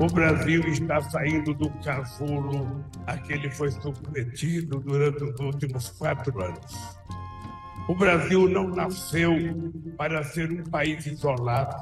O 0.00 0.06
Brasil 0.12 0.60
está 0.68 1.00
saindo 1.00 1.54
do 1.54 1.70
casulo 1.82 2.84
a 3.06 3.16
que 3.16 3.32
ele 3.32 3.50
foi 3.50 3.70
submetido 3.70 4.80
durante 4.80 5.22
os 5.22 5.38
últimos 5.40 5.90
quatro 5.90 6.42
anos. 6.42 6.98
O 7.88 7.94
Brasil 7.94 8.48
não 8.48 8.68
nasceu 8.68 9.32
para 9.96 10.24
ser 10.24 10.50
um 10.50 10.64
país 10.64 11.06
isolado. 11.06 11.76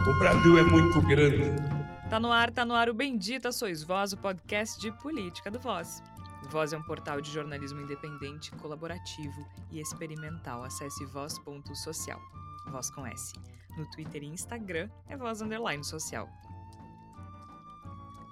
O 0.00 0.18
Brasil 0.18 0.58
é 0.58 0.62
muito 0.62 1.02
grande. 1.02 1.52
Tá 2.08 2.20
no 2.20 2.30
ar, 2.30 2.50
tá 2.52 2.64
no 2.64 2.74
ar 2.74 2.88
o 2.88 2.94
Bendita 2.94 3.50
Sois 3.50 3.82
Voz, 3.82 4.12
o 4.12 4.16
podcast 4.16 4.80
de 4.80 4.92
política 4.92 5.50
do 5.50 5.58
Voz. 5.58 6.02
Voz 6.48 6.72
é 6.72 6.78
um 6.78 6.82
portal 6.82 7.20
de 7.20 7.30
jornalismo 7.30 7.80
independente, 7.80 8.52
colaborativo 8.52 9.44
e 9.72 9.80
experimental. 9.80 10.62
Acesse 10.62 11.04
voz.social. 11.06 12.20
Voz 12.68 12.88
com 12.90 13.04
S. 13.04 13.32
No 13.76 13.84
Twitter 13.90 14.22
e 14.22 14.26
Instagram 14.26 14.88
é 15.08 15.16
Voz 15.16 15.42
Underline 15.42 15.84
Social. 15.84 16.28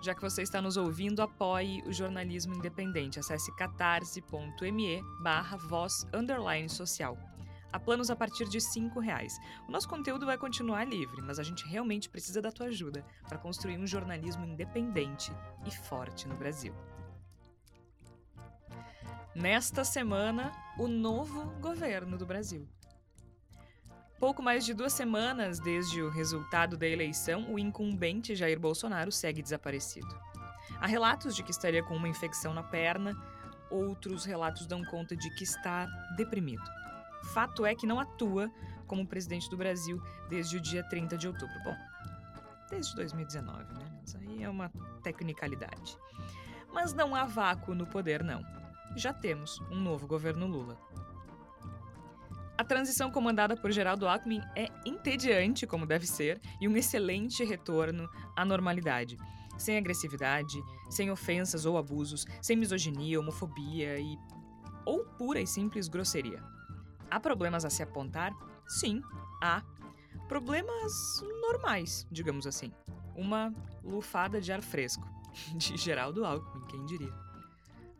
Já 0.04 0.14
que 0.14 0.20
você 0.20 0.42
está 0.42 0.60
nos 0.60 0.76
ouvindo, 0.76 1.22
apoie 1.22 1.82
o 1.86 1.90
jornalismo 1.90 2.54
independente. 2.54 3.18
Acesse 3.18 3.50
catarse.me 3.56 5.02
barra 5.22 5.56
voz 5.56 6.06
social. 6.68 7.16
Há 7.72 7.80
planos 7.80 8.10
a 8.10 8.14
partir 8.14 8.46
de 8.46 8.58
R$ 8.58 9.00
reais. 9.00 9.40
O 9.66 9.72
nosso 9.72 9.88
conteúdo 9.88 10.26
vai 10.26 10.36
continuar 10.36 10.84
livre, 10.84 11.22
mas 11.22 11.38
a 11.38 11.42
gente 11.42 11.66
realmente 11.66 12.10
precisa 12.10 12.42
da 12.42 12.52
tua 12.52 12.66
ajuda 12.66 13.02
para 13.26 13.38
construir 13.38 13.78
um 13.78 13.86
jornalismo 13.86 14.44
independente 14.44 15.32
e 15.64 15.70
forte 15.70 16.28
no 16.28 16.36
Brasil. 16.36 16.74
Nesta 19.34 19.84
semana, 19.84 20.52
o 20.78 20.86
novo 20.86 21.46
governo 21.60 22.18
do 22.18 22.26
Brasil. 22.26 22.68
Pouco 24.24 24.42
mais 24.42 24.64
de 24.64 24.72
duas 24.72 24.94
semanas 24.94 25.60
desde 25.60 26.00
o 26.00 26.08
resultado 26.08 26.78
da 26.78 26.86
eleição, 26.86 27.52
o 27.52 27.58
incumbente 27.58 28.34
Jair 28.34 28.58
Bolsonaro 28.58 29.12
segue 29.12 29.42
desaparecido. 29.42 30.18
Há 30.80 30.86
relatos 30.86 31.36
de 31.36 31.42
que 31.42 31.50
estaria 31.50 31.82
com 31.82 31.94
uma 31.94 32.08
infecção 32.08 32.54
na 32.54 32.62
perna, 32.62 33.14
outros 33.70 34.24
relatos 34.24 34.66
dão 34.66 34.82
conta 34.82 35.14
de 35.14 35.28
que 35.34 35.44
está 35.44 35.84
deprimido. 36.16 36.64
Fato 37.34 37.66
é 37.66 37.74
que 37.74 37.86
não 37.86 38.00
atua 38.00 38.50
como 38.86 39.06
presidente 39.06 39.50
do 39.50 39.58
Brasil 39.58 40.02
desde 40.30 40.56
o 40.56 40.60
dia 40.60 40.82
30 40.84 41.18
de 41.18 41.28
outubro. 41.28 41.62
Bom, 41.62 41.76
desde 42.70 42.96
2019, 42.96 43.74
né? 43.74 44.00
Isso 44.06 44.16
aí 44.16 44.42
é 44.42 44.48
uma 44.48 44.72
tecnicalidade. 45.02 45.98
Mas 46.72 46.94
não 46.94 47.14
há 47.14 47.24
vácuo 47.26 47.74
no 47.74 47.86
poder, 47.86 48.24
não. 48.24 48.42
Já 48.96 49.12
temos 49.12 49.60
um 49.70 49.78
novo 49.78 50.06
governo 50.06 50.46
Lula. 50.46 50.78
A 52.56 52.62
transição 52.62 53.10
comandada 53.10 53.56
por 53.56 53.72
Geraldo 53.72 54.06
Alckmin 54.06 54.40
é 54.54 54.70
entediante, 54.86 55.66
como 55.66 55.84
deve 55.84 56.06
ser, 56.06 56.40
e 56.60 56.68
um 56.68 56.76
excelente 56.76 57.42
retorno 57.42 58.08
à 58.36 58.44
normalidade. 58.44 59.16
Sem 59.58 59.76
agressividade, 59.76 60.62
sem 60.88 61.10
ofensas 61.10 61.66
ou 61.66 61.76
abusos, 61.76 62.24
sem 62.40 62.56
misoginia, 62.56 63.18
homofobia 63.18 63.98
e. 63.98 64.16
ou 64.84 65.04
pura 65.04 65.40
e 65.40 65.46
simples 65.46 65.88
grosseria. 65.88 66.40
Há 67.10 67.18
problemas 67.18 67.64
a 67.64 67.70
se 67.70 67.82
apontar? 67.82 68.32
Sim, 68.68 69.02
há. 69.42 69.60
Problemas 70.28 71.22
normais, 71.42 72.06
digamos 72.10 72.46
assim. 72.46 72.72
Uma 73.16 73.52
lufada 73.82 74.40
de 74.40 74.52
ar 74.52 74.62
fresco. 74.62 75.08
De 75.56 75.76
Geraldo 75.76 76.24
Alckmin, 76.24 76.64
quem 76.68 76.86
diria. 76.86 77.12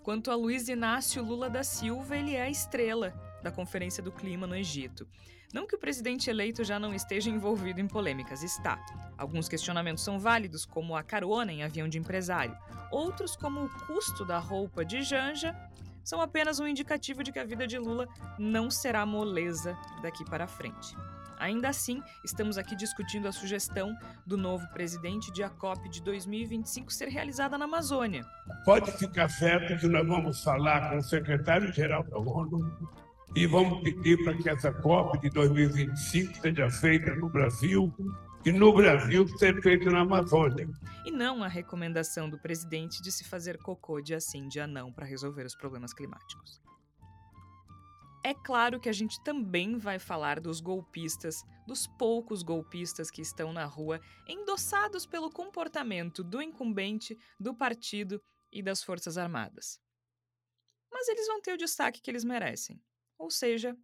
Quanto 0.05 0.31
a 0.31 0.37
Luiz 0.37 0.69
Inácio 0.69 1.25
Lula 1.25 1.51
da 1.51 1.65
Silva, 1.65 2.17
ele 2.17 2.37
é 2.37 2.43
a 2.43 2.51
estrela 2.51 3.13
da 3.45 3.53
Conferência 3.53 4.03
do 4.03 4.11
Clima 4.11 4.47
no 4.47 4.57
Egito. 4.57 5.07
Não 5.53 5.69
que 5.69 5.77
o 5.77 5.79
presidente 5.79 6.29
eleito 6.29 6.65
já 6.65 6.81
não 6.81 6.93
esteja 6.93 7.31
envolvido 7.31 7.81
em 7.81 7.87
polêmicas, 7.87 8.43
está. 8.43 8.85
Alguns 9.17 9.49
questionamentos 9.49 10.03
são 10.03 10.19
válidos, 10.19 10.65
como 10.65 10.97
a 10.97 11.03
carona 11.05 11.53
em 11.53 11.63
avião 11.63 11.87
de 11.87 11.99
empresário. 11.99 12.57
Outros, 12.91 13.37
como 13.37 13.65
o 13.65 13.87
custo 13.87 14.25
da 14.25 14.39
roupa 14.39 14.85
de 14.85 15.03
Janja, 15.03 15.55
são 16.03 16.21
apenas 16.21 16.59
um 16.59 16.67
indicativo 16.67 17.23
de 17.23 17.31
que 17.31 17.39
a 17.39 17.45
vida 17.45 17.67
de 17.67 17.79
Lula 17.79 18.09
não 18.39 18.71
será 18.71 19.07
moleza 19.07 19.79
daqui 20.03 20.25
para 20.25 20.49
frente. 20.49 20.97
Ainda 21.39 21.69
assim, 21.69 22.03
estamos 22.25 22.57
aqui 22.59 22.75
discutindo 22.75 23.29
a 23.29 23.33
sugestão 23.33 23.97
do 24.27 24.37
novo 24.37 24.67
presidente 24.69 25.33
de 25.33 25.43
a 25.43 25.51
COP 25.51 25.89
de 25.89 26.03
2025 26.03 26.93
ser 26.93 27.09
realizada 27.09 27.59
na 27.59 27.65
Amazônia. 27.65 28.25
Pode 28.65 28.91
ficar 28.93 29.29
certo 29.29 29.79
que 29.79 29.87
nós 29.87 30.07
vamos 30.07 30.43
falar 30.43 30.91
com 30.91 30.99
o 30.99 31.03
secretário-geral 31.03 32.05
da 32.05 32.19
ONU, 32.19 33.04
e 33.37 33.47
vamos 33.47 33.83
pedir 33.83 34.23
para 34.23 34.37
que 34.37 34.49
essa 34.49 34.73
COP 34.73 35.19
de 35.19 35.29
2025 35.31 36.41
seja 36.41 36.71
feita 36.71 37.15
no 37.17 37.29
Brasil 37.29 37.93
e 38.45 38.53
no 38.53 38.73
Brasil 38.73 39.27
seja 39.37 39.61
feita 39.61 39.91
na 39.91 40.01
Amazônia. 40.01 40.69
E 41.05 41.11
não 41.11 41.43
a 41.43 41.49
recomendação 41.49 42.31
do 42.31 42.39
presidente 42.39 43.03
de 43.03 43.11
se 43.11 43.25
fazer 43.25 43.59
cocô 43.59 44.01
de 44.01 44.15
assim 44.15 44.47
de 44.47 44.61
anão 44.61 44.93
para 44.93 45.05
resolver 45.05 45.45
os 45.45 45.57
problemas 45.57 45.93
climáticos. 45.93 46.63
É 48.23 48.33
claro 48.33 48.79
que 48.79 48.89
a 48.89 48.93
gente 48.93 49.23
também 49.23 49.79
vai 49.79 49.99
falar 49.99 50.39
dos 50.39 50.61
golpistas, 50.61 51.43
dos 51.67 51.89
poucos 51.89 52.43
golpistas 52.43 53.11
que 53.11 53.21
estão 53.21 53.53
na 53.53 53.65
rua, 53.65 54.01
endossados 54.29 55.05
pelo 55.05 55.29
comportamento 55.29 56.23
do 56.23 56.41
incumbente, 56.41 57.19
do 57.39 57.53
partido 57.53 58.23
e 58.53 58.63
das 58.63 58.83
Forças 58.83 59.19
Armadas. 59.19 59.81
Mas 60.91 61.09
eles 61.09 61.27
vão 61.27 61.43
ter 61.43 61.53
o 61.53 61.59
destaque 61.59 62.01
que 62.01 62.11
eles 62.11 62.25
merecem 62.25 62.81
ou 63.19 63.31
seja, 63.31 63.77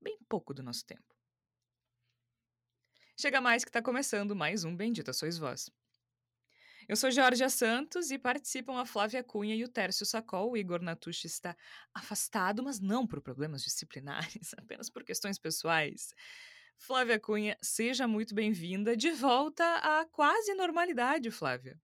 bem 0.00 0.18
pouco 0.28 0.54
do 0.54 0.62
nosso 0.62 0.84
tempo. 0.84 1.16
Chega 3.16 3.40
mais 3.40 3.64
que 3.64 3.70
está 3.70 3.82
começando 3.82 4.36
mais 4.36 4.64
um 4.64 4.76
Bendita 4.76 5.12
Sois 5.12 5.38
Vós. 5.38 5.70
Eu 6.88 6.96
sou 6.96 7.10
Georgia 7.10 7.50
Santos 7.50 8.10
e 8.10 8.18
participam 8.18 8.80
a 8.80 8.86
Flávia 8.86 9.22
Cunha 9.22 9.54
e 9.54 9.62
o 9.62 9.68
Tércio 9.68 10.06
Sacol. 10.06 10.52
O 10.52 10.56
Igor 10.56 10.80
Natucci 10.80 11.26
está 11.26 11.54
afastado, 11.92 12.62
mas 12.62 12.80
não 12.80 13.06
por 13.06 13.20
problemas 13.20 13.62
disciplinares, 13.62 14.54
apenas 14.56 14.88
por 14.88 15.04
questões 15.04 15.38
pessoais. 15.38 16.14
Flávia 16.78 17.20
Cunha, 17.20 17.58
seja 17.60 18.08
muito 18.08 18.34
bem-vinda 18.34 18.96
de 18.96 19.10
volta 19.10 19.64
à 19.64 20.06
quase 20.06 20.54
normalidade, 20.54 21.30
Flávia. 21.30 21.78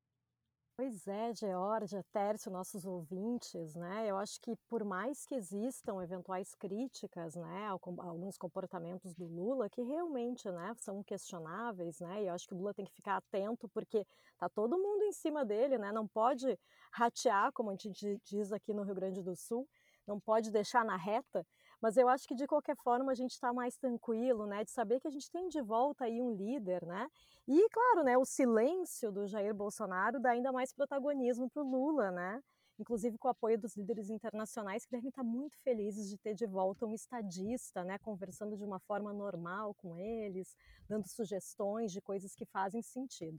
Pois 0.77 1.07
é, 1.07 1.33
Georgia, 1.33 2.05
Tércio, 2.13 2.51
nossos 2.51 2.85
ouvintes, 2.85 3.77
né? 3.77 4.11
Eu 4.11 4.17
acho 4.19 4.41
que 4.41 4.57
por 4.69 4.83
mais 4.83 5.25
que 5.25 5.37
existam 5.37 6.03
eventuais 6.03 6.53
críticas, 6.57 7.37
né, 7.37 7.67
a 7.69 7.71
alguns 7.71 8.37
comportamentos 8.37 9.15
do 9.15 9.25
Lula 9.25 9.71
que 9.71 9.83
realmente, 9.83 10.51
né, 10.51 10.75
são 10.79 11.01
questionáveis, 11.05 12.01
né? 12.01 12.25
E 12.25 12.27
eu 12.27 12.35
acho 12.35 12.49
que 12.49 12.55
o 12.55 12.57
Lula 12.57 12.75
tem 12.75 12.85
que 12.85 12.93
ficar 12.93 13.19
atento 13.19 13.69
porque 13.69 14.05
tá 14.37 14.49
todo 14.49 14.77
mundo 14.77 15.05
em 15.05 15.13
cima 15.13 15.45
dele, 15.45 15.79
né? 15.79 15.93
Não 15.93 16.09
pode 16.09 16.59
ratear, 16.93 17.53
como 17.53 17.71
a 17.71 17.77
gente 17.77 18.21
diz 18.25 18.51
aqui 18.51 18.75
no 18.75 18.83
Rio 18.83 18.97
Grande 18.97 19.23
do 19.23 19.37
Sul, 19.37 19.69
não 20.05 20.19
pode 20.19 20.51
deixar 20.51 20.85
na 20.85 20.97
reta, 20.97 21.47
mas 21.85 21.99
eu 21.99 22.09
acho 22.09 22.27
que 22.27 22.35
de 22.35 22.47
qualquer 22.47 22.77
forma 22.77 23.13
a 23.13 23.15
gente 23.15 23.33
está 23.33 23.53
mais 23.53 23.77
tranquilo, 23.77 24.47
né, 24.47 24.65
de 24.65 24.71
saber 24.71 24.99
que 25.01 25.07
a 25.07 25.11
gente 25.11 25.31
tem 25.31 25.49
de 25.49 25.61
volta 25.61 26.07
aí 26.07 26.19
um 26.19 26.35
líder, 26.35 26.83
né? 26.87 27.07
E 27.47 27.69
claro, 27.69 28.03
né, 28.03 28.17
o 28.17 28.25
silêncio 28.25 29.13
do 29.13 29.27
Jair 29.27 29.55
Bolsonaro 29.55 30.19
dá 30.19 30.31
ainda 30.31 30.51
mais 30.51 30.73
protagonismo 30.73 31.51
para 31.51 31.63
o 31.63 31.71
Lula, 31.71 32.11
né? 32.11 32.43
Inclusive 32.79 33.19
com 33.19 33.29
o 33.29 33.31
apoio 33.31 33.59
dos 33.59 33.77
líderes 33.77 34.09
internacionais 34.09 34.87
que 34.87 34.93
devem 34.93 35.11
estar 35.11 35.23
muito 35.23 35.59
felizes 35.59 36.09
de 36.09 36.17
ter 36.17 36.33
de 36.33 36.47
volta 36.47 36.87
um 36.87 36.95
estadista, 36.95 37.85
né, 37.85 37.99
conversando 37.99 38.57
de 38.57 38.65
uma 38.65 38.81
forma 38.81 39.13
normal 39.13 39.75
com 39.75 39.99
eles, 39.99 40.57
dando 40.89 41.07
sugestões 41.07 41.93
de 41.93 42.01
coisas 42.01 42.35
que 42.35 42.47
fazem 42.47 42.81
sentido. 42.81 43.39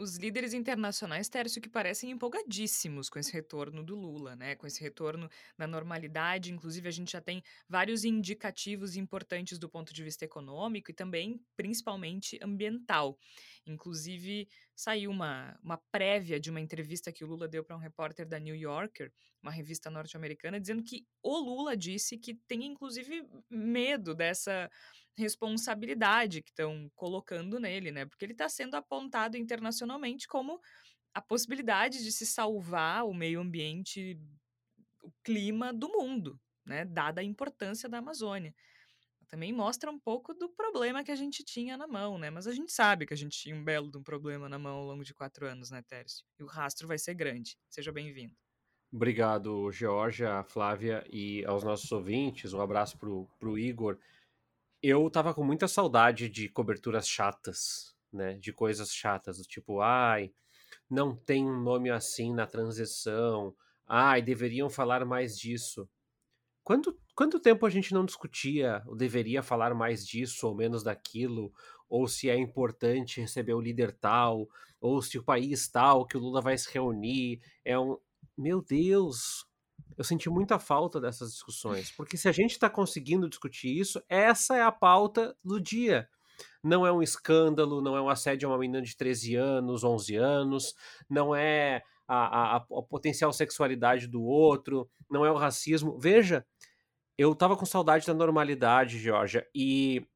Os 0.00 0.16
líderes 0.16 0.54
internacionais, 0.54 1.28
Tércio, 1.28 1.60
que 1.60 1.68
parecem 1.68 2.10
empolgadíssimos 2.10 3.10
com 3.10 3.18
esse 3.18 3.30
retorno 3.30 3.84
do 3.84 3.94
Lula, 3.94 4.34
né? 4.34 4.54
Com 4.54 4.66
esse 4.66 4.80
retorno 4.80 5.28
da 5.58 5.66
normalidade. 5.66 6.50
Inclusive, 6.50 6.88
a 6.88 6.90
gente 6.90 7.12
já 7.12 7.20
tem 7.20 7.42
vários 7.68 8.02
indicativos 8.02 8.96
importantes 8.96 9.58
do 9.58 9.68
ponto 9.68 9.92
de 9.92 10.02
vista 10.02 10.24
econômico 10.24 10.90
e 10.90 10.94
também, 10.94 11.38
principalmente, 11.54 12.38
ambiental. 12.42 13.18
Inclusive, 13.66 14.48
saiu 14.74 15.10
uma, 15.10 15.58
uma 15.62 15.76
prévia 15.92 16.40
de 16.40 16.48
uma 16.48 16.62
entrevista 16.62 17.12
que 17.12 17.22
o 17.22 17.26
Lula 17.26 17.46
deu 17.46 17.62
para 17.62 17.76
um 17.76 17.78
repórter 17.78 18.26
da 18.26 18.38
New 18.38 18.56
Yorker, 18.56 19.12
uma 19.42 19.52
revista 19.52 19.90
norte-americana, 19.90 20.58
dizendo 20.58 20.82
que 20.82 21.06
o 21.22 21.36
Lula 21.36 21.76
disse 21.76 22.16
que 22.16 22.32
tem, 22.48 22.64
inclusive, 22.64 23.22
medo 23.50 24.14
dessa 24.14 24.70
responsabilidade 25.16 26.42
que 26.42 26.50
estão 26.50 26.90
colocando 26.94 27.58
nele, 27.58 27.90
né? 27.90 28.06
Porque 28.06 28.24
ele 28.24 28.32
está 28.32 28.48
sendo 28.48 28.74
apontado 28.74 29.36
internacionalmente 29.36 30.26
como 30.26 30.60
a 31.14 31.20
possibilidade 31.20 32.02
de 32.02 32.12
se 32.12 32.24
salvar 32.24 33.04
o 33.06 33.12
meio 33.12 33.40
ambiente, 33.40 34.18
o 35.02 35.12
clima 35.22 35.72
do 35.72 35.88
mundo, 35.88 36.40
né? 36.64 36.84
Dada 36.84 37.20
a 37.20 37.24
importância 37.24 37.88
da 37.88 37.98
Amazônia. 37.98 38.54
Também 39.28 39.52
mostra 39.52 39.90
um 39.90 39.98
pouco 39.98 40.34
do 40.34 40.48
problema 40.48 41.04
que 41.04 41.10
a 41.12 41.16
gente 41.16 41.44
tinha 41.44 41.76
na 41.76 41.86
mão, 41.86 42.18
né? 42.18 42.30
Mas 42.30 42.48
a 42.48 42.52
gente 42.52 42.72
sabe 42.72 43.06
que 43.06 43.14
a 43.14 43.16
gente 43.16 43.38
tinha 43.38 43.54
um 43.54 43.62
belo 43.62 43.88
de 43.88 43.96
um 43.96 44.02
problema 44.02 44.48
na 44.48 44.58
mão 44.58 44.78
ao 44.78 44.86
longo 44.86 45.04
de 45.04 45.14
quatro 45.14 45.46
anos, 45.46 45.70
né, 45.70 45.82
Tércio? 45.82 46.26
E 46.38 46.42
o 46.42 46.46
rastro 46.46 46.88
vai 46.88 46.98
ser 46.98 47.14
grande. 47.14 47.56
Seja 47.68 47.92
bem-vindo. 47.92 48.34
Obrigado, 48.92 49.70
Georgia, 49.70 50.42
Flávia 50.42 51.04
e 51.08 51.44
aos 51.44 51.62
nossos 51.62 51.92
ouvintes. 51.92 52.52
Um 52.52 52.60
abraço 52.60 52.98
para 52.98 53.08
o 53.08 53.58
Igor 53.58 53.96
eu 54.82 55.08
tava 55.10 55.34
com 55.34 55.44
muita 55.44 55.68
saudade 55.68 56.28
de 56.28 56.48
coberturas 56.48 57.08
chatas 57.08 57.94
né, 58.12 58.34
de 58.34 58.52
coisas 58.52 58.92
chatas, 58.92 59.38
do 59.38 59.44
tipo, 59.44 59.80
ai, 59.80 60.32
não 60.88 61.14
tem 61.14 61.46
um 61.46 61.62
nome 61.62 61.90
assim 61.90 62.34
na 62.34 62.46
transição, 62.46 63.54
ai, 63.86 64.22
deveriam 64.22 64.68
falar 64.68 65.04
mais 65.04 65.38
disso. 65.38 65.88
Quanto, 66.62 66.98
quanto 67.14 67.40
tempo 67.40 67.64
a 67.66 67.70
gente 67.70 67.94
não 67.94 68.04
discutia 68.04 68.82
ou 68.86 68.96
deveria 68.96 69.42
falar 69.42 69.74
mais 69.74 70.06
disso 70.06 70.46
ou 70.46 70.54
menos 70.54 70.82
daquilo, 70.82 71.52
ou 71.88 72.06
se 72.06 72.28
é 72.28 72.36
importante 72.36 73.20
receber 73.20 73.54
o 73.54 73.60
líder 73.60 73.92
tal, 73.92 74.48
ou 74.80 75.02
se 75.02 75.18
o 75.18 75.24
país 75.24 75.68
tal 75.68 76.06
que 76.06 76.16
o 76.16 76.20
Lula 76.20 76.40
vai 76.40 76.56
se 76.56 76.70
reunir 76.72 77.40
é 77.64 77.78
um. 77.78 77.98
Meu 78.36 78.62
Deus! 78.62 79.49
Eu 79.96 80.04
senti 80.04 80.28
muita 80.30 80.58
falta 80.58 81.00
dessas 81.00 81.32
discussões, 81.32 81.90
porque 81.92 82.16
se 82.16 82.28
a 82.28 82.32
gente 82.32 82.52
está 82.52 82.70
conseguindo 82.70 83.28
discutir 83.28 83.78
isso, 83.78 84.02
essa 84.08 84.56
é 84.56 84.62
a 84.62 84.72
pauta 84.72 85.36
do 85.44 85.60
dia 85.60 86.08
não 86.62 86.86
é 86.86 86.92
um 86.92 87.02
escândalo, 87.02 87.80
não 87.80 87.96
é 87.96 88.00
um 88.00 88.08
assédio 88.08 88.48
a 88.48 88.52
uma 88.52 88.58
menina 88.58 88.82
de 88.82 88.96
13 88.96 89.34
anos, 89.34 89.84
11 89.84 90.16
anos, 90.16 90.74
não 91.08 91.34
é 91.34 91.82
a, 92.06 92.56
a, 92.56 92.56
a 92.56 92.60
potencial 92.82 93.32
sexualidade 93.32 94.06
do 94.06 94.22
outro, 94.22 94.88
não 95.10 95.24
é 95.24 95.30
o 95.30 95.36
racismo. 95.36 95.98
Veja, 95.98 96.44
eu 97.16 97.34
tava 97.34 97.56
com 97.56 97.66
saudade 97.66 98.06
da 98.06 98.14
normalidade, 98.14 98.98
Georgia, 98.98 99.46
e 99.54 100.06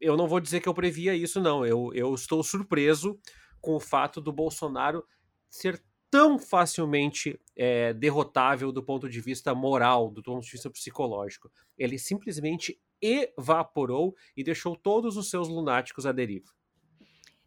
eu 0.00 0.16
não 0.16 0.28
vou 0.28 0.40
dizer 0.40 0.60
que 0.60 0.68
eu 0.68 0.74
previa 0.74 1.14
isso, 1.14 1.40
não. 1.40 1.64
Eu, 1.64 1.90
eu 1.94 2.14
estou 2.14 2.42
surpreso 2.42 3.18
com 3.60 3.74
o 3.74 3.80
fato 3.80 4.20
do 4.20 4.32
Bolsonaro 4.32 5.04
ser 5.48 5.82
tão 6.10 6.38
facilmente 6.38 7.38
é, 7.56 7.92
derrotável 7.92 8.72
do 8.72 8.82
ponto 8.82 9.08
de 9.08 9.20
vista 9.20 9.54
moral, 9.54 10.10
do 10.10 10.22
ponto 10.22 10.44
de 10.44 10.50
vista 10.50 10.70
psicológico. 10.70 11.50
Ele 11.76 11.98
simplesmente 11.98 12.80
evaporou 13.00 14.16
e 14.36 14.42
deixou 14.42 14.76
todos 14.76 15.16
os 15.16 15.30
seus 15.30 15.48
lunáticos 15.48 16.06
à 16.06 16.12
deriva. 16.12 16.52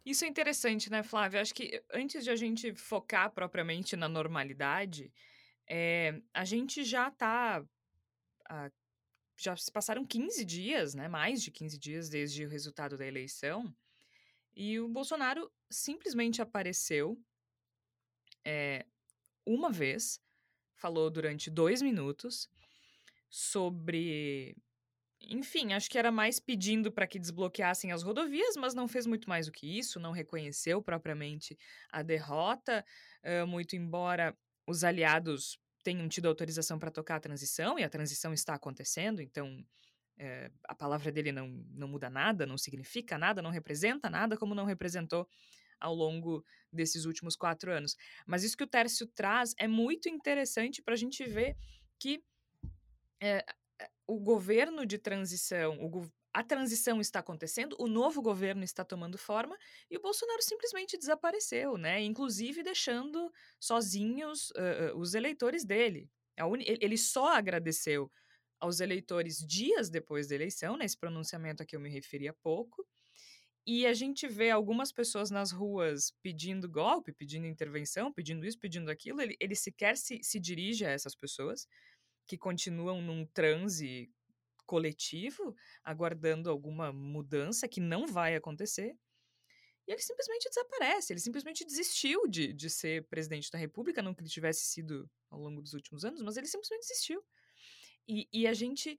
Isso 0.04 0.24
é 0.24 0.28
interessante, 0.28 0.90
né, 0.90 1.02
Flávio? 1.02 1.40
Acho 1.40 1.54
que 1.54 1.82
antes 1.92 2.24
de 2.24 2.30
a 2.30 2.36
gente 2.36 2.74
focar 2.74 3.30
propriamente 3.30 3.94
na 3.96 4.08
normalidade, 4.08 5.12
é, 5.68 6.20
a 6.34 6.44
gente 6.44 6.82
já 6.84 7.08
está. 7.08 7.64
já 9.38 9.56
se 9.56 9.70
passaram 9.70 10.04
15 10.04 10.44
dias, 10.44 10.94
né? 10.94 11.06
Mais 11.08 11.42
de 11.42 11.50
15 11.50 11.78
dias 11.78 12.08
desde 12.08 12.44
o 12.44 12.48
resultado 12.48 12.96
da 12.98 13.06
eleição. 13.06 13.72
E 14.54 14.78
o 14.80 14.88
Bolsonaro 14.88 15.50
simplesmente 15.70 16.42
apareceu 16.42 17.18
é, 18.44 18.86
uma 19.46 19.70
vez, 19.70 20.20
falou 20.74 21.10
durante 21.10 21.50
dois 21.50 21.82
minutos 21.82 22.48
sobre 23.28 24.56
enfim, 25.28 25.72
acho 25.72 25.88
que 25.88 25.98
era 25.98 26.10
mais 26.10 26.40
pedindo 26.40 26.90
para 26.90 27.06
que 27.06 27.18
desbloqueassem 27.18 27.92
as 27.92 28.02
rodovias, 28.02 28.56
mas 28.56 28.74
não 28.74 28.88
fez 28.88 29.06
muito 29.06 29.28
mais 29.28 29.46
do 29.46 29.52
que 29.52 29.78
isso, 29.78 30.00
não 30.00 30.12
reconheceu 30.12 30.82
propriamente 30.82 31.56
a 31.90 32.02
derrota, 32.02 32.84
uh, 33.24 33.46
muito 33.46 33.76
embora 33.76 34.36
os 34.66 34.84
aliados 34.84 35.58
tenham 35.82 36.08
tido 36.08 36.26
autorização 36.26 36.78
para 36.78 36.90
tocar 36.90 37.16
a 37.16 37.20
transição, 37.20 37.78
e 37.78 37.84
a 37.84 37.88
transição 37.88 38.32
está 38.32 38.54
acontecendo, 38.54 39.20
então 39.20 39.64
é, 40.18 40.50
a 40.68 40.74
palavra 40.74 41.10
dele 41.10 41.32
não, 41.32 41.48
não 41.70 41.88
muda 41.88 42.08
nada, 42.08 42.46
não 42.46 42.56
significa 42.56 43.18
nada, 43.18 43.42
não 43.42 43.50
representa 43.50 44.08
nada, 44.08 44.36
como 44.36 44.54
não 44.54 44.64
representou 44.64 45.28
ao 45.82 45.94
longo 45.94 46.44
desses 46.72 47.04
últimos 47.04 47.36
quatro 47.36 47.72
anos. 47.72 47.96
Mas 48.26 48.44
isso 48.44 48.56
que 48.56 48.64
o 48.64 48.66
Tércio 48.68 49.06
traz 49.06 49.54
é 49.58 49.68
muito 49.68 50.08
interessante 50.08 50.80
para 50.80 50.94
a 50.94 50.96
gente 50.96 51.24
ver 51.24 51.56
que 51.98 52.22
é, 53.20 53.44
o 54.06 54.18
governo 54.18 54.86
de 54.86 54.98
transição, 54.98 55.78
o, 55.80 56.10
a 56.32 56.42
transição 56.42 57.00
está 57.00 57.18
acontecendo, 57.20 57.76
o 57.78 57.86
novo 57.86 58.22
governo 58.22 58.64
está 58.64 58.84
tomando 58.84 59.18
forma 59.18 59.56
e 59.90 59.96
o 59.96 60.00
Bolsonaro 60.00 60.42
simplesmente 60.42 60.96
desapareceu, 60.96 61.76
né? 61.76 62.02
Inclusive 62.02 62.62
deixando 62.62 63.30
sozinhos 63.60 64.50
uh, 64.50 64.96
os 64.96 65.14
eleitores 65.14 65.64
dele. 65.64 66.10
ele 66.36 66.96
só 66.96 67.34
agradeceu 67.34 68.10
aos 68.58 68.80
eleitores 68.80 69.38
dias 69.38 69.90
depois 69.90 70.28
da 70.28 70.36
eleição, 70.36 70.76
nesse 70.76 70.96
pronunciamento 70.96 71.62
a 71.62 71.66
que 71.66 71.76
eu 71.76 71.80
me 71.80 71.90
referi 71.90 72.28
há 72.28 72.32
pouco. 72.32 72.86
E 73.64 73.86
a 73.86 73.94
gente 73.94 74.26
vê 74.26 74.50
algumas 74.50 74.90
pessoas 74.90 75.30
nas 75.30 75.52
ruas 75.52 76.12
pedindo 76.20 76.68
golpe, 76.68 77.12
pedindo 77.12 77.46
intervenção, 77.46 78.12
pedindo 78.12 78.44
isso, 78.44 78.58
pedindo 78.58 78.90
aquilo. 78.90 79.20
Ele, 79.20 79.36
ele 79.38 79.54
sequer 79.54 79.96
se, 79.96 80.18
se 80.22 80.40
dirige 80.40 80.84
a 80.84 80.90
essas 80.90 81.14
pessoas 81.14 81.68
que 82.26 82.36
continuam 82.36 83.00
num 83.00 83.24
transe 83.26 84.10
coletivo, 84.66 85.54
aguardando 85.84 86.50
alguma 86.50 86.92
mudança 86.92 87.68
que 87.68 87.80
não 87.80 88.06
vai 88.06 88.34
acontecer. 88.34 88.96
E 89.86 89.92
ele 89.92 90.00
simplesmente 90.00 90.48
desaparece, 90.48 91.12
ele 91.12 91.20
simplesmente 91.20 91.64
desistiu 91.64 92.26
de, 92.28 92.52
de 92.52 92.70
ser 92.70 93.06
presidente 93.08 93.50
da 93.50 93.58
República, 93.58 94.02
não 94.02 94.14
que 94.14 94.22
ele 94.22 94.28
tivesse 94.28 94.64
sido 94.64 95.10
ao 95.30 95.40
longo 95.40 95.60
dos 95.60 95.72
últimos 95.72 96.04
anos, 96.04 96.22
mas 96.22 96.36
ele 96.36 96.46
simplesmente 96.46 96.82
desistiu. 96.82 97.22
E, 98.08 98.28
e 98.32 98.46
a 98.46 98.52
gente 98.52 98.98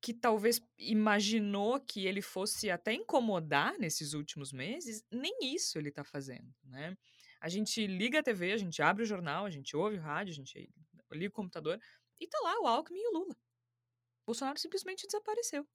que 0.00 0.14
talvez 0.14 0.60
imaginou 0.78 1.78
que 1.80 2.06
ele 2.06 2.22
fosse 2.22 2.70
até 2.70 2.92
incomodar 2.94 3.78
nesses 3.78 4.14
últimos 4.14 4.52
meses, 4.52 5.04
nem 5.10 5.54
isso 5.54 5.78
ele 5.78 5.90
está 5.90 6.02
fazendo, 6.02 6.52
né? 6.64 6.96
A 7.40 7.48
gente 7.48 7.86
liga 7.86 8.20
a 8.20 8.22
TV, 8.22 8.52
a 8.52 8.56
gente 8.56 8.82
abre 8.82 9.02
o 9.02 9.06
jornal, 9.06 9.46
a 9.46 9.50
gente 9.50 9.76
ouve 9.76 9.96
o 9.96 10.00
rádio, 10.00 10.32
a 10.32 10.34
gente 10.34 10.70
liga 11.12 11.32
o 11.32 11.36
computador, 11.36 11.80
e 12.18 12.26
tá 12.26 12.38
lá 12.42 12.60
o 12.60 12.66
Alckmin 12.66 13.00
e 13.00 13.08
o 13.08 13.12
Lula. 13.18 13.36
Bolsonaro 14.26 14.58
simplesmente 14.58 15.06
desapareceu. 15.06 15.66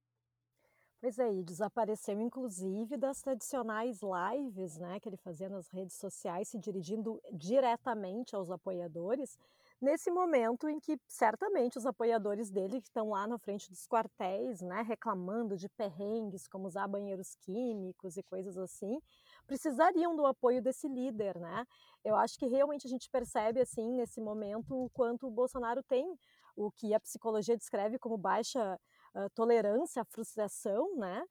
Pois 1.01 1.19
é, 1.19 1.43
desapareceu 1.43 2.19
inclusive 2.19 2.97
das 2.97 3.21
tradicionais 3.21 3.99
lives, 4.01 4.77
né, 4.77 4.99
que 4.99 5.09
ele 5.09 5.17
fazia 5.17 5.49
nas 5.49 5.67
redes 5.69 5.95
sociais, 5.95 6.47
se 6.47 6.57
dirigindo 6.57 7.21
diretamente 7.31 8.35
aos 8.35 8.49
apoiadores, 8.49 9.37
nesse 9.81 10.09
momento 10.09 10.69
em 10.69 10.79
que 10.79 10.97
certamente 11.07 11.77
os 11.77 11.85
apoiadores 11.85 12.49
dele 12.49 12.81
que 12.81 12.87
estão 12.87 13.09
lá 13.09 13.27
na 13.27 13.37
frente 13.37 13.69
dos 13.69 13.85
quartéis, 13.87 14.61
né, 14.61 14.81
reclamando 14.81 15.57
de 15.57 15.69
perrengues, 15.69 16.47
como 16.47 16.67
usar 16.67 16.87
banheiros 16.87 17.35
químicos 17.41 18.17
e 18.17 18.23
coisas 18.23 18.57
assim, 18.57 18.99
precisariam 19.45 20.15
do 20.15 20.25
apoio 20.25 20.61
desse 20.61 20.87
líder, 20.87 21.37
né? 21.39 21.65
Eu 22.03 22.15
acho 22.15 22.37
que 22.37 22.47
realmente 22.47 22.87
a 22.87 22.89
gente 22.89 23.09
percebe 23.09 23.59
assim 23.59 23.93
nesse 23.93 24.21
momento 24.21 24.75
o 24.75 24.89
quanto 24.91 25.27
o 25.27 25.31
Bolsonaro 25.31 25.83
tem 25.83 26.05
o 26.55 26.71
que 26.71 26.93
a 26.93 26.99
psicologia 26.99 27.57
descreve 27.57 27.99
como 27.99 28.17
baixa 28.17 28.79
uh, 29.15 29.29
tolerância 29.35 30.01
à 30.01 30.05
frustração, 30.05 30.95
né? 30.95 31.23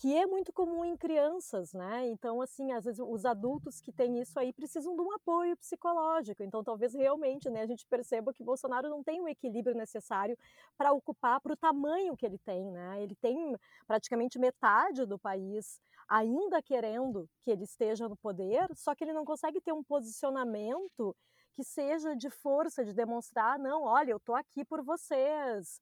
Que 0.00 0.16
é 0.16 0.24
muito 0.26 0.50
comum 0.50 0.82
em 0.82 0.96
crianças, 0.96 1.74
né? 1.74 2.08
Então, 2.08 2.40
assim, 2.40 2.72
às 2.72 2.86
vezes 2.86 3.00
os 3.06 3.26
adultos 3.26 3.82
que 3.82 3.92
têm 3.92 4.18
isso 4.18 4.38
aí 4.40 4.50
precisam 4.50 4.96
de 4.96 5.02
um 5.02 5.12
apoio 5.12 5.54
psicológico. 5.58 6.42
Então, 6.42 6.64
talvez 6.64 6.94
realmente, 6.94 7.50
né, 7.50 7.60
a 7.60 7.66
gente 7.66 7.86
perceba 7.86 8.32
que 8.32 8.42
Bolsonaro 8.42 8.88
não 8.88 9.02
tem 9.04 9.20
o 9.20 9.28
equilíbrio 9.28 9.76
necessário 9.76 10.38
para 10.78 10.90
ocupar 10.94 11.38
para 11.42 11.52
o 11.52 11.56
tamanho 11.56 12.16
que 12.16 12.24
ele 12.24 12.38
tem, 12.38 12.70
né? 12.70 13.02
Ele 13.02 13.14
tem 13.14 13.54
praticamente 13.86 14.38
metade 14.38 15.04
do 15.04 15.18
país 15.18 15.78
ainda 16.08 16.62
querendo 16.62 17.28
que 17.42 17.50
ele 17.50 17.64
esteja 17.64 18.08
no 18.08 18.16
poder, 18.16 18.74
só 18.74 18.94
que 18.94 19.04
ele 19.04 19.12
não 19.12 19.24
consegue 19.26 19.60
ter 19.60 19.74
um 19.74 19.84
posicionamento 19.84 21.14
que 21.52 21.62
seja 21.62 22.16
de 22.16 22.30
força, 22.30 22.82
de 22.84 22.94
demonstrar, 22.94 23.58
não, 23.58 23.82
olha, 23.82 24.12
eu 24.12 24.16
estou 24.16 24.34
aqui 24.34 24.64
por 24.64 24.82
vocês, 24.82 25.78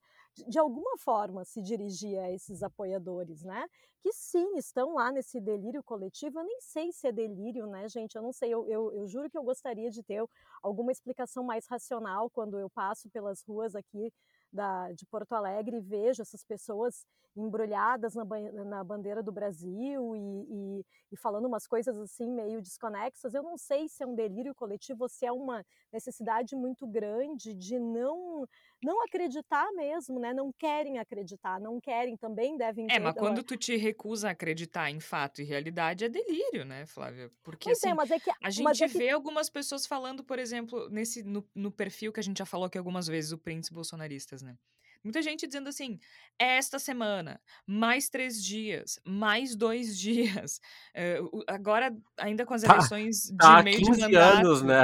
de, 0.47 0.59
alguma 0.59 0.97
forma 0.97 1.43
se 1.43 1.61
dirigir 1.61 2.19
a 2.19 2.31
esses 2.31 2.63
apoiadores, 2.63 3.43
né? 3.43 3.67
Que 4.01 4.13
sim, 4.13 4.55
estão 4.57 4.93
lá 4.95 5.11
nesse 5.11 5.39
delírio 5.39 5.83
coletivo, 5.83 6.39
eu 6.39 6.45
nem 6.45 6.61
sei 6.61 6.91
se 6.91 7.07
é 7.07 7.11
delírio, 7.11 7.67
né, 7.67 7.87
gente, 7.89 8.15
eu 8.15 8.21
não 8.21 8.31
sei, 8.31 8.53
eu, 8.53 8.65
eu, 8.67 8.93
eu 8.93 9.07
juro 9.07 9.29
que 9.29 9.37
eu 9.37 9.43
gostaria 9.43 9.89
de 9.89 10.01
ter 10.01 10.23
alguma 10.63 10.91
explicação 10.91 11.43
mais 11.43 11.67
racional 11.67 12.29
quando 12.29 12.57
eu 12.57 12.69
passo 12.69 13.09
pelas 13.09 13.43
ruas 13.43 13.75
aqui 13.75 14.13
da, 14.51 14.91
de 14.93 15.05
Porto 15.05 15.33
Alegre 15.33 15.77
e 15.77 15.81
vejo 15.81 16.21
essas 16.21 16.43
pessoas 16.43 17.05
embrulhadas 17.35 18.15
na, 18.15 18.25
na 18.65 18.83
bandeira 18.83 19.21
do 19.21 19.31
Brasil 19.31 20.15
e, 20.15 20.19
e, 20.19 20.85
e, 21.11 21.17
falando 21.17 21.45
umas 21.45 21.67
coisas 21.67 21.97
assim 21.97 22.29
meio 22.31 22.61
desconexas. 22.61 23.33
Eu 23.33 23.43
não 23.43 23.57
sei 23.57 23.87
se 23.87 24.03
é 24.03 24.07
um 24.07 24.15
delírio 24.15 24.55
coletivo 24.55 25.03
ou 25.03 25.09
se 25.09 25.25
é 25.25 25.31
uma 25.31 25.63
necessidade 25.91 26.55
muito 26.55 26.87
grande 26.87 27.53
de 27.53 27.79
não 27.79 28.47
não 28.83 29.03
acreditar 29.03 29.71
mesmo, 29.73 30.19
né? 30.19 30.33
Não 30.33 30.51
querem 30.57 30.99
acreditar, 30.99 31.59
não 31.59 31.79
querem, 31.79 32.15
também 32.17 32.57
devem 32.57 32.87
É, 32.89 32.99
mas 32.99 33.15
quando 33.15 33.43
tu 33.43 33.57
te 33.57 33.75
recusa 33.75 34.29
a 34.29 34.31
acreditar 34.31 34.89
em 34.89 34.99
fato 34.99 35.41
e 35.41 35.45
realidade, 35.45 36.05
é 36.05 36.09
delírio, 36.09 36.65
né, 36.65 36.85
Flávia? 36.85 37.31
Porque 37.43 37.65
pois 37.65 37.83
é, 37.83 37.87
assim, 37.87 37.91
é, 37.91 37.93
mas 37.93 38.11
é 38.11 38.19
que, 38.19 38.31
a 38.41 38.49
gente 38.49 38.83
é 38.83 38.87
vê 38.87 39.05
que... 39.05 39.09
algumas 39.09 39.49
pessoas 39.49 39.85
falando, 39.85 40.23
por 40.23 40.39
exemplo, 40.39 40.89
nesse 40.89 41.23
no, 41.23 41.47
no 41.53 41.71
perfil 41.71 42.13
que 42.13 42.19
a 42.19 42.23
gente 42.23 42.37
já 42.37 42.45
falou 42.45 42.67
aqui 42.67 42.77
algumas 42.77 43.07
vezes, 43.07 43.31
o 43.31 43.37
Prince 43.37 43.73
bolsonaristas, 43.73 44.41
né? 44.41 44.55
Muita 45.01 45.21
gente 45.21 45.47
dizendo 45.47 45.69
assim, 45.69 45.97
esta 46.37 46.77
semana, 46.77 47.39
mais 47.65 48.09
três 48.09 48.43
dias, 48.43 48.99
mais 49.05 49.55
dois 49.55 49.95
dias. 49.99 50.59
Uh, 50.93 51.43
agora, 51.47 51.95
ainda 52.17 52.45
com 52.45 52.53
as 52.53 52.63
tá, 52.63 52.73
eleições 52.73 53.33
tá 53.37 53.59
de 53.59 53.63
meio 53.63 53.77
15 53.77 53.91
de 53.91 54.01
mandato. 54.01 54.37
anos, 54.37 54.61
né? 54.61 54.83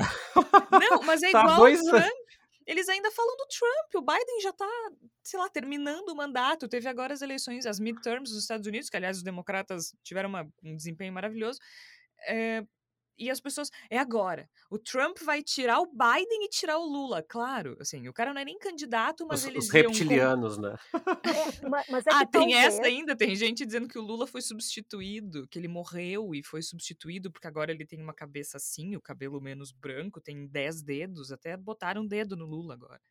Não, 0.71 1.03
mas 1.03 1.21
é 1.21 1.31
tá 1.31 1.41
igual 1.41 1.57
dois... 1.57 1.81
Trump. 1.81 2.25
Eles 2.65 2.89
ainda 2.89 3.11
falam 3.11 3.35
do 3.37 3.47
Trump. 3.47 3.95
O 3.95 4.01
Biden 4.01 4.41
já 4.41 4.51
tá, 4.51 4.69
sei 5.23 5.39
lá, 5.39 5.49
terminando 5.49 6.09
o 6.09 6.15
mandato. 6.15 6.67
Teve 6.67 6.89
agora 6.89 7.13
as 7.13 7.21
eleições, 7.21 7.65
as 7.65 7.79
midterms 7.79 8.31
dos 8.31 8.41
Estados 8.41 8.65
Unidos, 8.65 8.89
que 8.89 8.97
aliás 8.97 9.17
os 9.17 9.23
democratas 9.23 9.93
tiveram 10.03 10.29
uma, 10.29 10.47
um 10.63 10.75
desempenho 10.75 11.13
maravilhoso. 11.13 11.59
É, 12.27 12.65
e 13.17 13.29
as 13.29 13.39
pessoas. 13.39 13.69
É 13.89 13.97
agora. 13.97 14.49
O 14.69 14.77
Trump 14.77 15.17
vai 15.23 15.41
tirar 15.41 15.79
o 15.79 15.87
Biden 15.87 16.45
e 16.45 16.49
tirar 16.49 16.77
o 16.77 16.85
Lula. 16.85 17.23
Claro, 17.23 17.77
assim, 17.79 18.07
o 18.07 18.13
cara 18.13 18.33
não 18.33 18.41
é 18.41 18.45
nem 18.45 18.57
candidato, 18.57 19.25
mas 19.27 19.41
os, 19.41 19.47
eles. 19.47 19.65
Os 19.65 19.71
reptilianos, 19.71 20.57
né? 20.57 20.75
É, 20.93 21.69
mas, 21.69 21.87
mas 21.89 22.07
é 22.07 22.09
ah, 22.11 22.25
tem 22.25 22.51
talvez... 22.51 22.65
essa 22.65 22.83
ainda. 22.83 23.15
Tem 23.15 23.35
gente 23.35 23.65
dizendo 23.65 23.87
que 23.87 23.97
o 23.97 24.01
Lula 24.01 24.27
foi 24.27 24.41
substituído, 24.41 25.47
que 25.47 25.59
ele 25.59 25.67
morreu 25.67 26.33
e 26.33 26.43
foi 26.43 26.61
substituído 26.61 27.31
porque 27.31 27.47
agora 27.47 27.71
ele 27.71 27.85
tem 27.85 28.01
uma 28.01 28.13
cabeça 28.13 28.57
assim, 28.57 28.95
o 28.95 29.01
cabelo 29.01 29.41
menos 29.41 29.71
branco, 29.71 30.21
tem 30.21 30.47
dez 30.47 30.81
dedos. 30.81 31.31
Até 31.31 31.57
botaram 31.57 32.01
um 32.01 32.07
dedo 32.07 32.35
no 32.35 32.45
Lula 32.45 32.73
agora. 32.73 33.01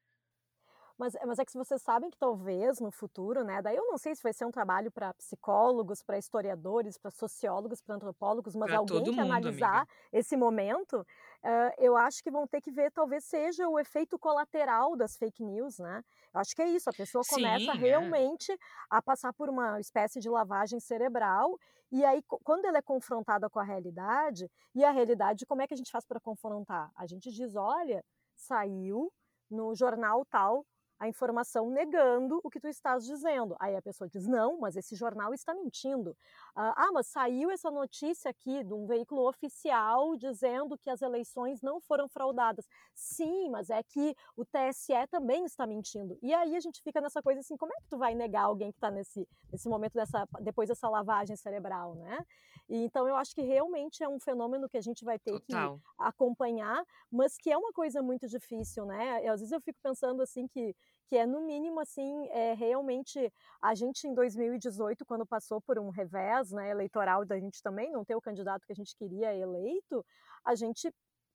Mas, 0.99 1.15
mas 1.27 1.39
é 1.41 1.45
que 1.45 1.53
vocês 1.59 1.83
sabem 1.83 2.09
que 2.09 2.17
talvez 2.17 2.79
no 2.81 2.91
futuro, 2.93 3.43
né? 3.43 3.61
Daí 3.61 3.75
eu 3.77 3.85
não 3.87 3.99
sei 3.99 4.15
se 4.15 4.23
vai 4.23 4.33
ser 4.33 4.45
um 4.45 4.51
trabalho 4.53 4.93
para 4.93 5.13
psicólogos, 5.15 6.03
para 6.05 6.17
historiadores, 6.19 6.97
para 6.97 7.11
sociólogos, 7.11 7.83
para 7.83 7.97
antropólogos, 7.97 8.55
mas 8.55 8.71
Pra 8.71 8.73
alguém 8.73 9.09
que 9.09 9.21
mundo, 9.21 9.49
analisar 9.49 9.49
amiga. 9.49 9.87
esse 10.13 10.37
momento, 10.37 11.05
eh, 11.43 11.75
eu 11.79 11.97
acho 11.97 12.23
que 12.23 12.31
vão 12.31 12.47
ter 12.47 12.61
que 12.61 12.71
ver, 12.71 12.93
talvez 12.93 13.25
seja 13.25 13.69
o 13.69 13.77
efeito 13.79 14.17
colateral 14.19 14.97
das 14.97 15.17
fake 15.17 15.43
news, 15.45 15.79
né? 15.81 16.01
Eu 16.33 16.41
acho 16.41 16.55
que 16.55 16.63
é 16.63 16.69
isso, 16.69 16.89
a 16.89 16.95
pessoa 16.95 17.25
começa 17.25 17.73
Sim, 17.73 17.91
é. 17.93 18.15
realmente 18.15 18.57
a 18.89 19.03
passar 19.03 19.33
por 19.33 19.49
uma 19.51 19.81
espécie 19.81 20.21
de 20.21 20.31
lavagem 20.31 20.79
cerebral, 20.79 21.59
e 21.91 22.05
aí, 22.05 22.23
quando 22.45 22.65
ela 22.67 22.79
é 22.79 22.83
confrontada 22.83 23.51
com 23.51 23.59
a 23.59 23.65
realidade, 23.65 24.49
e 24.75 24.85
a 24.85 24.91
realidade, 24.93 25.45
como 25.47 25.63
é 25.63 25.67
que 25.67 25.75
a 25.75 25.77
gente 25.77 25.91
faz 25.91 26.05
para 26.07 26.21
confrontar? 26.21 26.91
A 26.97 27.05
gente 27.07 27.31
diz, 27.33 27.55
olha, 27.57 28.05
saiu 28.37 29.13
no 29.51 29.75
jornal 29.75 30.25
tal 30.27 30.65
a 30.99 31.09
informação 31.09 31.71
negando 31.71 32.41
o 32.43 32.51
que 32.51 32.61
tu 32.61 32.69
estás 32.69 33.05
dizendo. 33.05 33.57
Aí 33.61 33.77
a 33.77 33.83
pessoa 33.83 34.09
diz: 34.09 34.27
não, 34.27 34.59
mas 34.59 34.77
esse 34.77 34.95
jornal 34.95 35.35
está 35.35 35.55
mentindo. 35.55 36.17
Ah, 36.55 36.75
ah, 36.77 36.93
mas 36.93 37.07
saiu 37.09 37.51
essa 37.51 37.71
notícia 37.71 38.31
aqui 38.31 38.63
de 38.63 38.73
um 38.73 38.87
veículo 38.87 39.29
oficial 39.29 40.17
dizendo 40.17 40.79
que 40.79 40.91
as 40.91 41.03
eleições 41.03 41.61
não 41.63 41.81
foram 41.81 42.09
fraudadas. 42.09 42.67
Sim, 42.95 43.51
mas 43.51 43.71
é 43.71 43.83
que 43.83 44.15
o 44.37 44.45
TSE 44.45 45.07
também 45.11 45.45
está 45.45 45.67
mentindo. 45.67 46.19
E 46.23 46.33
aí 46.33 46.57
a 46.57 46.61
gente 46.61 46.83
fica 46.83 47.01
nessa 47.01 47.23
coisa 47.23 47.41
assim: 47.41 47.57
como 47.57 47.73
é 47.73 47.77
que 47.81 47.89
tu 47.89 47.99
vai 47.99 48.15
negar 48.15 48.45
alguém 48.45 48.71
que 48.71 48.79
está 48.79 48.91
nesse, 48.91 49.29
nesse 49.53 49.69
momento 49.69 49.95
dessa, 49.95 50.27
depois 50.41 50.69
dessa 50.69 50.89
lavagem 50.89 51.37
cerebral, 51.37 51.95
né? 51.97 52.25
E, 52.69 52.85
então 52.85 53.07
eu 53.09 53.17
acho 53.17 53.35
que 53.35 53.43
realmente 53.43 54.03
é 54.03 54.09
um 54.09 54.19
fenômeno 54.19 54.69
que 54.69 54.77
a 54.77 54.81
gente 54.81 55.05
vai 55.05 55.19
ter 55.19 55.39
que 55.41 55.53
Total. 55.53 55.81
acompanhar, 55.99 56.85
mas 57.11 57.37
que 57.37 57.51
é 57.51 57.57
uma 57.57 57.73
coisa 57.73 58.03
muito 58.03 58.27
difícil, 58.29 58.87
né? 58.87 59.19
Às 59.29 59.41
vezes 59.41 59.53
eu 59.53 59.61
fico 59.61 59.79
pensando 59.83 60.23
assim 60.23 60.47
que 60.47 60.75
que 61.07 61.17
é 61.17 61.27
no 61.27 61.41
mínimo 61.41 61.81
assim, 61.81 62.29
é 62.31 62.55
realmente 62.55 63.33
a 63.61 63.75
gente 63.75 64.07
em 64.07 64.15
2018 64.15 65.05
quando 65.05 65.27
passou 65.27 65.61
por 65.61 65.79
um 65.79 65.91
revés, 65.91 66.51
né, 66.51 66.71
eleitoral 66.71 67.25
da 67.25 67.39
gente 67.39 67.63
também 67.63 67.91
não 67.91 68.05
ter 68.05 68.15
o 68.15 68.21
candidato 68.21 68.67
que 68.67 68.73
a 68.73 68.77
gente 68.77 68.97
queria 68.97 69.35
eleito, 69.35 70.05
a 70.45 70.55
gente 70.55 70.91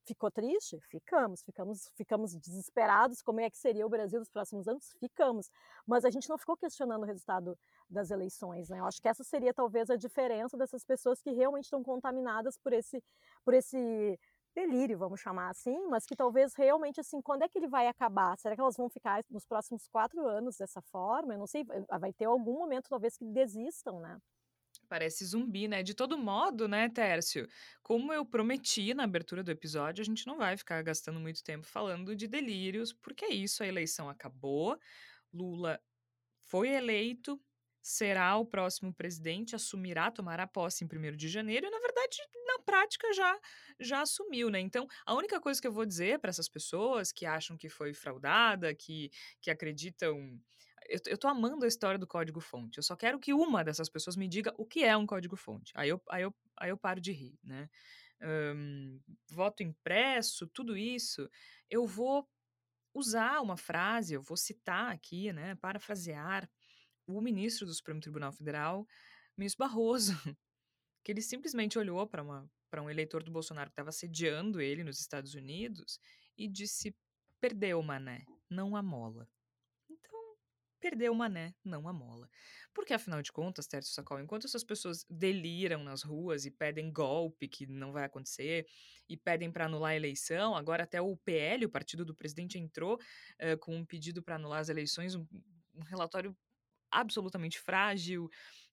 ficou 0.06 0.32
triste, 0.32 0.80
ficamos, 0.90 1.44
ficamos, 1.44 1.92
ficamos 1.96 2.36
desesperados 2.36 3.22
como 3.22 3.40
é 3.42 3.50
que 3.50 3.58
seria 3.58 3.86
o 3.86 3.90
Brasil 3.90 4.20
nos 4.20 4.30
próximos 4.30 4.68
anos, 4.68 4.96
ficamos, 5.00 5.50
mas 5.86 6.04
a 6.04 6.10
gente 6.10 6.28
não 6.28 6.38
ficou 6.38 6.58
questionando 6.58 7.04
o 7.04 7.06
resultado 7.06 7.58
das 7.88 8.10
eleições, 8.10 8.70
né? 8.70 8.80
Eu 8.80 8.86
acho 8.86 9.02
que 9.02 9.08
essa 9.08 9.24
seria 9.24 9.54
talvez 9.54 9.90
a 9.90 9.96
diferença 9.96 10.58
dessas 10.58 10.84
pessoas 10.84 11.22
que 11.22 11.32
realmente 11.32 11.66
estão 11.66 11.84
contaminadas 11.84 12.58
por 12.58 12.74
esse, 12.74 13.04
por 13.46 13.54
esse 13.54 14.20
delírio, 14.60 14.98
vamos 14.98 15.20
chamar 15.20 15.50
assim, 15.50 15.78
mas 15.88 16.06
que 16.06 16.16
talvez 16.16 16.54
realmente 16.54 17.00
assim, 17.00 17.22
quando 17.22 17.44
é 17.44 17.50
que 17.50 17.58
ele 17.58 17.68
vai 17.68 17.88
acabar? 17.88 18.38
Será 18.38 18.56
que 18.56 18.62
elas 18.62 18.78
vão 18.78 18.90
ficar 18.90 19.24
nos 19.30 19.46
próximos 19.46 19.88
quatro 19.88 20.26
anos 20.28 20.58
dessa 20.58 20.82
forma? 20.82 21.34
Eu 21.34 21.40
não 21.40 21.48
sei, 21.48 21.66
vai 22.00 22.12
ter 22.14 22.26
algum 22.26 22.58
momento 22.58 22.90
talvez 22.90 23.18
que 23.18 23.26
desistam, 23.26 24.00
né? 24.00 24.20
Parece 24.88 25.26
zumbi, 25.26 25.68
né? 25.68 25.84
De 25.84 25.94
todo 25.94 26.18
modo, 26.18 26.68
né, 26.68 26.90
Tércio? 26.90 27.48
Como 27.82 28.12
eu 28.14 28.26
prometi 28.26 28.94
na 28.94 29.04
abertura 29.04 29.44
do 29.44 29.52
episódio, 29.52 30.02
a 30.02 30.06
gente 30.06 30.26
não 30.28 30.38
vai 30.38 30.58
ficar 30.58 30.82
gastando 30.82 31.20
muito 31.20 31.44
tempo 31.44 31.66
falando 31.66 32.16
de 32.16 32.28
delírios, 32.28 32.94
porque 32.94 33.26
é 33.26 33.34
isso, 33.34 33.64
a 33.64 33.68
eleição 33.68 34.10
acabou, 34.10 34.78
Lula 35.34 35.80
foi 36.48 36.70
eleito, 36.70 37.40
será 37.82 38.36
o 38.38 38.46
próximo 38.46 38.94
presidente, 38.94 39.56
assumirá, 39.56 40.12
tomará 40.12 40.46
posse 40.46 40.84
em 40.84 40.88
1 40.88 41.16
de 41.16 41.28
janeiro, 41.28 41.68
e 41.68 41.70
na 41.70 41.80
verdade, 41.80 42.18
na 42.46 42.60
prática, 42.60 43.12
já, 43.14 43.40
já 43.80 44.02
assumiu, 44.02 44.50
né? 44.50 44.60
Então, 44.60 44.88
a 45.06 45.14
única 45.14 45.40
coisa 45.40 45.62
que 45.62 45.68
eu 45.68 45.72
vou 45.72 45.86
dizer 45.86 46.20
para 46.20 46.30
essas 46.30 46.50
pessoas 46.50 47.12
que 47.12 47.26
acham 47.26 47.58
que 47.58 47.70
foi 47.70 47.94
fraudada, 47.94 48.74
que, 48.74 49.10
que 49.42 49.50
acreditam. 49.50 50.40
Eu, 50.88 51.00
eu 51.08 51.18
tô 51.18 51.28
amando 51.28 51.66
a 51.66 51.68
história 51.68 52.00
do 52.00 52.08
código-fonte. 52.08 52.78
Eu 52.78 52.84
só 52.84 52.96
quero 52.96 53.20
que 53.20 53.34
uma 53.34 53.64
dessas 53.64 53.90
pessoas 53.90 54.16
me 54.16 54.28
diga 54.28 54.54
o 54.58 54.66
que 54.66 54.84
é 54.84 54.98
um 54.98 55.06
código-fonte. 55.06 55.72
Aí 55.76 55.90
eu, 55.90 56.02
aí, 56.10 56.24
eu, 56.24 56.34
aí 56.58 56.70
eu 56.70 56.78
paro 56.78 57.00
de 57.00 57.12
rir, 57.12 57.38
né? 57.44 57.70
Ahn, 58.22 59.00
voto 59.30 59.64
impresso, 59.64 60.48
tudo 60.48 60.76
isso, 60.76 61.30
eu 61.70 61.86
vou 61.86 62.28
usar 62.94 63.40
uma 63.42 63.56
frase, 63.56 64.14
eu 64.14 64.22
vou 64.22 64.36
citar 64.36 64.92
aqui, 64.92 65.32
né, 65.32 65.56
parafrasear 65.56 66.50
o 67.18 67.22
ministro 67.22 67.66
do 67.66 67.74
Supremo 67.74 68.00
Tribunal 68.00 68.32
Federal, 68.32 68.88
ministro 69.38 69.66
Barroso, 69.66 70.14
que 71.04 71.12
ele 71.12 71.22
simplesmente 71.22 71.78
olhou 71.78 72.06
para 72.08 72.22
uma 72.22 72.50
para 72.70 72.84
um 72.84 72.90
eleitor 72.90 73.24
do 73.24 73.32
Bolsonaro 73.32 73.70
que 73.70 73.74
estava 73.74 73.92
sediando 73.92 74.62
ele 74.62 74.84
nos 74.84 75.00
Estados 75.00 75.34
Unidos 75.34 76.00
e 76.38 76.48
disse: 76.48 76.96
perdeu, 77.42 77.82
mané, 77.82 78.26
não 78.50 78.76
amola. 78.76 79.28
Então, 79.90 80.38
perdeu, 80.80 81.14
mané, 81.16 81.56
não 81.64 81.88
amola. 81.88 82.30
Porque, 82.74 82.94
afinal 82.94 83.22
de 83.22 83.32
contas, 83.32 83.66
Tércio 83.66 83.94
Sacol, 83.94 84.20
enquanto 84.20 84.46
essas 84.46 84.64
pessoas 84.64 85.04
deliram 85.10 85.84
nas 85.84 86.04
ruas 86.04 86.46
e 86.46 86.52
pedem 86.52 86.92
golpe, 86.92 87.48
que 87.48 87.66
não 87.66 87.92
vai 87.92 88.06
acontecer, 88.06 88.68
e 89.08 89.18
pedem 89.18 89.52
para 89.52 89.66
anular 89.66 89.92
a 89.92 89.96
eleição, 89.96 90.56
agora 90.56 90.84
até 90.84 91.02
o 91.02 91.18
PL, 91.18 91.66
o 91.66 91.70
partido 91.70 92.06
do 92.06 92.16
presidente, 92.16 92.60
entrou 92.60 93.00
eh, 93.40 93.56
com 93.58 93.76
um 93.76 93.84
pedido 93.84 94.22
para 94.22 94.36
anular 94.36 94.60
as 94.60 94.70
eleições, 94.70 95.16
um, 95.16 95.26
um 95.74 95.82
relatório 95.82 96.38
absolutamente 96.92 97.60
frágil, 97.60 98.30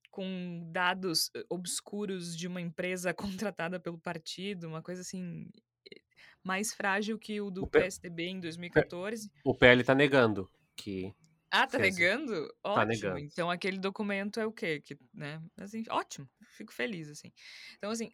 com 0.09 0.67
dados 0.71 1.29
eh, 1.35 1.45
obscuros 1.49 2.35
de 2.35 2.47
uma 2.47 2.59
empresa 2.59 3.13
contratada 3.53 3.79
pelo 3.79 3.99
partido, 3.99 4.67
uma 4.67 4.81
coisa 4.81 5.01
assim 5.01 5.49
eh, 5.91 6.01
mais 6.43 6.73
frágil 6.73 7.19
que 7.19 7.39
o 7.39 7.51
do 7.51 7.63
O 7.63 7.67
PSDB 7.67 8.27
em 8.27 8.39
2014. 8.39 9.31
O 9.43 9.53
PL 9.53 9.83
tá 9.83 9.93
negando 9.93 10.49
que. 10.75 11.13
Ah, 11.51 11.65
tá 11.65 11.77
negando? 11.77 12.47
Tá 12.61 12.71
Ótimo. 12.71 12.87
negando. 12.87 13.19
Então 13.19 13.49
aquele 13.49 13.77
documento 13.77 14.39
é 14.39 14.45
o 14.45 14.51
quê? 14.51 14.81
Que, 14.81 14.97
né? 15.13 15.41
Assim, 15.57 15.83
ótimo. 15.89 16.27
Fico 16.49 16.73
feliz 16.73 17.09
assim. 17.09 17.31
Então 17.77 17.91
assim, 17.91 18.11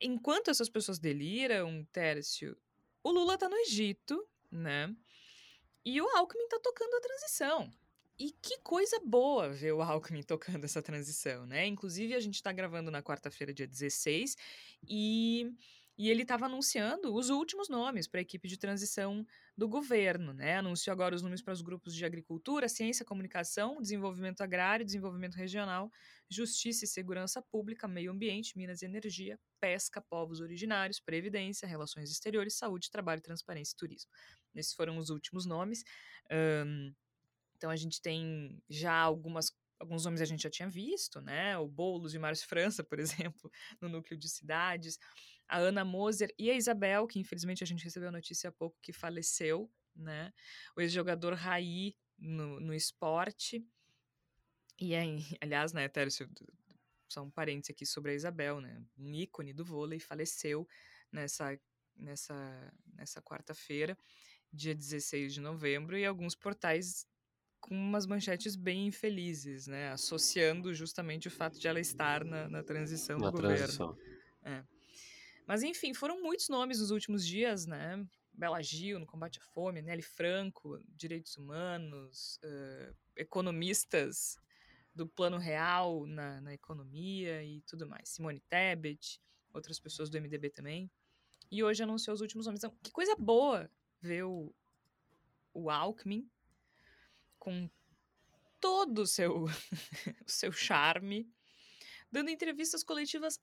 enquanto 0.00 0.50
essas 0.50 0.68
pessoas 0.68 0.98
deliram, 0.98 1.84
Tércio, 1.92 2.56
o 3.02 3.10
Lula 3.10 3.38
tá 3.38 3.48
no 3.48 3.56
Egito, 3.56 4.28
né? 4.50 4.94
E 5.84 6.00
o 6.00 6.08
Alckmin 6.16 6.48
tá 6.48 6.58
tocando 6.62 6.94
a 6.94 7.00
transição. 7.00 7.70
E 8.18 8.30
que 8.40 8.58
coisa 8.58 9.00
boa 9.04 9.48
ver 9.48 9.72
o 9.72 9.82
Alckmin 9.82 10.22
tocando 10.26 10.64
essa 10.64 10.82
transição, 10.82 11.46
né? 11.46 11.66
Inclusive, 11.66 12.14
a 12.14 12.20
gente 12.20 12.42
tá 12.42 12.52
gravando 12.52 12.90
na 12.90 13.02
quarta-feira, 13.02 13.52
dia 13.52 13.66
16, 13.66 14.36
e, 14.88 15.50
e 15.98 16.08
ele 16.08 16.22
estava 16.22 16.46
anunciando 16.46 17.12
os 17.12 17.28
últimos 17.28 17.68
nomes 17.68 18.06
para 18.06 18.20
a 18.20 18.22
equipe 18.22 18.46
de 18.46 18.56
transição 18.56 19.26
do 19.56 19.68
governo, 19.68 20.32
né? 20.32 20.58
Anunciou 20.58 20.92
agora 20.92 21.14
os 21.14 21.22
nomes 21.22 21.42
para 21.42 21.52
os 21.52 21.60
grupos 21.60 21.92
de 21.92 22.04
agricultura, 22.04 22.68
ciência, 22.68 23.04
comunicação, 23.04 23.80
desenvolvimento 23.82 24.42
agrário, 24.42 24.84
desenvolvimento 24.84 25.34
regional, 25.34 25.90
justiça 26.30 26.84
e 26.84 26.88
segurança 26.88 27.42
pública, 27.42 27.88
meio 27.88 28.12
ambiente, 28.12 28.56
minas 28.56 28.82
e 28.82 28.84
energia, 28.84 29.36
pesca, 29.60 30.00
povos 30.00 30.40
originários, 30.40 31.00
previdência, 31.00 31.66
relações 31.66 32.12
exteriores, 32.12 32.54
saúde, 32.54 32.90
trabalho, 32.92 33.20
transparência 33.20 33.74
e 33.74 33.76
turismo. 33.76 34.10
Esses 34.54 34.72
foram 34.72 34.98
os 34.98 35.10
últimos 35.10 35.46
nomes. 35.46 35.82
Ahn, 36.30 36.92
então 37.64 37.70
a 37.70 37.76
gente 37.76 37.98
tem 38.02 38.62
já 38.68 38.92
algumas 38.92 39.50
alguns 39.80 40.04
nomes 40.04 40.20
a 40.20 40.26
gente 40.26 40.42
já 40.42 40.50
tinha 40.50 40.68
visto, 40.68 41.18
né? 41.22 41.56
O 41.56 41.66
Boulos 41.66 42.12
e 42.12 42.18
o 42.18 42.20
Márcio 42.20 42.46
França, 42.46 42.84
por 42.84 42.98
exemplo, 43.32 43.50
no 43.80 43.88
núcleo 43.88 44.18
de 44.18 44.28
cidades, 44.28 44.98
a 45.48 45.56
Ana 45.56 45.82
Moser 45.82 46.32
e 46.38 46.50
a 46.50 46.54
Isabel, 46.54 47.06
que 47.06 47.18
infelizmente 47.18 47.64
a 47.64 47.66
gente 47.66 47.82
recebeu 47.82 48.10
a 48.10 48.12
notícia 48.12 48.48
há 48.48 48.52
pouco 48.52 48.76
que 48.82 48.92
faleceu, 48.92 49.72
né? 49.96 50.30
O 50.76 50.80
ex-jogador 50.82 51.32
Raí 51.32 51.96
no, 52.18 52.60
no 52.60 52.74
esporte. 52.74 53.66
E 54.78 54.94
aí, 54.94 55.16
aliás, 55.40 55.72
né, 55.72 55.88
Tércio, 55.88 56.30
só 57.08 57.22
um 57.22 57.30
parênteses 57.30 57.70
aqui 57.70 57.86
sobre 57.86 58.12
a 58.12 58.14
Isabel, 58.14 58.60
né? 58.60 58.84
Um 58.98 59.14
ícone 59.14 59.54
do 59.54 59.64
vôlei 59.64 59.98
faleceu 59.98 60.68
nessa 61.10 61.58
nessa 61.96 62.74
nessa 62.92 63.22
quarta-feira, 63.22 63.96
dia 64.52 64.74
16 64.74 65.32
de 65.32 65.40
novembro, 65.40 65.96
e 65.96 66.04
alguns 66.04 66.34
portais 66.34 67.06
com 67.64 67.74
umas 67.74 68.04
manchetes 68.04 68.56
bem 68.56 68.88
infelizes, 68.88 69.66
né? 69.66 69.90
Associando 69.90 70.74
justamente 70.74 71.28
o 71.28 71.30
fato 71.30 71.58
de 71.58 71.66
ela 71.66 71.80
estar 71.80 72.22
na, 72.22 72.46
na 72.46 72.62
transição 72.62 73.18
Na 73.18 73.30
do 73.30 73.32
governo. 73.32 73.56
transição. 73.56 73.98
Mas 75.46 75.62
enfim, 75.62 75.94
foram 75.94 76.22
muitos 76.22 76.50
nomes 76.50 76.78
nos 76.78 76.90
últimos 76.90 77.26
dias, 77.26 77.64
né? 77.64 78.06
Bela 78.34 78.60
Gil 78.60 78.98
no 78.98 79.06
combate 79.06 79.38
à 79.38 79.42
fome, 79.42 79.80
Nelly 79.80 80.02
Franco, 80.02 80.78
direitos 80.88 81.38
humanos, 81.38 82.38
uh, 82.44 82.94
economistas 83.16 84.36
do 84.94 85.06
plano 85.06 85.38
real 85.38 86.04
na, 86.04 86.42
na, 86.42 86.52
economia 86.52 87.42
e 87.42 87.62
tudo 87.62 87.86
mais. 87.86 88.10
Simone 88.10 88.40
Tebet, 88.40 89.22
outras 89.54 89.80
pessoas 89.80 90.10
do 90.10 90.20
MDB 90.20 90.50
também. 90.50 90.90
E 91.50 91.64
hoje 91.64 91.82
anunciou 91.82 92.14
os 92.14 92.20
últimos 92.20 92.44
nomes. 92.44 92.60
Então, 92.60 92.76
que 92.82 92.90
coisa 92.90 93.16
boa 93.16 93.70
ver 94.02 94.24
o, 94.24 94.54
o 95.54 95.70
Alckmin 95.70 96.28
com 97.44 97.68
todo 98.58 99.02
o 99.02 99.06
seu, 99.06 99.44
o 100.26 100.30
seu 100.30 100.50
charme, 100.50 101.30
dando 102.10 102.30
entrevistas 102.30 102.82
coletivas 102.82 103.38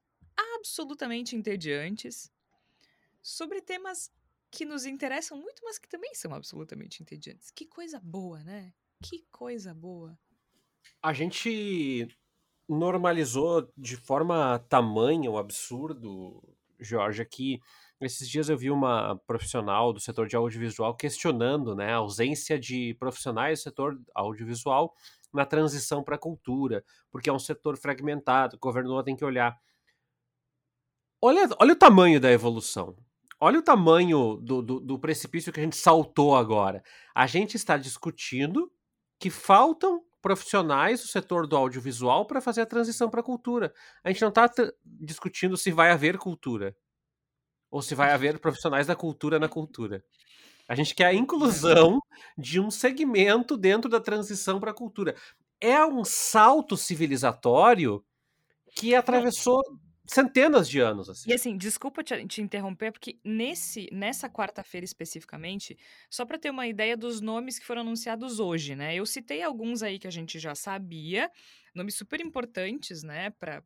absolutamente 0.55 1.35
entediantes 1.35 2.31
sobre 3.21 3.61
temas 3.61 4.11
que 4.49 4.65
nos 4.65 4.85
interessam 4.85 5.37
muito, 5.37 5.61
mas 5.63 5.77
que 5.77 5.87
também 5.87 6.15
são 6.15 6.33
absolutamente 6.33 7.03
entediantes. 7.03 7.51
Que 7.51 7.65
coisa 7.67 7.99
boa, 7.99 8.43
né? 8.43 8.73
Que 9.01 9.23
coisa 9.31 9.73
boa. 9.73 10.17
A 11.01 11.13
gente 11.13 12.07
normalizou 12.67 13.71
de 13.77 13.95
forma 13.95 14.57
tamanha 14.67 15.29
o 15.29 15.37
absurdo, 15.37 16.41
Jorge, 16.81 17.23
que 17.25 17.59
esses 18.01 18.27
dias 18.27 18.49
eu 18.49 18.57
vi 18.57 18.71
uma 18.71 19.15
profissional 19.27 19.93
do 19.93 19.99
setor 19.99 20.27
de 20.27 20.35
audiovisual 20.35 20.95
questionando 20.95 21.75
né, 21.75 21.93
a 21.93 21.97
ausência 21.97 22.59
de 22.59 22.95
profissionais 22.95 23.59
do 23.59 23.63
setor 23.63 24.01
audiovisual 24.15 24.93
na 25.31 25.45
transição 25.45 26.03
para 26.03 26.15
a 26.15 26.19
cultura, 26.19 26.83
porque 27.11 27.29
é 27.29 27.33
um 27.33 27.39
setor 27.39 27.77
fragmentado, 27.77 28.55
o 28.55 28.59
governo 28.59 29.01
tem 29.03 29.15
que 29.15 29.23
olhar. 29.23 29.57
Olha, 31.21 31.47
olha 31.59 31.73
o 31.73 31.77
tamanho 31.77 32.19
da 32.19 32.31
evolução. 32.31 32.95
Olha 33.39 33.59
o 33.59 33.63
tamanho 33.63 34.37
do, 34.37 34.61
do, 34.61 34.79
do 34.79 34.99
precipício 34.99 35.51
que 35.51 35.59
a 35.59 35.63
gente 35.63 35.75
saltou 35.75 36.35
agora. 36.35 36.83
A 37.13 37.25
gente 37.25 37.55
está 37.55 37.77
discutindo 37.77 38.71
que 39.19 39.29
faltam 39.29 40.03
profissionais 40.21 41.01
do 41.01 41.07
setor 41.07 41.47
do 41.47 41.57
audiovisual 41.57 42.25
para 42.25 42.41
fazer 42.41 42.61
a 42.61 42.65
transição 42.65 43.09
para 43.09 43.21
a 43.21 43.23
cultura. 43.23 43.73
A 44.03 44.11
gente 44.11 44.21
não 44.21 44.29
está 44.29 44.49
discutindo 44.85 45.57
se 45.57 45.71
vai 45.71 45.91
haver 45.91 46.17
cultura 46.17 46.75
ou 47.69 47.81
se 47.81 47.95
vai 47.95 48.11
haver 48.11 48.39
profissionais 48.39 48.87
da 48.87 48.95
cultura 48.95 49.39
na 49.39 49.47
cultura. 49.47 50.03
A 50.67 50.75
gente 50.75 50.93
quer 50.93 51.05
a 51.07 51.13
inclusão 51.13 51.99
de 52.37 52.59
um 52.59 52.69
segmento 52.69 53.57
dentro 53.57 53.89
da 53.89 53.99
transição 53.99 54.59
para 54.59 54.71
a 54.71 54.73
cultura. 54.73 55.15
É 55.59 55.83
um 55.85 56.03
salto 56.03 56.77
civilizatório 56.77 58.03
que 58.75 58.95
atravessou 58.95 59.61
centenas 60.05 60.67
de 60.69 60.79
anos. 60.79 61.09
Assim. 61.09 61.29
E 61.29 61.33
assim, 61.33 61.57
desculpa 61.57 62.03
te, 62.03 62.25
te 62.25 62.41
interromper, 62.41 62.91
porque 62.91 63.19
nesse, 63.23 63.87
nessa 63.91 64.29
quarta-feira 64.29 64.85
especificamente, 64.85 65.77
só 66.09 66.25
para 66.25 66.37
ter 66.37 66.49
uma 66.49 66.67
ideia 66.67 66.97
dos 66.97 67.21
nomes 67.21 67.59
que 67.59 67.65
foram 67.65 67.81
anunciados 67.81 68.39
hoje, 68.39 68.75
né? 68.75 68.95
Eu 68.95 69.05
citei 69.05 69.41
alguns 69.41 69.83
aí 69.83 69.99
que 69.99 70.07
a 70.07 70.11
gente 70.11 70.39
já 70.39 70.55
sabia, 70.55 71.29
nomes 71.73 71.95
super 71.95 72.19
importantes, 72.19 73.03
né, 73.03 73.29
para 73.31 73.63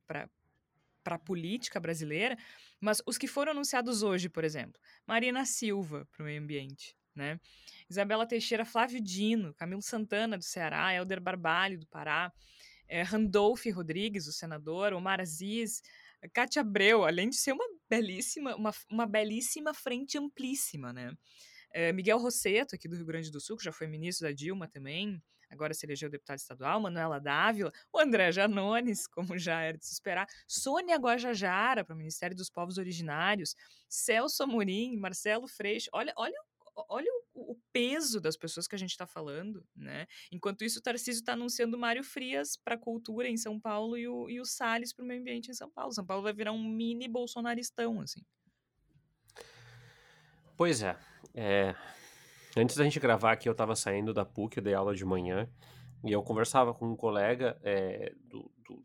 a 1.06 1.20
política 1.20 1.80
brasileira, 1.80 2.38
mas 2.80 3.01
os 3.06 3.18
que 3.18 3.27
foram 3.27 3.51
anunciados 3.51 4.04
hoje, 4.04 4.30
por 4.30 4.44
exemplo, 4.44 4.80
Marina 5.08 5.46
Silva 5.46 6.08
para 6.12 6.24
o 6.24 6.25
meio 6.25 6.42
ambiente, 6.42 6.96
né? 7.13 7.39
Isabela 7.89 8.27
Teixeira, 8.27 8.65
Flávio 8.65 9.00
Dino, 9.00 9.54
Camilo 9.54 9.82
Santana 9.82 10.38
do 10.38 10.44
Ceará, 10.44 10.94
Helder 10.94 11.22
Barbalho 11.22 11.80
do 11.80 11.88
Pará, 11.88 12.32
é, 12.88 13.01
Randolph 13.01 13.65
Rodrigues, 13.74 14.27
o 14.27 14.34
senador, 14.34 14.94
Omar 14.94 15.20
Aziz, 15.20 15.82
Cátia 16.34 16.62
Abreu, 16.62 17.05
além 17.05 17.29
de 17.29 17.38
ser 17.38 17.53
uma 17.53 17.65
belíssima, 17.89 18.55
uma, 18.55 18.72
uma 18.89 19.05
belíssima 19.05 19.74
frente 19.74 20.17
amplíssima, 20.17 20.91
né? 20.94 21.12
É, 21.74 21.91
Miguel 21.91 22.17
Rosseto, 22.17 22.75
aqui 22.75 22.88
do 22.88 22.96
Rio 22.96 23.05
Grande 23.05 23.32
do 23.32 23.41
Sul, 23.41 23.58
que 23.58 23.63
já 23.63 23.72
foi 23.72 23.88
ministro 23.88 24.27
da 24.27 24.34
Dilma 24.34 24.67
também, 24.67 25.22
agora 25.50 25.74
se 25.74 25.86
elegeu 25.86 26.10
deputado 26.10 26.38
estadual, 26.38 26.79
Manuela 26.79 27.20
Dávila, 27.20 27.72
o 27.91 28.00
André 28.00 28.32
Janones, 28.32 29.08
como 29.08 29.38
já 29.38 29.62
era 29.62 29.77
de 29.77 29.86
se 29.86 29.94
esperar, 29.94 30.25
Sônia 30.48 30.98
Guajajara, 30.98 31.84
para 31.84 31.94
o 31.94 31.98
Ministério 31.98 32.36
dos 32.36 32.50
Povos 32.50 32.77
Originários, 32.77 33.55
Celso 33.89 34.44
Amorim, 34.44 34.98
Marcelo 34.98 35.48
Freixo, 35.48 35.89
olha, 35.94 36.13
olha 36.15 36.39
olha 36.75 37.09
o, 37.33 37.53
o, 37.53 37.59
peso 37.72 38.20
das 38.20 38.35
pessoas 38.35 38.68
que 38.68 38.75
a 38.75 38.77
gente 38.77 38.92
está 38.92 39.05
falando, 39.05 39.66
né? 39.75 40.07
Enquanto 40.31 40.64
isso, 40.64 40.79
o 40.79 40.81
Tarcísio 40.81 41.20
está 41.20 41.33
anunciando 41.33 41.77
o 41.77 41.79
Mário 41.79 42.03
Frias 42.03 42.57
para 42.57 42.75
a 42.75 42.77
cultura 42.77 43.27
em 43.27 43.38
São 43.38 43.59
Paulo 43.59 43.98
e 43.98 44.07
o, 44.07 44.29
e 44.29 44.40
o 44.40 44.46
Salles 44.46 44.94
para 44.94 45.03
o 45.03 45.07
meio 45.07 45.22
ambiente 45.22 45.50
em 45.50 45.53
São 45.53 45.70
Paulo. 45.70 45.94
São 45.94 46.05
Paulo 46.05 46.24
vai 46.24 46.33
virar 46.33 46.51
um 46.51 46.64
mini 46.64 47.07
bolsonaristão, 47.07 48.01
assim. 48.01 48.22
Pois 50.57 50.81
é. 50.81 50.98
é... 51.33 51.75
Antes 52.57 52.77
da 52.77 52.85
gente 52.85 53.00
gravar 53.00 53.33
aqui, 53.33 53.50
eu 53.50 53.51
estava 53.51 53.75
saindo 53.75 54.14
da 54.14 54.24
PUC, 54.24 54.57
eu 54.57 54.64
dei 54.64 54.74
aula 54.74 54.96
de 54.96 55.03
manhã, 55.03 55.50
e 56.05 56.11
eu 56.11 56.24
conversava 56.24 56.74
com 56.74 56.90
um 56.90 56.96
colega 56.96 57.59
é, 57.61 58.14
do, 58.24 58.50
do... 58.66 58.81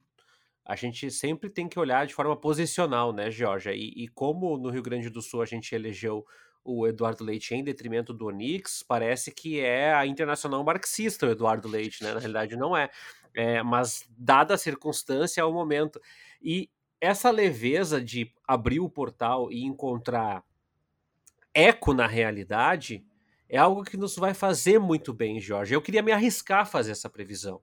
A 0.66 0.74
gente 0.74 1.08
sempre 1.10 1.48
tem 1.48 1.68
que 1.68 1.78
olhar 1.78 2.04
de 2.06 2.14
forma 2.14 2.36
posicional, 2.36 3.12
né, 3.12 3.30
Georgia? 3.30 3.72
E, 3.72 3.92
e 3.96 4.08
como 4.08 4.56
no 4.58 4.70
Rio 4.70 4.82
Grande 4.82 5.08
do 5.08 5.22
Sul 5.22 5.42
a 5.42 5.46
gente 5.46 5.72
elegeu 5.72 6.26
o 6.64 6.86
Eduardo 6.86 7.24
Leite 7.24 7.54
em 7.54 7.64
detrimento 7.64 8.12
do 8.12 8.26
Onix, 8.26 8.82
parece 8.82 9.32
que 9.32 9.60
é 9.60 9.94
a 9.94 10.06
internacional 10.06 10.62
marxista 10.62 11.26
o 11.26 11.30
Eduardo 11.30 11.68
Leite, 11.68 12.02
né? 12.02 12.12
Na 12.12 12.20
realidade 12.20 12.56
não 12.56 12.76
é. 12.76 12.90
é 13.34 13.62
mas 13.62 14.04
dada 14.16 14.54
a 14.54 14.58
circunstância, 14.58 15.40
é 15.40 15.44
o 15.44 15.52
momento. 15.52 16.00
E 16.42 16.70
essa 17.00 17.30
leveza 17.30 18.00
de 18.00 18.32
abrir 18.46 18.80
o 18.80 18.90
portal 18.90 19.50
e 19.50 19.64
encontrar 19.64 20.44
eco 21.54 21.94
na 21.94 22.06
realidade 22.06 23.04
é 23.48 23.58
algo 23.58 23.82
que 23.82 23.96
nos 23.96 24.16
vai 24.16 24.34
fazer 24.34 24.78
muito 24.78 25.12
bem, 25.12 25.40
Jorge. 25.40 25.74
Eu 25.74 25.82
queria 25.82 26.02
me 26.02 26.12
arriscar 26.12 26.60
a 26.60 26.66
fazer 26.66 26.92
essa 26.92 27.10
previsão. 27.10 27.60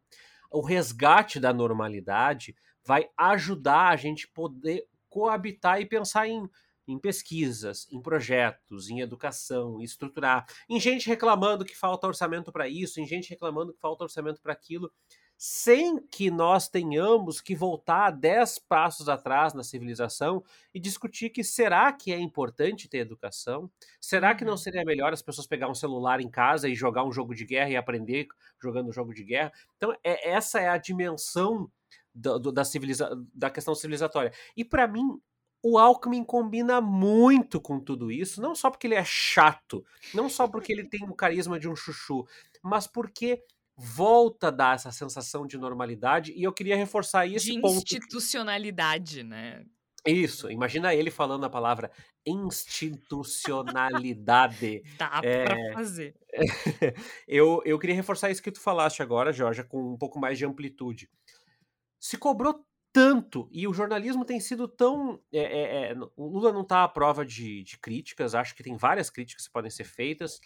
O 0.51 0.61
resgate 0.61 1.39
da 1.39 1.53
normalidade 1.53 2.55
vai 2.83 3.09
ajudar 3.17 3.89
a 3.89 3.95
gente 3.95 4.27
poder 4.27 4.85
coabitar 5.09 5.79
e 5.79 5.85
pensar 5.85 6.27
em 6.27 6.49
em 6.87 6.97
pesquisas, 6.97 7.87
em 7.91 8.01
projetos, 8.01 8.89
em 8.89 9.01
educação, 9.01 9.79
em 9.79 9.83
estruturar, 9.83 10.45
em 10.69 10.79
gente 10.79 11.07
reclamando 11.07 11.65
que 11.65 11.75
falta 11.75 12.07
orçamento 12.07 12.51
para 12.51 12.67
isso, 12.67 12.99
em 12.99 13.05
gente 13.05 13.29
reclamando 13.29 13.73
que 13.73 13.79
falta 13.79 14.03
orçamento 14.03 14.41
para 14.41 14.53
aquilo, 14.53 14.91
sem 15.37 15.99
que 16.07 16.31
nós 16.31 16.67
tenhamos 16.67 17.39
que 17.39 17.55
voltar 17.55 18.09
dez 18.09 18.57
passos 18.57 19.07
atrás 19.07 19.53
na 19.53 19.63
civilização 19.63 20.43
e 20.73 20.79
discutir 20.79 21.29
que 21.29 21.43
será 21.43 21.93
que 21.93 22.11
é 22.11 22.19
importante 22.19 22.89
ter 22.89 22.99
educação? 22.99 23.69
Será 24.01 24.33
que 24.33 24.43
não 24.43 24.53
uhum. 24.53 24.57
seria 24.57 24.83
melhor 24.83 25.13
as 25.13 25.21
pessoas 25.21 25.45
pegar 25.45 25.69
um 25.69 25.75
celular 25.75 26.19
em 26.19 26.29
casa 26.29 26.67
e 26.67 26.73
jogar 26.73 27.03
um 27.03 27.11
jogo 27.11 27.35
de 27.35 27.45
guerra 27.45 27.69
e 27.69 27.77
aprender 27.77 28.27
jogando 28.59 28.89
um 28.89 28.93
jogo 28.93 29.13
de 29.13 29.23
guerra? 29.23 29.51
Então, 29.75 29.93
é, 30.03 30.31
essa 30.31 30.59
é 30.59 30.69
a 30.69 30.77
dimensão 30.77 31.71
da, 32.13 32.37
da, 32.37 32.65
civiliza 32.65 33.09
da 33.33 33.51
questão 33.51 33.75
civilizatória. 33.75 34.33
E 34.55 34.65
para 34.65 34.87
mim, 34.87 35.21
o 35.69 35.77
Alckmin 35.77 36.23
combina 36.23 36.79
muito 36.79 37.59
com 37.59 37.79
tudo 37.79 38.11
isso, 38.11 38.41
não 38.41 38.55
só 38.55 38.69
porque 38.69 38.87
ele 38.87 38.95
é 38.95 39.03
chato, 39.03 39.83
não 40.13 40.29
só 40.29 40.47
porque 40.47 40.71
ele 40.71 40.85
tem 40.85 41.03
o 41.03 41.15
carisma 41.15 41.59
de 41.59 41.67
um 41.67 41.75
chuchu, 41.75 42.25
mas 42.61 42.87
porque 42.87 43.43
volta 43.75 44.47
a 44.47 44.51
dar 44.51 44.75
essa 44.75 44.91
sensação 44.91 45.45
de 45.45 45.57
normalidade 45.57 46.33
e 46.33 46.43
eu 46.43 46.53
queria 46.53 46.75
reforçar 46.75 47.27
esse 47.27 47.51
de 47.51 47.61
ponto. 47.61 47.77
institucionalidade, 47.77 49.23
né? 49.23 49.63
Isso, 50.05 50.49
imagina 50.49 50.95
ele 50.95 51.11
falando 51.11 51.45
a 51.45 51.49
palavra 51.49 51.91
institucionalidade. 52.25 54.83
Dá 54.97 55.19
é... 55.21 55.43
pra 55.43 55.73
fazer. 55.73 56.15
eu, 57.27 57.61
eu 57.65 57.77
queria 57.77 57.95
reforçar 57.95 58.31
isso 58.31 58.41
que 58.41 58.51
tu 58.51 58.61
falaste 58.61 59.01
agora, 59.01 59.33
Jorge, 59.33 59.63
com 59.63 59.93
um 59.93 59.97
pouco 59.97 60.17
mais 60.17 60.37
de 60.37 60.45
amplitude. 60.45 61.09
Se 61.99 62.17
cobrou 62.17 62.65
tanto, 62.97 63.47
e 63.51 63.67
o 63.67 63.73
jornalismo 63.75 64.25
tem 64.25 64.39
sido 64.39 64.67
tão. 64.67 65.21
É, 65.31 65.39
é, 65.39 65.91
é, 65.91 65.95
o 66.15 66.27
Lula 66.27 66.51
não 66.51 66.61
está 66.61 66.83
à 66.83 66.87
prova 66.87 67.23
de, 67.23 67.61
de, 67.61 67.77
críticas, 67.77 68.33
acho 68.33 68.55
que 68.55 68.63
tem 68.63 68.75
várias 68.75 69.11
críticas 69.11 69.45
que 69.45 69.53
podem 69.53 69.69
ser 69.69 69.83
feitas, 69.83 70.41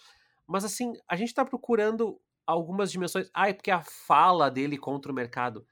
mas 0.46 0.66
assim, 0.66 0.92
a 1.08 1.16
gente 1.16 1.30
está 1.30 1.46
procurando 1.46 2.20
algumas 2.46 2.92
dimensões. 2.92 3.30
Ah, 3.34 3.48
é 3.48 3.54
porque 3.54 3.72
a 3.72 3.82
fala 3.82 4.52
dele 4.52 4.78
contra 4.78 5.10
o 5.10 5.16
mercado. 5.16 5.66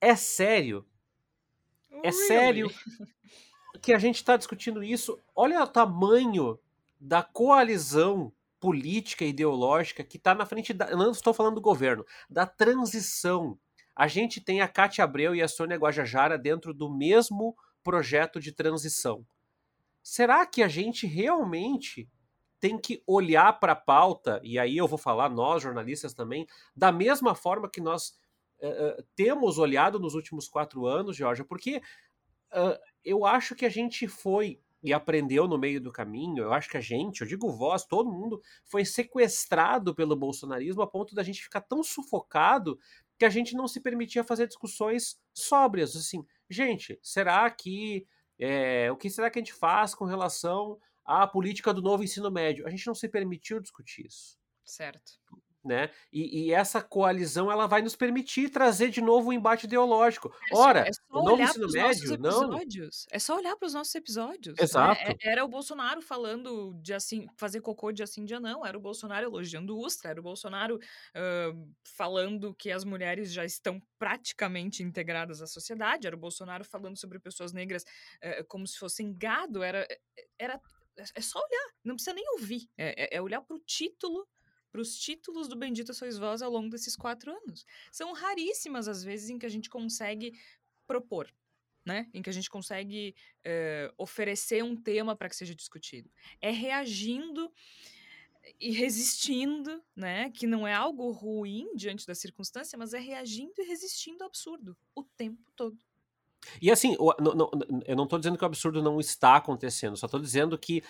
É 0.00 0.16
sério? 0.16 0.84
É 1.88 2.10
really? 2.10 2.26
sério 2.26 2.70
que 3.80 3.92
a 3.92 3.98
gente 3.98 4.16
está 4.16 4.36
discutindo 4.36 4.82
isso? 4.82 5.16
Olha 5.32 5.62
o 5.62 5.66
tamanho 5.68 6.58
da 6.98 7.22
coalizão 7.22 8.32
política 8.58 9.24
e 9.24 9.28
ideológica 9.28 10.02
que 10.02 10.16
está 10.16 10.34
na 10.34 10.44
frente 10.44 10.72
da. 10.72 10.90
Não 10.90 11.12
estou 11.12 11.32
falando 11.32 11.54
do 11.54 11.60
governo, 11.60 12.04
da 12.28 12.46
transição 12.46 13.56
a 14.00 14.08
gente 14.08 14.40
tem 14.40 14.62
a 14.62 14.66
Cátia 14.66 15.04
Abreu 15.04 15.34
e 15.34 15.42
a 15.42 15.46
Sônia 15.46 15.76
Guajajara 15.76 16.38
dentro 16.38 16.72
do 16.72 16.88
mesmo 16.88 17.54
projeto 17.82 18.40
de 18.40 18.50
transição. 18.50 19.26
Será 20.02 20.46
que 20.46 20.62
a 20.62 20.68
gente 20.68 21.06
realmente 21.06 22.08
tem 22.58 22.78
que 22.78 23.02
olhar 23.06 23.60
para 23.60 23.72
a 23.72 23.76
pauta, 23.76 24.40
e 24.42 24.58
aí 24.58 24.74
eu 24.78 24.88
vou 24.88 24.96
falar 24.96 25.28
nós, 25.28 25.62
jornalistas 25.62 26.14
também, 26.14 26.46
da 26.74 26.90
mesma 26.90 27.34
forma 27.34 27.68
que 27.70 27.78
nós 27.78 28.18
uh, 28.62 29.04
temos 29.14 29.58
olhado 29.58 30.00
nos 30.00 30.14
últimos 30.14 30.48
quatro 30.48 30.86
anos, 30.86 31.14
Georgia, 31.14 31.44
porque 31.44 31.82
uh, 32.54 32.80
eu 33.04 33.26
acho 33.26 33.54
que 33.54 33.66
a 33.66 33.70
gente 33.70 34.08
foi 34.08 34.58
e 34.82 34.94
aprendeu 34.94 35.46
no 35.46 35.58
meio 35.58 35.78
do 35.78 35.92
caminho. 35.92 36.44
Eu 36.44 36.54
acho 36.54 36.70
que 36.70 36.78
a 36.78 36.80
gente, 36.80 37.20
eu 37.20 37.26
digo 37.26 37.50
vós, 37.50 37.84
todo 37.84 38.10
mundo 38.10 38.40
foi 38.64 38.82
sequestrado 38.82 39.94
pelo 39.94 40.16
bolsonarismo 40.16 40.80
a 40.80 40.86
ponto 40.86 41.14
da 41.14 41.22
gente 41.22 41.42
ficar 41.42 41.60
tão 41.60 41.82
sufocado 41.82 42.78
que 43.20 43.24
a 43.26 43.30
gente 43.30 43.54
não 43.54 43.68
se 43.68 43.78
permitia 43.80 44.24
fazer 44.24 44.46
discussões 44.46 45.20
sóbrias. 45.34 45.94
Assim, 45.94 46.24
gente, 46.48 46.98
será 47.02 47.48
que. 47.50 48.06
É, 48.38 48.90
o 48.90 48.96
que 48.96 49.10
será 49.10 49.30
que 49.30 49.38
a 49.38 49.42
gente 49.42 49.52
faz 49.52 49.94
com 49.94 50.06
relação 50.06 50.80
à 51.04 51.26
política 51.26 51.74
do 51.74 51.82
novo 51.82 52.02
ensino 52.02 52.30
médio? 52.30 52.66
A 52.66 52.70
gente 52.70 52.86
não 52.86 52.94
se 52.94 53.06
permitiu 53.06 53.60
discutir 53.60 54.06
isso. 54.06 54.38
Certo 54.64 55.20
né? 55.64 55.90
E, 56.12 56.46
e, 56.46 56.52
essa 56.52 56.80
coalizão 56.80 57.50
ela 57.50 57.66
vai 57.66 57.82
nos 57.82 57.94
permitir 57.94 58.48
trazer 58.48 58.88
de 58.88 59.00
novo 59.00 59.28
o 59.28 59.30
um 59.30 59.32
embate 59.32 59.66
ideológico. 59.66 60.34
É 60.50 60.56
Ora, 60.56 60.80
é 60.86 60.90
o 61.10 61.22
novo 61.22 61.42
ensino 61.42 61.68
médio, 61.70 62.18
não. 62.18 62.58
É 63.10 63.18
só 63.18 63.36
olhar 63.36 63.56
para 63.56 63.66
os 63.66 63.74
nossos 63.74 63.94
episódios. 63.94 64.56
Né? 64.56 64.64
Exato. 64.64 65.02
Né? 65.04 65.14
Era 65.22 65.44
o 65.44 65.48
Bolsonaro 65.48 66.00
falando 66.00 66.74
de 66.82 66.94
assim, 66.94 67.26
fazer 67.36 67.60
cocô 67.60 67.92
de 67.92 68.02
assim 68.02 68.24
dia 68.24 68.40
não. 68.40 68.64
Era 68.64 68.76
o 68.76 68.80
Bolsonaro 68.80 69.26
elogiando 69.26 69.76
o 69.76 69.84
Ustra. 69.84 70.10
Era 70.10 70.20
o 70.20 70.22
Bolsonaro 70.22 70.76
uh, 70.76 71.74
falando 71.84 72.54
que 72.54 72.70
as 72.70 72.84
mulheres 72.84 73.32
já 73.32 73.44
estão 73.44 73.80
praticamente 73.98 74.82
integradas 74.82 75.42
à 75.42 75.46
sociedade. 75.46 76.06
Era 76.06 76.16
o 76.16 76.20
Bolsonaro 76.20 76.64
falando 76.64 76.96
sobre 76.98 77.18
pessoas 77.18 77.52
negras 77.52 77.82
uh, 77.82 78.44
como 78.48 78.66
se 78.66 78.78
fossem 78.78 79.14
gado. 79.16 79.62
Era, 79.62 79.86
era 80.38 80.58
é 81.14 81.20
só 81.20 81.38
olhar, 81.38 81.70
não 81.84 81.94
precisa 81.94 82.14
nem 82.14 82.28
ouvir. 82.32 82.68
É, 82.76 83.16
é 83.16 83.22
olhar 83.22 83.40
para 83.40 83.56
o 83.56 83.60
título 83.60 84.26
para 84.70 84.80
os 84.80 84.98
títulos 84.98 85.48
do 85.48 85.56
Bendita 85.56 85.92
Sois 85.92 86.16
Vós 86.16 86.42
ao 86.42 86.50
longo 86.50 86.70
desses 86.70 86.96
quatro 86.96 87.32
anos. 87.32 87.66
São 87.90 88.12
raríssimas 88.12 88.88
as 88.88 89.02
vezes 89.02 89.30
em 89.30 89.38
que 89.38 89.46
a 89.46 89.50
gente 89.50 89.68
consegue 89.68 90.32
propor, 90.86 91.32
né? 91.84 92.08
Em 92.14 92.22
que 92.22 92.30
a 92.30 92.32
gente 92.32 92.48
consegue 92.50 93.14
uh, 93.46 93.94
oferecer 93.98 94.62
um 94.62 94.76
tema 94.76 95.16
para 95.16 95.28
que 95.28 95.36
seja 95.36 95.54
discutido. 95.54 96.10
É 96.40 96.50
reagindo 96.50 97.52
e 98.58 98.70
resistindo, 98.70 99.82
né? 99.94 100.30
Que 100.30 100.46
não 100.46 100.66
é 100.66 100.74
algo 100.74 101.10
ruim 101.10 101.74
diante 101.74 102.06
da 102.06 102.14
circunstância, 102.14 102.78
mas 102.78 102.94
é 102.94 102.98
reagindo 102.98 103.54
e 103.58 103.64
resistindo 103.64 104.22
ao 104.22 104.28
absurdo 104.28 104.76
o 104.94 105.02
tempo 105.02 105.50
todo. 105.54 105.78
E 106.60 106.70
assim, 106.70 106.96
eu 107.86 107.96
não 107.96 108.04
estou 108.04 108.18
dizendo 108.18 108.38
que 108.38 108.44
o 108.44 108.46
absurdo 108.46 108.82
não 108.82 108.98
está 108.98 109.36
acontecendo, 109.36 109.96
só 109.96 110.06
estou 110.06 110.20
dizendo 110.20 110.58
que 110.58 110.82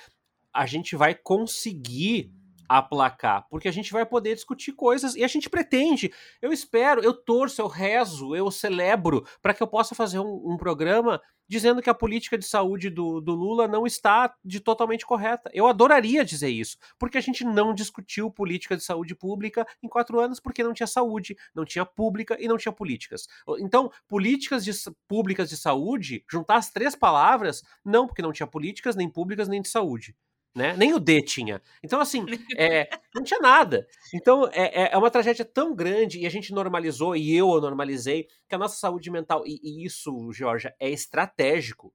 a 0.53 0.65
gente 0.65 0.97
vai 0.97 1.15
conseguir 1.15 2.33
aplacar, 2.79 3.49
porque 3.51 3.67
a 3.67 3.73
gente 3.73 3.93
vai 3.93 4.07
poder 4.07 4.33
discutir 4.33 4.71
coisas 4.73 5.17
e 5.17 5.25
a 5.25 5.27
gente 5.27 5.51
pretende. 5.51 6.13
Eu 6.41 6.53
espero, 6.53 7.03
eu 7.03 7.13
torço, 7.13 7.61
eu 7.61 7.67
rezo, 7.67 8.37
eu 8.37 8.49
celebro 8.49 9.27
para 9.43 9.53
que 9.53 9.61
eu 9.61 9.67
possa 9.67 9.93
fazer 9.93 10.21
um, 10.21 10.53
um, 10.53 10.57
programa 10.57 11.21
dizendo 11.49 11.83
que 11.83 11.91
a 11.91 11.95
política 11.95 12.39
de 12.39 12.47
saúde 12.47 12.89
do, 12.89 13.21
do, 13.21 13.35
Lula 13.35 13.67
não 13.67 13.85
está 13.87 14.33
de 14.45 14.61
totalmente 14.61 15.05
correta. 15.05 15.51
Eu 15.53 15.67
adoraria 15.67 16.25
dizer 16.25 16.49
isso, 16.49 16.79
porque 16.97 17.19
a 17.19 17.21
gente 17.21 17.43
não 17.43 17.75
discutiu 17.75 18.31
política 18.31 18.77
de 18.77 18.85
saúde 18.85 19.17
pública 19.17 19.67
em 19.83 19.89
quatro 19.89 20.21
anos 20.21 20.39
porque 20.39 20.63
não 20.63 20.73
tinha 20.73 20.87
saúde, 20.87 21.37
não 21.53 21.65
tinha 21.65 21.85
pública 21.85 22.37
e 22.39 22.47
não 22.47 22.57
tinha 22.57 22.71
políticas. 22.71 23.27
Então, 23.59 23.91
políticas 24.07 24.65
de, 24.65 24.71
públicas 25.09 25.49
de 25.49 25.57
saúde, 25.57 26.25
juntar 26.31 26.55
as 26.55 26.71
três 26.71 26.95
palavras, 26.95 27.65
não 27.85 28.07
porque 28.07 28.23
não 28.23 28.33
tinha 28.33 28.47
políticas, 28.47 28.95
nem 28.95 29.11
públicas, 29.11 29.49
nem 29.49 29.61
de 29.61 29.69
saúde 29.69 30.15
né? 30.55 30.77
Nem 30.77 30.93
o 30.95 30.99
D 30.99 31.23
tinha. 31.23 31.63
Então, 31.83 32.01
assim, 32.01 32.25
é, 32.59 32.89
não 33.15 33.23
tinha 33.23 33.41
nada. 33.41 33.87
Então, 34.15 34.49
é, 34.53 34.85
é, 34.85 34.93
é 34.93 34.97
uma 34.97 35.11
tragédia 35.11 35.45
tão 35.45 35.75
grande 35.75 36.19
e 36.19 36.27
a 36.27 36.31
gente 36.31 36.53
normalizou, 36.53 37.15
e 37.15 37.35
eu 37.35 37.61
normalizei, 37.61 38.29
que 38.49 38.55
a 38.55 38.59
nossa 38.59 38.77
saúde 38.77 39.11
mental, 39.11 39.45
e, 39.47 39.61
e 39.63 39.85
isso, 39.85 40.33
Georgia, 40.33 40.75
é 40.79 40.91
estratégico. 40.91 41.93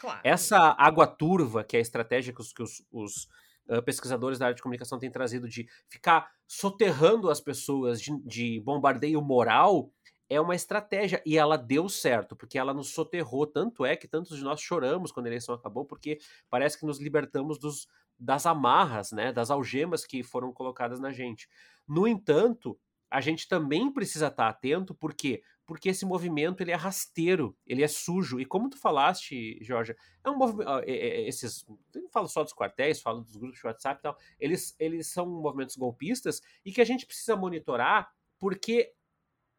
Claro. 0.00 0.20
Essa 0.22 0.74
água 0.78 1.06
turva, 1.06 1.64
que 1.64 1.76
é 1.76 1.80
estratégica 1.80 2.42
que 2.54 2.62
os, 2.62 2.84
os 2.92 3.28
uh, 3.68 3.82
pesquisadores 3.82 4.38
da 4.38 4.46
área 4.46 4.54
de 4.54 4.62
comunicação 4.62 4.98
têm 4.98 5.10
trazido 5.10 5.48
de 5.48 5.66
ficar 5.88 6.30
soterrando 6.46 7.30
as 7.30 7.40
pessoas 7.40 8.00
de, 8.00 8.12
de 8.24 8.60
bombardeio 8.60 9.20
moral, 9.22 9.90
é 10.28 10.40
uma 10.40 10.54
estratégia 10.54 11.22
e 11.24 11.38
ela 11.38 11.56
deu 11.56 11.88
certo, 11.88 12.34
porque 12.34 12.58
ela 12.58 12.74
nos 12.74 12.90
soterrou. 12.90 13.46
Tanto 13.46 13.84
é 13.84 13.96
que 13.96 14.08
tantos 14.08 14.36
de 14.36 14.44
nós 14.44 14.60
choramos 14.60 15.12
quando 15.12 15.26
a 15.26 15.28
eleição 15.28 15.54
acabou, 15.54 15.84
porque 15.84 16.18
parece 16.50 16.78
que 16.78 16.86
nos 16.86 17.00
libertamos 17.00 17.58
dos, 17.58 17.86
das 18.18 18.46
amarras, 18.46 19.12
né, 19.12 19.32
das 19.32 19.50
algemas 19.50 20.04
que 20.04 20.22
foram 20.22 20.52
colocadas 20.52 20.98
na 20.98 21.12
gente. 21.12 21.48
No 21.86 22.08
entanto, 22.08 22.78
a 23.10 23.20
gente 23.20 23.46
também 23.46 23.92
precisa 23.92 24.26
estar 24.26 24.48
atento, 24.48 24.94
por 24.94 25.14
quê? 25.14 25.42
Porque 25.64 25.88
esse 25.88 26.04
movimento 26.04 26.60
ele 26.60 26.70
é 26.70 26.74
rasteiro, 26.74 27.56
ele 27.66 27.82
é 27.82 27.88
sujo. 27.88 28.40
E 28.40 28.44
como 28.44 28.68
tu 28.68 28.78
falaste, 28.78 29.58
Jorge, 29.62 29.96
é 30.24 30.30
um 30.30 30.36
movimento. 30.36 30.70
Esses. 30.86 31.64
Eu 31.94 32.02
não 32.02 32.08
falo 32.08 32.28
só 32.28 32.42
dos 32.42 32.52
quartéis, 32.52 33.00
falo 33.00 33.20
dos 33.20 33.36
grupos 33.36 33.58
de 33.58 33.66
WhatsApp 33.66 33.98
e 33.98 34.02
tal. 34.02 34.16
Eles, 34.38 34.76
eles 34.78 35.08
são 35.08 35.26
movimentos 35.26 35.76
golpistas 35.76 36.40
e 36.64 36.72
que 36.72 36.80
a 36.80 36.84
gente 36.84 37.04
precisa 37.06 37.36
monitorar, 37.36 38.12
porque 38.38 38.92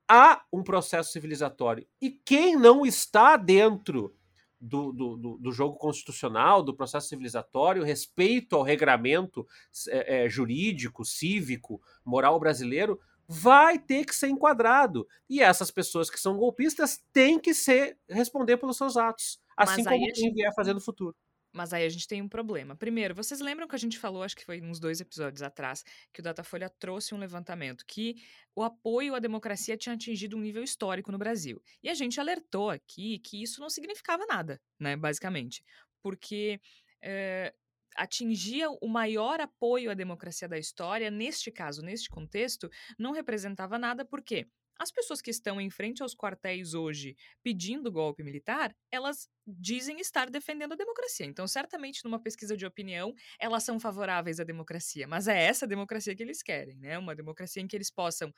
há 0.08 0.42
um 0.52 0.64
processo 0.64 1.12
civilizatório. 1.12 1.88
E 2.02 2.10
quem 2.10 2.56
não 2.56 2.86
está 2.86 3.38
dentro 3.38 4.16
do, 4.60 4.92
do, 4.92 5.38
do, 5.38 5.52
jogo 5.52 5.78
constitucional, 5.78 6.64
do 6.64 6.76
processo 6.76 7.10
civilizatório, 7.10 7.84
respeito 7.84 8.56
ao 8.56 8.64
regramento 8.64 9.46
é, 9.90 10.26
é, 10.26 10.30
jurídico, 10.30 11.06
cívico, 11.06 11.82
moral 12.04 12.40
brasileiro, 12.40 13.00
vai 13.28 13.78
ter 13.78 14.06
que 14.06 14.16
ser 14.16 14.30
enquadrado. 14.30 15.08
E 15.30 15.42
essas 15.42 15.70
pessoas 15.70 16.10
que 16.10 16.20
são 16.20 16.38
golpistas 16.38 17.04
têm 17.12 17.40
que 17.40 17.54
ser 17.54 17.98
responder 18.10 18.58
pelos 18.58 18.78
seus 18.78 18.98
atos, 18.98 19.40
assim 19.56 19.84
como 19.84 19.98
quem 19.98 20.16
gente... 20.16 20.34
vier 20.34 20.54
fazer 20.56 20.74
no 20.74 20.82
futuro. 20.82 21.16
Mas 21.58 21.74
aí 21.74 21.84
a 21.84 21.90
gente 21.90 22.08
tem 22.08 22.22
um 22.22 22.30
problema. 22.30 22.76
Primeiro, 22.76 23.16
vocês 23.16 23.40
lembram 23.42 23.68
que 23.68 23.74
a 23.74 23.80
gente 23.80 23.98
falou, 23.98 24.22
acho 24.22 24.36
que 24.36 24.46
foi 24.46 24.62
uns 24.62 24.80
dois 24.80 25.02
episódios 25.02 25.42
atrás, 25.42 25.84
que 26.14 26.20
o 26.20 26.24
Datafolha 26.24 26.70
trouxe 26.70 27.16
um 27.16 27.18
levantamento 27.18 27.84
que 27.88 28.16
o 28.56 28.62
apoio 28.62 29.16
à 29.16 29.20
democracia 29.20 29.76
tinha 29.76 29.96
atingido 29.96 30.38
um 30.38 30.40
nível 30.40 30.64
histórico 30.64 31.12
no 31.12 31.18
Brasil. 31.18 31.60
E 31.82 31.90
a 31.90 31.96
gente 31.96 32.20
alertou 32.20 32.70
aqui 32.70 33.18
que 33.18 33.42
isso 33.42 33.60
não 33.60 33.72
significava 33.72 34.24
nada, 34.28 34.62
né, 34.80 34.96
basicamente. 34.96 35.64
Porque 36.04 36.62
é, 37.02 37.52
atingia 37.96 38.70
o 38.70 38.88
maior 38.88 39.42
apoio 39.42 39.90
à 39.90 39.96
democracia 39.96 40.48
da 40.48 40.60
história, 40.60 41.10
neste 41.10 41.52
caso, 41.52 41.82
neste 41.82 42.08
contexto, 42.08 42.70
não 43.00 43.14
representava 43.14 43.80
nada, 43.80 44.06
por 44.06 44.22
quê? 44.22 44.48
As 44.80 44.92
pessoas 44.92 45.22
que 45.22 45.30
estão 45.32 45.60
em 45.60 45.70
frente 45.70 46.02
aos 46.04 46.16
quartéis 46.16 46.74
hoje 46.74 47.16
pedindo 47.44 47.92
golpe 47.92 48.24
militar, 48.24 48.76
elas 48.92 49.30
dizem 49.46 50.00
estar 50.00 50.30
defendendo 50.30 50.74
a 50.74 50.76
democracia. 50.76 51.26
Então, 51.26 51.48
certamente, 51.48 52.04
numa 52.04 52.20
pesquisa 52.22 52.56
de 52.58 52.66
opinião, 52.66 53.14
elas 53.40 53.64
são 53.64 53.80
favoráveis 53.80 54.40
à 54.40 54.44
democracia. 54.44 55.08
Mas 55.08 55.28
é 55.28 55.42
essa 55.42 55.66
democracia 55.66 56.16
que 56.16 56.24
eles 56.24 56.42
querem, 56.44 56.78
né? 56.80 56.98
Uma 56.98 57.16
democracia 57.16 57.62
em 57.62 57.68
que 57.68 57.76
eles 57.76 57.90
possam. 57.92 58.34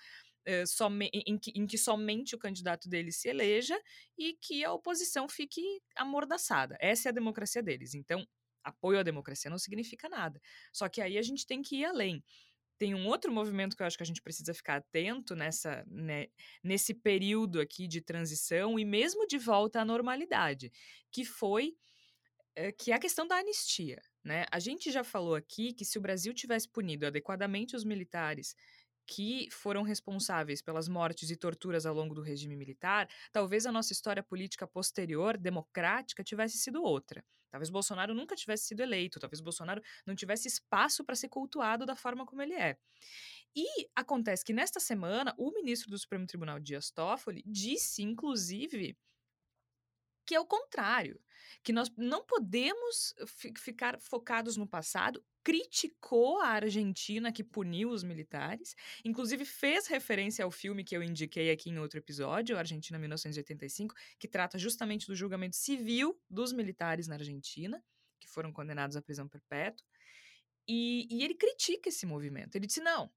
Some, 0.66 1.10
em, 1.14 1.38
que, 1.38 1.52
em 1.56 1.68
que 1.68 1.78
somente 1.78 2.34
o 2.34 2.40
candidato 2.40 2.90
deles 2.90 3.18
se 3.18 3.30
eleja 3.30 3.80
e 4.18 4.34
que 4.34 4.64
a 4.64 4.74
oposição 4.74 5.30
fique 5.30 5.62
amordaçada. 5.96 6.76
Essa 6.80 7.10
é 7.10 7.12
a 7.12 7.14
democracia 7.14 7.62
deles. 7.62 7.94
Então, 7.94 8.26
apoio 8.64 9.00
à 9.00 9.04
democracia 9.04 9.52
não 9.52 9.60
significa 9.60 10.10
nada. 10.10 10.40
Só 10.74 10.90
que 10.90 11.02
aí 11.02 11.18
a 11.20 11.22
gente 11.22 11.46
tem 11.46 11.62
que 11.62 11.78
ir 11.78 11.86
além 11.86 12.24
tem 12.80 12.96
um 12.96 13.06
outro 13.08 13.32
movimento 13.32 13.76
que 13.76 13.84
eu 13.84 13.88
acho 13.88 13.98
que 13.98 14.04
a 14.04 14.06
gente 14.06 14.22
precisa 14.22 14.54
ficar 14.54 14.78
atento 14.78 15.36
nessa, 15.36 15.86
né, 15.86 16.28
nesse 16.64 16.94
período 16.94 17.60
aqui 17.60 17.88
de 17.88 18.00
transição 18.00 18.80
e 18.80 18.86
mesmo 18.86 19.28
de 19.28 19.38
volta 19.38 19.82
à 19.82 19.86
normalidade, 19.86 20.72
que 21.12 21.26
foi 21.26 21.76
é, 22.56 22.72
que 22.72 22.92
é 22.92 22.96
a 22.96 23.00
questão 23.00 23.28
da 23.28 23.36
anistia. 23.36 24.02
Né? 24.24 24.46
A 24.52 24.60
gente 24.60 24.92
já 24.92 25.04
falou 25.04 25.36
aqui 25.36 25.74
que 25.74 25.86
se 25.86 25.98
o 25.98 26.02
Brasil 26.02 26.34
tivesse 26.34 26.68
punido 26.68 27.06
adequadamente 27.06 27.76
os 27.76 27.84
militares 27.84 28.56
que 29.10 29.50
foram 29.50 29.82
responsáveis 29.82 30.62
pelas 30.62 30.88
mortes 30.88 31.32
e 31.32 31.36
torturas 31.36 31.88
ao 31.88 31.96
longo 31.96 32.14
do 32.14 32.22
regime 32.22 32.56
militar, 32.56 33.10
talvez 33.32 33.66
a 33.66 33.72
nossa 33.72 33.92
história 33.92 34.22
política 34.22 34.68
posterior, 34.68 35.36
democrática, 35.36 36.24
tivesse 36.24 36.60
sido 36.60 36.84
outra. 36.84 37.26
Talvez 37.50 37.72
Bolsonaro 37.72 38.14
nunca 38.14 38.36
tivesse 38.36 38.66
sido 38.66 38.82
eleito, 38.82 39.20
talvez 39.20 39.42
Bolsonaro 39.42 39.82
não 40.06 40.14
tivesse 40.14 40.48
espaço 40.48 41.04
para 41.04 41.16
ser 41.16 41.28
cultuado 41.28 41.88
da 41.88 41.96
forma 41.96 42.24
como 42.24 42.44
ele 42.44 42.54
é. 42.54 42.78
E 43.56 43.90
acontece 43.96 44.46
que 44.46 44.54
nesta 44.54 44.80
semana, 44.80 45.34
o 45.40 45.52
ministro 45.52 45.90
do 45.90 45.98
Supremo 45.98 46.28
Tribunal 46.28 46.60
Dias 46.60 46.92
Toffoli 46.92 47.42
disse, 47.48 48.04
inclusive, 48.04 48.96
que 50.24 50.36
é 50.36 50.40
o 50.40 50.46
contrário, 50.46 51.20
que 51.64 51.74
nós 51.74 51.90
não 51.98 52.24
podemos 52.24 53.16
ficar 53.58 54.00
focados 54.00 54.56
no 54.56 54.68
passado, 54.68 55.26
criticou 55.50 56.40
a 56.42 56.50
Argentina 56.50 57.32
que 57.32 57.44
puniu 57.44 57.90
os 57.90 58.04
militares, 58.04 58.76
inclusive 59.04 59.44
fez 59.44 59.88
referência 59.88 60.46
ao 60.46 60.52
filme 60.52 60.84
que 60.84 60.96
eu 60.96 61.02
indiquei 61.02 61.50
aqui 61.50 61.72
em 61.72 61.80
outro 61.80 61.98
episódio, 61.98 62.56
Argentina 62.56 63.00
1985, 63.00 63.96
que 64.20 64.28
trata 64.28 64.60
justamente 64.60 65.08
do 65.08 65.16
julgamento 65.16 65.56
civil 65.56 66.22
dos 66.30 66.54
militares 66.54 67.08
na 67.08 67.16
Argentina, 67.16 67.84
que 68.20 68.30
foram 68.30 68.54
condenados 68.54 68.96
à 68.96 69.02
prisão 69.02 69.28
perpétua. 69.28 69.84
E, 70.68 71.08
e 71.10 71.24
ele 71.24 71.34
critica 71.34 71.90
esse 71.90 72.06
movimento. 72.06 72.56
Ele 72.56 72.68
disse: 72.68 72.82
não, 72.82 73.12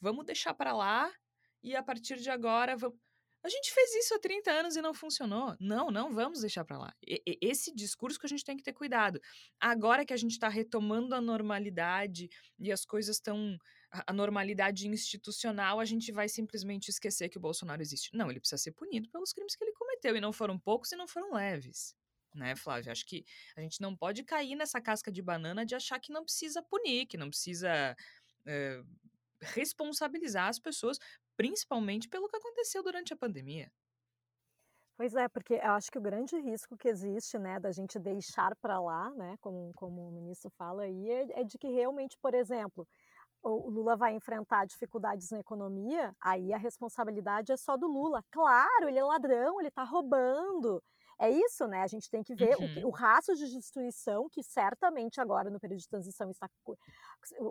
vamos 0.00 0.24
deixar 0.24 0.54
para 0.54 0.72
lá 0.72 1.12
e 1.60 1.74
a 1.74 1.82
partir 1.82 2.20
de 2.20 2.30
agora 2.30 2.76
vamos 2.76 3.00
A 3.44 3.48
gente 3.50 3.74
fez 3.74 3.94
isso 3.96 4.14
há 4.14 4.18
30 4.18 4.50
anos 4.50 4.74
e 4.74 4.80
não 4.80 4.94
funcionou. 4.94 5.54
Não, 5.60 5.90
não 5.90 6.14
vamos 6.14 6.40
deixar 6.40 6.64
para 6.64 6.78
lá. 6.78 6.94
E, 7.06 7.20
esse 7.42 7.74
discurso 7.74 8.18
que 8.18 8.24
a 8.24 8.28
gente 8.28 8.42
tem 8.42 8.56
que 8.56 8.62
ter 8.62 8.72
cuidado. 8.72 9.20
Agora 9.60 10.02
que 10.02 10.14
a 10.14 10.16
gente 10.16 10.30
está 10.30 10.48
retomando 10.48 11.14
a 11.14 11.20
normalidade 11.20 12.30
e 12.58 12.72
as 12.72 12.86
coisas 12.86 13.16
estão. 13.16 13.58
A 14.06 14.12
normalidade 14.12 14.88
institucional, 14.88 15.78
a 15.78 15.84
gente 15.84 16.10
vai 16.10 16.28
simplesmente 16.28 16.88
esquecer 16.88 17.28
que 17.28 17.36
o 17.36 17.40
Bolsonaro 17.40 17.82
existe. 17.82 18.10
Não, 18.16 18.30
ele 18.30 18.40
precisa 18.40 18.60
ser 18.60 18.72
punido 18.72 19.10
pelos 19.10 19.32
crimes 19.32 19.54
que 19.54 19.62
ele 19.62 19.72
cometeu. 19.72 20.16
E 20.16 20.20
não 20.22 20.32
foram 20.32 20.58
poucos 20.58 20.90
e 20.90 20.96
não 20.96 21.06
foram 21.06 21.34
leves. 21.34 21.94
Né, 22.34 22.56
Flávio? 22.56 22.90
Acho 22.90 23.04
que 23.04 23.26
a 23.54 23.60
gente 23.60 23.78
não 23.80 23.94
pode 23.94 24.24
cair 24.24 24.56
nessa 24.56 24.80
casca 24.80 25.12
de 25.12 25.20
banana 25.20 25.66
de 25.66 25.74
achar 25.74 26.00
que 26.00 26.12
não 26.12 26.24
precisa 26.24 26.62
punir, 26.62 27.06
que 27.06 27.18
não 27.18 27.28
precisa. 27.28 27.94
É, 28.46 28.82
responsabilizar 29.44 30.48
as 30.48 30.58
pessoas, 30.58 30.98
principalmente 31.36 32.08
pelo 32.08 32.28
que 32.28 32.36
aconteceu 32.36 32.82
durante 32.82 33.12
a 33.12 33.16
pandemia. 33.16 33.70
Pois 34.96 35.14
é, 35.16 35.28
porque 35.28 35.54
eu 35.54 35.72
acho 35.72 35.90
que 35.90 35.98
o 35.98 36.02
grande 36.02 36.36
risco 36.38 36.76
que 36.76 36.88
existe, 36.88 37.36
né, 37.36 37.58
da 37.58 37.72
gente 37.72 37.98
deixar 37.98 38.54
para 38.56 38.80
lá, 38.80 39.10
né, 39.10 39.36
como, 39.40 39.72
como 39.74 40.08
o 40.08 40.12
ministro 40.12 40.50
fala 40.56 40.84
aí, 40.84 41.10
é, 41.10 41.40
é 41.40 41.44
de 41.44 41.58
que 41.58 41.66
realmente, 41.68 42.16
por 42.22 42.32
exemplo, 42.32 42.86
o 43.42 43.68
Lula 43.70 43.96
vai 43.96 44.14
enfrentar 44.14 44.66
dificuldades 44.66 45.30
na 45.30 45.40
economia, 45.40 46.14
aí 46.20 46.52
a 46.52 46.56
responsabilidade 46.56 47.52
é 47.52 47.56
só 47.56 47.76
do 47.76 47.88
Lula. 47.88 48.22
Claro, 48.30 48.88
ele 48.88 48.98
é 48.98 49.04
ladrão, 49.04 49.60
ele 49.60 49.68
está 49.68 49.82
roubando, 49.82 50.82
é 51.18 51.30
isso, 51.30 51.66
né? 51.66 51.82
A 51.82 51.86
gente 51.86 52.10
tem 52.10 52.22
que 52.22 52.34
ver 52.34 52.56
uhum. 52.56 52.84
o, 52.84 52.88
o 52.88 52.90
rastro 52.90 53.34
de 53.34 53.48
destruição 53.50 54.28
que 54.28 54.42
certamente 54.42 55.20
agora 55.20 55.50
no 55.50 55.60
período 55.60 55.80
de 55.80 55.88
transição 55.88 56.30
está, 56.30 56.48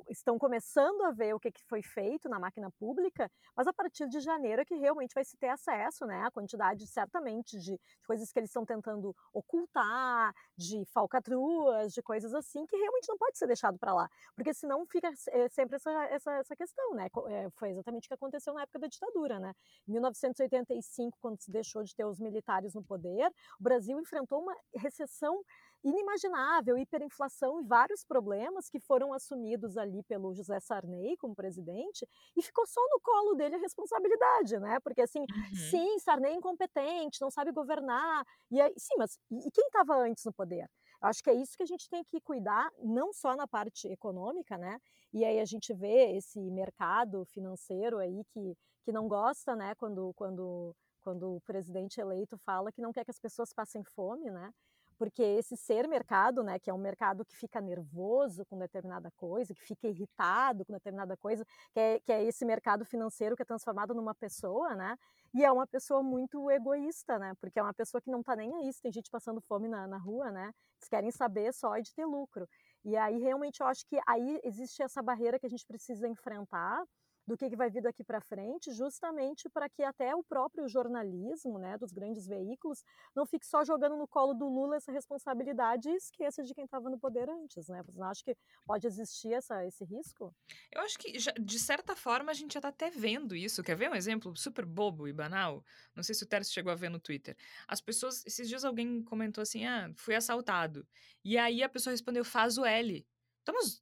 estão 0.10 0.38
começando 0.38 1.04
a 1.04 1.12
ver 1.12 1.34
o 1.34 1.40
que, 1.40 1.52
que 1.52 1.64
foi 1.64 1.82
feito 1.82 2.30
na 2.30 2.40
máquina 2.40 2.70
pública, 2.72 3.32
mas 3.56 3.68
a 3.68 3.74
partir 3.74 4.08
de 4.08 4.20
janeiro 4.20 4.62
é 4.62 4.66
que 4.66 4.76
realmente 4.76 5.14
vai 5.14 5.24
se 5.24 5.38
ter 5.38 5.50
acesso, 5.50 6.06
né? 6.06 6.22
A 6.24 6.32
quantidade 6.32 6.86
certamente 6.88 7.58
de 7.60 7.80
coisas 8.06 8.32
que 8.32 8.40
eles 8.40 8.50
estão 8.50 8.66
tentando 8.66 9.16
ocultar, 9.34 10.34
de 10.58 10.86
falcatruas, 10.86 11.94
de 11.94 12.02
coisas 12.02 12.34
assim 12.34 12.66
que 12.66 12.76
realmente 12.76 13.08
não 13.10 13.18
pode 13.18 13.38
ser 13.38 13.48
deixado 13.48 13.78
para 13.78 13.94
lá, 13.94 14.10
porque 14.36 14.54
senão 14.54 14.86
fica 14.86 15.12
eh, 15.30 15.50
sempre 15.50 15.76
essa, 15.76 15.92
essa, 16.06 16.34
essa 16.34 16.56
questão, 16.56 16.94
né? 16.94 17.08
Eh, 17.28 17.50
foi 17.56 17.70
exatamente 17.70 18.06
o 18.06 18.08
que 18.08 18.14
aconteceu 18.14 18.54
na 18.54 18.62
época 18.64 18.80
da 18.80 18.88
ditadura, 18.88 19.40
né? 19.40 19.54
Em 19.88 19.92
1985, 19.92 21.18
quando 21.20 21.42
se 21.42 21.52
deixou 21.52 21.84
de 21.84 21.96
ter 21.96 22.06
os 22.06 22.20
militares 22.20 22.74
no 22.74 22.84
poder, 22.84 23.32
o 23.60 23.64
Brasil 23.64 24.00
enfrentou 24.00 24.42
uma 24.42 24.56
recessão 24.76 25.44
inimaginável, 25.84 26.78
hiperinflação 26.78 27.60
e 27.60 27.66
vários 27.66 28.06
problemas 28.06 28.70
que 28.70 28.80
foram 28.80 29.14
assumidos 29.14 29.78
ali 29.78 30.02
pelo 30.04 30.34
José 30.34 30.60
Sarney 30.60 31.18
como 31.18 31.36
presidente 31.36 32.08
e 32.38 32.42
ficou 32.42 32.66
só 32.66 32.82
no 32.90 33.00
colo 33.02 33.36
dele 33.36 33.56
a 33.56 33.60
responsabilidade, 33.60 34.58
né? 34.60 34.80
Porque 34.80 35.02
assim, 35.02 35.20
uhum. 35.20 35.56
sim, 35.70 36.00
Sarney 36.00 36.32
é 36.32 36.36
incompetente, 36.36 37.22
não 37.22 37.30
sabe 37.30 37.52
governar. 37.52 38.26
E 38.50 38.62
aí, 38.62 38.74
sim, 38.78 38.96
mas 38.98 39.20
e 39.30 39.52
quem 39.52 39.66
estava 39.66 39.96
antes 39.96 40.24
no 40.24 40.34
poder? 40.34 40.70
Acho 41.02 41.22
que 41.22 41.30
é 41.30 41.34
isso 41.34 41.58
que 41.58 41.64
a 41.64 41.68
gente 41.68 41.90
tem 41.90 42.02
que 42.06 42.22
cuidar, 42.22 42.72
não 42.82 43.12
só 43.12 43.36
na 43.36 43.46
parte 43.46 43.90
econômica, 43.90 44.58
né? 44.58 44.80
E 45.12 45.26
aí 45.26 45.38
a 45.42 45.46
gente 45.46 45.74
vê 45.74 46.16
esse 46.16 46.40
mercado 46.50 47.26
financeiro 47.26 47.98
aí 47.98 48.24
que, 48.32 48.58
que 48.86 48.92
não 48.94 49.06
gosta, 49.06 49.54
né? 49.54 49.76
Quando, 49.76 50.14
quando 50.16 50.74
quando 51.04 51.36
o 51.36 51.42
presidente 51.42 52.00
eleito 52.00 52.38
fala 52.40 52.72
que 52.72 52.82
não 52.82 52.92
quer 52.92 53.04
que 53.04 53.12
as 53.12 53.20
pessoas 53.20 53.54
passem 53.54 53.84
fome, 53.84 54.30
né? 54.32 54.52
Porque 54.98 55.22
esse 55.22 55.58
ser 55.58 55.88
mercado, 55.88 56.44
né, 56.44 56.60
que 56.60 56.70
é 56.70 56.74
um 56.74 56.78
mercado 56.78 57.26
que 57.26 57.36
fica 57.36 57.60
nervoso 57.60 58.46
com 58.46 58.58
determinada 58.58 59.12
coisa, 59.18 59.54
que 59.54 59.62
fica 59.64 59.88
irritado 59.88 60.64
com 60.66 60.74
determinada 60.74 61.18
coisa, 61.18 61.44
que 61.74 61.80
é, 61.80 62.00
que 62.00 62.12
é 62.12 62.24
esse 62.24 62.46
mercado 62.46 62.86
financeiro 62.86 63.36
que 63.36 63.42
é 63.42 63.46
transformado 63.46 63.94
numa 63.94 64.16
pessoa, 64.16 64.76
né? 64.76 64.98
E 65.34 65.44
é 65.44 65.52
uma 65.52 65.66
pessoa 65.68 66.04
muito 66.04 66.50
egoísta, 66.50 67.18
né? 67.18 67.34
Porque 67.42 67.60
é 67.60 67.64
uma 67.64 67.74
pessoa 67.74 68.02
que 68.02 68.12
não 68.12 68.20
está 68.20 68.36
nem 68.36 68.54
aí, 68.56 68.72
se 68.72 68.82
tem 68.82 68.92
gente 68.92 69.10
passando 69.10 69.42
fome 69.42 69.68
na, 69.68 69.88
na 69.88 69.98
rua, 69.98 70.32
né? 70.32 70.54
Eles 70.80 70.90
querem 70.90 71.12
saber 71.12 71.54
só 71.54 71.78
de 71.80 71.94
ter 71.94 72.06
lucro. 72.06 72.48
E 72.86 72.96
aí, 72.96 73.18
realmente, 73.20 73.62
eu 73.62 73.68
acho 73.68 73.86
que 73.88 74.00
aí 74.08 74.40
existe 74.44 74.84
essa 74.84 75.02
barreira 75.02 75.40
que 75.40 75.46
a 75.46 75.50
gente 75.50 75.66
precisa 75.66 76.08
enfrentar, 76.08 76.84
do 77.26 77.38
que, 77.38 77.50
que 77.50 77.56
vai 77.56 77.70
vir 77.70 77.82
daqui 77.82 78.04
para 78.04 78.20
frente, 78.22 78.72
justamente 78.72 79.50
para 79.50 79.70
que 79.70 79.84
até 79.84 80.14
o 80.16 80.24
próprio 80.24 80.68
jornalismo, 80.68 81.58
né, 81.58 81.78
dos 81.78 81.92
grandes 81.92 82.28
veículos, 82.28 82.84
não 83.16 83.26
fique 83.26 83.46
só 83.46 83.64
jogando 83.64 83.96
no 83.96 84.08
colo 84.08 84.34
do 84.34 84.48
Lula 84.48 84.76
essa 84.76 84.92
responsabilidade 84.92 85.90
e 85.90 85.96
esqueça 85.96 86.44
de 86.44 86.54
quem 86.54 86.66
estava 86.66 86.90
no 86.90 87.00
poder 87.00 87.30
antes, 87.30 87.68
né? 87.70 87.82
Você 87.84 87.98
não 87.98 88.08
acha 88.08 88.24
que 88.24 88.36
pode 88.66 88.86
existir 88.88 89.34
essa, 89.34 89.66
esse 89.66 89.84
risco? 89.86 90.34
Eu 90.72 90.82
acho 90.82 90.98
que, 90.98 91.18
já, 91.18 91.32
de 91.32 91.60
certa 91.60 91.96
forma, 91.96 92.32
a 92.32 92.34
gente 92.34 92.54
já 92.54 92.60
está 92.60 92.70
até 92.70 92.90
vendo 92.90 93.36
isso. 93.36 93.64
Quer 93.64 93.76
ver 93.76 93.90
um 93.90 93.96
exemplo 93.96 94.36
super 94.36 94.66
bobo 94.66 95.08
e 95.08 95.14
banal? 95.14 95.64
Não 95.96 96.04
sei 96.04 96.14
se 96.16 96.24
o 96.24 96.28
Tércio 96.28 96.54
chegou 96.54 96.72
a 96.72 96.76
ver 96.76 96.90
no 96.90 97.00
Twitter. 97.00 97.38
As 97.68 97.80
pessoas, 97.82 98.26
esses 98.26 98.50
dias 98.50 98.66
alguém 98.66 99.02
comentou 99.04 99.42
assim, 99.42 99.66
ah, 99.66 99.92
fui 99.96 100.16
assaltado. 100.16 100.86
E 101.24 101.38
aí 101.38 101.64
a 101.64 101.70
pessoa 101.70 101.92
respondeu, 101.92 102.26
faz 102.26 102.58
o 102.58 102.66
L. 102.66 103.06
Então, 103.42 103.56
mas 103.56 103.82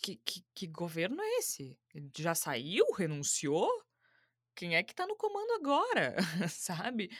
que, 0.00 0.16
que, 0.16 0.44
que 0.54 0.66
governo 0.66 1.20
é 1.20 1.38
esse? 1.38 1.78
Ele 1.94 2.10
já 2.16 2.34
saiu? 2.34 2.84
Renunciou? 2.92 3.70
Quem 4.54 4.76
é 4.76 4.82
que 4.82 4.94
tá 4.94 5.06
no 5.06 5.16
comando 5.16 5.52
agora? 5.52 6.16
Sabe? 6.50 7.10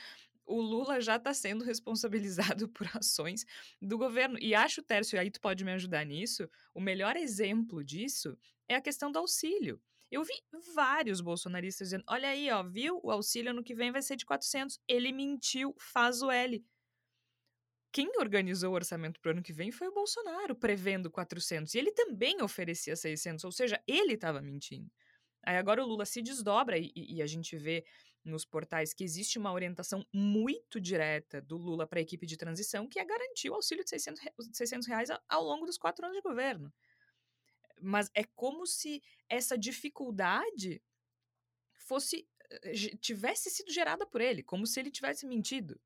O 0.45 0.59
Lula 0.59 0.99
já 0.99 1.15
está 1.15 1.33
sendo 1.33 1.63
responsabilizado 1.63 2.67
por 2.69 2.87
ações 2.95 3.45
do 3.81 3.97
governo. 3.97 4.37
E 4.41 4.53
acho, 4.53 4.81
Tércio, 4.81 5.15
e 5.15 5.19
aí 5.19 5.31
tu 5.31 5.39
pode 5.39 5.63
me 5.63 5.71
ajudar 5.71 6.05
nisso, 6.05 6.49
o 6.73 6.81
melhor 6.81 7.15
exemplo 7.15 7.83
disso 7.83 8.37
é 8.67 8.75
a 8.75 8.81
questão 8.81 9.11
do 9.11 9.19
auxílio. 9.19 9.81
Eu 10.09 10.23
vi 10.25 10.33
vários 10.75 11.21
bolsonaristas 11.21 11.87
dizendo: 11.87 12.03
olha 12.07 12.27
aí, 12.27 12.51
ó, 12.51 12.61
viu? 12.63 12.99
O 13.01 13.11
auxílio 13.11 13.51
ano 13.51 13.63
que 13.63 13.73
vem 13.73 13.91
vai 13.91 14.01
ser 14.01 14.17
de 14.17 14.25
400. 14.25 14.77
Ele 14.87 15.11
mentiu, 15.13 15.73
faz 15.79 16.21
o 16.21 16.29
L 16.29 16.61
quem 17.91 18.09
organizou 18.17 18.71
o 18.71 18.75
orçamento 18.75 19.19
para 19.19 19.29
o 19.29 19.31
ano 19.33 19.43
que 19.43 19.51
vem 19.51 19.71
foi 19.71 19.87
o 19.87 19.93
Bolsonaro, 19.93 20.55
prevendo 20.55 21.11
400. 21.11 21.73
E 21.73 21.77
ele 21.77 21.91
também 21.91 22.41
oferecia 22.41 22.95
600, 22.95 23.43
ou 23.43 23.51
seja, 23.51 23.81
ele 23.85 24.13
estava 24.13 24.41
mentindo. 24.41 24.89
Aí 25.43 25.57
agora 25.57 25.83
o 25.83 25.87
Lula 25.87 26.05
se 26.05 26.21
desdobra 26.21 26.77
e, 26.77 26.91
e, 26.95 27.21
a 27.21 27.27
gente 27.27 27.57
vê 27.57 27.83
nos 28.23 28.45
portais 28.45 28.93
que 28.93 29.03
existe 29.03 29.39
uma 29.39 29.51
orientação 29.51 30.05
muito 30.13 30.79
direta 30.79 31.41
do 31.41 31.57
Lula 31.57 31.87
para 31.87 31.99
a 31.99 32.01
equipe 32.01 32.27
de 32.27 32.37
transição, 32.37 32.87
que 32.87 32.99
é 32.99 33.03
garantir 33.03 33.49
o 33.49 33.55
auxílio 33.55 33.83
de 33.83 33.89
600, 33.89 34.21
600 34.53 34.87
reais 34.87 35.09
ao 35.27 35.43
longo 35.43 35.65
dos 35.65 35.77
quatro 35.77 36.05
anos 36.05 36.15
de 36.15 36.21
governo. 36.21 36.71
Mas 37.81 38.11
é 38.13 38.23
como 38.23 38.67
se 38.67 39.01
essa 39.27 39.57
dificuldade 39.57 40.81
fosse 41.73 42.27
eh, 42.51 42.95
tivesse 43.01 43.49
sido 43.49 43.71
gerada 43.71 44.05
por 44.05 44.21
ele, 44.21 44.43
como 44.43 44.67
se 44.67 44.79
ele 44.79 44.91
tivesse 44.91 45.25
mentido 45.25 45.81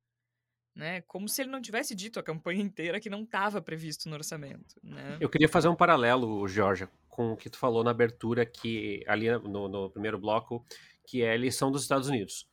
né? 0.76 1.00
Como 1.02 1.26
se 1.26 1.40
ele 1.40 1.50
não 1.50 1.60
tivesse 1.60 1.94
dito 1.94 2.20
a 2.20 2.22
campanha 2.22 2.62
inteira 2.62 3.00
que 3.00 3.08
não 3.08 3.22
estava 3.22 3.62
previsto 3.62 4.08
no 4.10 4.14
orçamento, 4.14 4.76
né? 4.82 5.16
Eu 5.18 5.30
queria 5.30 5.48
fazer 5.48 5.68
um 5.68 5.74
paralelo, 5.74 6.46
Georgia, 6.46 6.88
com 7.08 7.32
o 7.32 7.36
que 7.36 7.48
tu 7.48 7.56
falou 7.56 7.82
na 7.82 7.90
abertura, 7.90 8.44
que 8.44 9.02
ali 9.08 9.30
no, 9.38 9.68
no 9.68 9.90
primeiro 9.90 10.18
bloco, 10.18 10.64
que 11.06 11.22
é 11.22 11.30
a 11.30 11.34
eleição 11.34 11.72
dos 11.72 11.82
Estados 11.82 12.08
Unidos. 12.08 12.46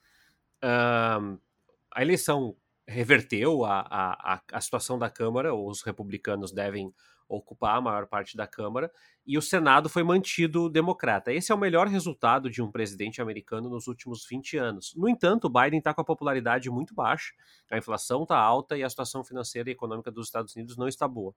A 0.61 2.01
eleição 2.01 2.55
reverteu 2.87 3.65
a, 3.65 3.81
a, 3.81 4.41
a 4.51 4.61
situação 4.61 4.97
da 4.97 5.09
Câmara, 5.09 5.53
os 5.53 5.81
republicanos 5.81 6.53
devem 6.53 6.93
ocupar 7.37 7.77
a 7.77 7.81
maior 7.81 8.07
parte 8.07 8.35
da 8.37 8.47
Câmara, 8.47 8.91
e 9.25 9.37
o 9.37 9.41
Senado 9.41 9.89
foi 9.89 10.03
mantido 10.03 10.69
democrata. 10.69 11.31
Esse 11.31 11.51
é 11.51 11.55
o 11.55 11.57
melhor 11.57 11.87
resultado 11.87 12.49
de 12.49 12.61
um 12.61 12.71
presidente 12.71 13.21
americano 13.21 13.69
nos 13.69 13.87
últimos 13.87 14.25
20 14.27 14.57
anos. 14.57 14.93
No 14.95 15.07
entanto, 15.07 15.49
Biden 15.49 15.79
está 15.79 15.93
com 15.93 16.01
a 16.01 16.05
popularidade 16.05 16.69
muito 16.69 16.93
baixa, 16.93 17.33
a 17.71 17.77
inflação 17.77 18.23
está 18.23 18.37
alta 18.37 18.77
e 18.77 18.83
a 18.83 18.89
situação 18.89 19.23
financeira 19.23 19.69
e 19.69 19.73
econômica 19.73 20.11
dos 20.11 20.27
Estados 20.27 20.55
Unidos 20.55 20.77
não 20.77 20.87
está 20.87 21.07
boa. 21.07 21.33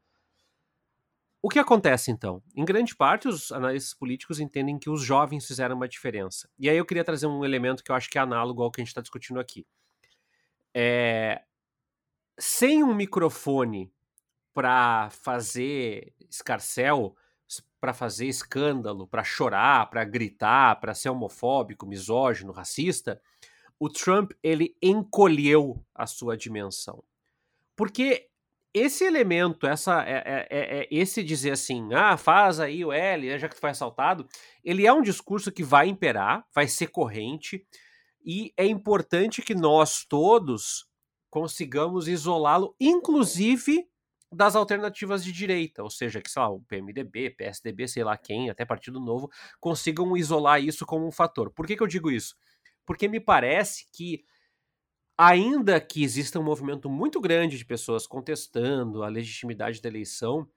O 1.42 1.48
que 1.48 1.61
acontece 1.61 2.11
então? 2.11 2.42
Em 2.56 2.64
grande 2.64 2.96
parte, 2.96 3.28
os 3.28 3.52
analistas 3.52 3.94
políticos 3.94 4.40
entendem 4.40 4.78
que 4.78 4.90
os 4.90 5.00
jovens 5.00 5.46
fizeram 5.46 5.76
uma 5.76 5.87
diferença. 5.87 6.50
E 6.59 6.68
aí 6.68 6.76
eu 6.76 6.85
queria 6.85 7.04
trazer 7.04 7.26
um 7.26 7.44
elemento 7.44 7.85
que 7.85 7.92
eu 7.92 7.94
acho 7.94 8.11
que 8.11 8.18
é 8.18 8.20
análogo 8.20 8.64
ao 8.64 8.70
que 8.70 8.80
a 8.80 8.82
gente 8.82 8.88
está 8.88 9.00
discutindo 9.00 9.38
aqui. 9.38 9.64
É... 10.74 11.42
Sem 12.37 12.82
um 12.82 12.92
microfone 12.92 13.92
para 14.57 15.11
fazer 15.11 16.14
escarcel, 16.31 17.14
para 17.79 17.92
fazer 17.92 18.25
escândalo, 18.25 19.07
para 19.07 19.23
chorar, 19.23 19.90
para 19.90 20.03
gritar, 20.03 20.81
para 20.81 20.95
ser 20.95 21.11
homofóbico, 21.11 21.85
misógino, 21.85 22.53
racista, 22.53 23.21
o 23.79 23.90
Trump 23.90 24.33
ele 24.42 24.75
encolheu 24.83 25.85
a 25.95 26.07
sua 26.07 26.38
dimensão. 26.38 27.05
Porque 27.77 28.31
esse 28.73 29.05
elemento, 29.05 29.66
essa, 29.66 30.03
é, 30.09 30.23
é, 30.25 30.49
é, 30.51 30.79
é 30.81 30.88
esse 30.90 31.23
dizer 31.23 31.51
assim, 31.51 31.92
ah, 31.92 32.16
faz 32.16 32.59
aí 32.59 32.83
o 32.83 32.95
L, 32.95 33.29
né, 33.29 33.38
já 33.38 33.51
que 33.51 33.61
foi 33.61 33.69
assaltado, 33.69 34.27
ele 34.64 34.87
é 34.87 34.92
um 34.92 35.03
discurso 35.03 35.53
que 35.53 35.62
vai 35.62 35.87
imperar, 35.87 36.47
vai 36.55 36.66
ser 36.66 36.87
corrente, 36.87 37.62
e 38.25 38.55
é 38.57 38.64
importante 38.64 39.42
que 39.42 39.55
nós 39.55 40.03
todos 40.09 40.88
consigamos 41.29 42.09
isolá-lo, 42.09 42.75
inclusive 42.81 43.87
das 44.32 44.56
alternativas 44.56 45.24
de 45.24 45.32
direita, 45.32 45.82
ou 45.82 45.90
seja, 45.90 46.20
que 46.20 46.30
sei 46.30 46.42
lá, 46.42 46.50
o 46.50 46.60
PMDB, 46.60 47.30
PSDB, 47.30 47.88
sei 47.88 48.04
lá 48.04 48.16
quem, 48.16 48.50
até 48.50 48.64
Partido 48.64 49.00
Novo, 49.00 49.30
consigam 49.60 50.16
isolar 50.16 50.60
isso 50.62 50.84
como 50.84 51.06
um 51.06 51.12
fator. 51.12 51.50
Por 51.50 51.66
que, 51.66 51.76
que 51.76 51.82
eu 51.82 51.86
digo 51.86 52.10
isso? 52.10 52.34
porque 52.86 53.08
me 53.08 53.20
parece 53.20 53.88
que 53.92 54.24
ainda 55.18 55.80
que 55.80 56.04
exista 56.04 56.38
um 56.38 56.44
movimento 56.44 56.88
muito 56.88 57.20
grande 57.20 57.58
de 57.58 57.64
pessoas 57.64 58.06
contestando 58.06 59.02
a 59.02 59.08
legitimidade 59.08 59.82
da 59.82 59.88
eleição, 59.88 60.48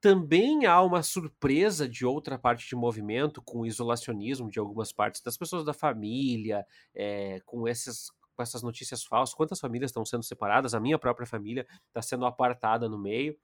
também 0.00 0.66
há 0.66 0.82
uma 0.82 1.02
surpresa 1.02 1.88
de 1.88 2.04
outra 2.04 2.38
parte 2.38 2.68
de 2.68 2.76
movimento 2.76 3.40
com 3.42 3.60
o 3.60 3.66
isolacionismo 3.66 4.50
de 4.50 4.58
algumas 4.58 4.92
partes 4.92 5.22
das 5.22 5.36
pessoas 5.36 5.64
da 5.64 5.72
família, 5.72 6.66
é, 6.94 7.40
com 7.44 7.66
esses 7.66 8.10
com 8.36 8.42
essas 8.42 8.62
notícias 8.62 9.02
falsas, 9.02 9.34
quantas 9.34 9.58
famílias 9.58 9.90
estão 9.90 10.04
sendo 10.04 10.22
separadas, 10.22 10.74
a 10.74 10.80
minha 10.80 10.98
própria 10.98 11.26
família 11.26 11.66
está 11.88 12.02
sendo 12.02 12.26
apartada 12.26 12.88
no 12.88 12.98
meio. 12.98 13.36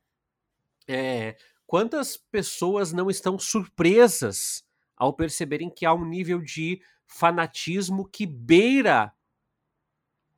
É, 0.86 1.36
quantas 1.66 2.16
pessoas 2.16 2.92
não 2.92 3.08
estão 3.08 3.38
surpresas 3.38 4.64
ao 4.96 5.14
perceberem 5.14 5.70
que 5.70 5.86
há 5.86 5.94
um 5.94 6.04
nível 6.04 6.40
de 6.40 6.82
fanatismo 7.06 8.06
que 8.06 8.26
beira 8.26 9.12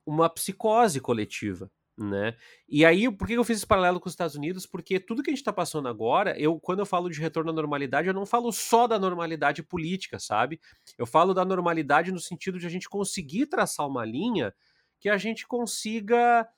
uma 0.06 0.28
psicose 0.28 1.00
coletiva 1.00 1.70
né? 1.96 2.37
E 2.68 2.85
aí, 2.85 3.11
por 3.11 3.26
que 3.26 3.35
eu 3.35 3.44
fiz 3.44 3.59
esse 3.59 3.66
paralelo 3.66 4.00
com 4.00 4.09
os 4.09 4.12
Estados 4.12 4.35
Unidos? 4.35 4.66
Porque 4.66 4.98
tudo 4.98 5.22
que 5.22 5.30
a 5.30 5.33
gente 5.33 5.40
está 5.40 5.52
passando 5.52 5.88
agora, 5.88 6.38
eu 6.38 6.59
quando 6.59 6.80
eu 6.80 6.87
falo 6.87 7.09
de 7.09 7.20
retorno 7.20 7.50
à 7.50 7.52
normalidade, 7.52 8.09
eu 8.09 8.14
não 8.14 8.26
falo 8.26 8.52
só 8.52 8.87
da 8.87 8.98
normalidade 8.98 9.62
política, 9.62 10.18
sabe? 10.18 10.61
Eu 10.98 11.07
falo 11.07 11.33
da 11.33 11.44
normalidade 11.44 12.12
no 12.12 12.20
sentido 12.20 12.59
de 12.59 12.66
a 12.66 12.70
gente 12.70 12.88
conseguir 12.88 13.46
traçar 13.46 13.87
uma 13.87 14.04
linha 14.04 14.52
que 15.00 15.09
a 15.09 15.16
gente 15.16 15.46
consiga 15.46 16.48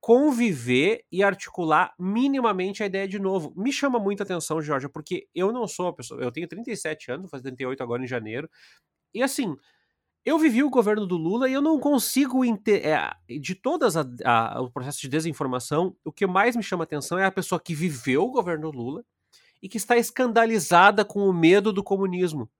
conviver 0.00 1.04
e 1.10 1.22
articular 1.22 1.94
minimamente 1.98 2.82
a 2.82 2.86
ideia 2.86 3.08
de 3.08 3.18
novo. 3.18 3.52
Me 3.56 3.72
chama 3.72 3.98
muita 3.98 4.22
atenção, 4.22 4.60
Georgia, 4.60 4.88
porque 4.88 5.26
eu 5.34 5.52
não 5.52 5.66
sou 5.66 5.86
uma 5.86 5.94
pessoa, 5.94 6.22
eu 6.22 6.30
tenho 6.30 6.46
37 6.46 7.10
anos, 7.10 7.22
vou 7.22 7.30
fazer 7.30 7.44
38 7.44 7.82
agora 7.82 8.04
em 8.04 8.06
janeiro. 8.06 8.48
E 9.14 9.22
assim, 9.22 9.56
eu 10.26 10.40
vivi 10.40 10.64
o 10.64 10.68
governo 10.68 11.06
do 11.06 11.16
Lula 11.16 11.48
e 11.48 11.52
eu 11.52 11.62
não 11.62 11.78
consigo 11.78 12.44
é, 12.44 13.38
de 13.38 13.54
todas 13.54 13.96
a, 13.96 14.04
a, 14.24 14.60
o 14.60 14.68
processo 14.68 15.00
de 15.00 15.08
desinformação, 15.08 15.96
o 16.04 16.10
que 16.10 16.26
mais 16.26 16.56
me 16.56 16.64
chama 16.64 16.82
atenção 16.82 17.16
é 17.16 17.24
a 17.24 17.30
pessoa 17.30 17.60
que 17.60 17.76
viveu 17.76 18.24
o 18.24 18.32
governo 18.32 18.72
do 18.72 18.76
Lula 18.76 19.04
e 19.62 19.68
que 19.68 19.76
está 19.76 19.96
escandalizada 19.96 21.04
com 21.04 21.20
o 21.20 21.32
medo 21.32 21.72
do 21.72 21.82
comunismo. 21.82 22.50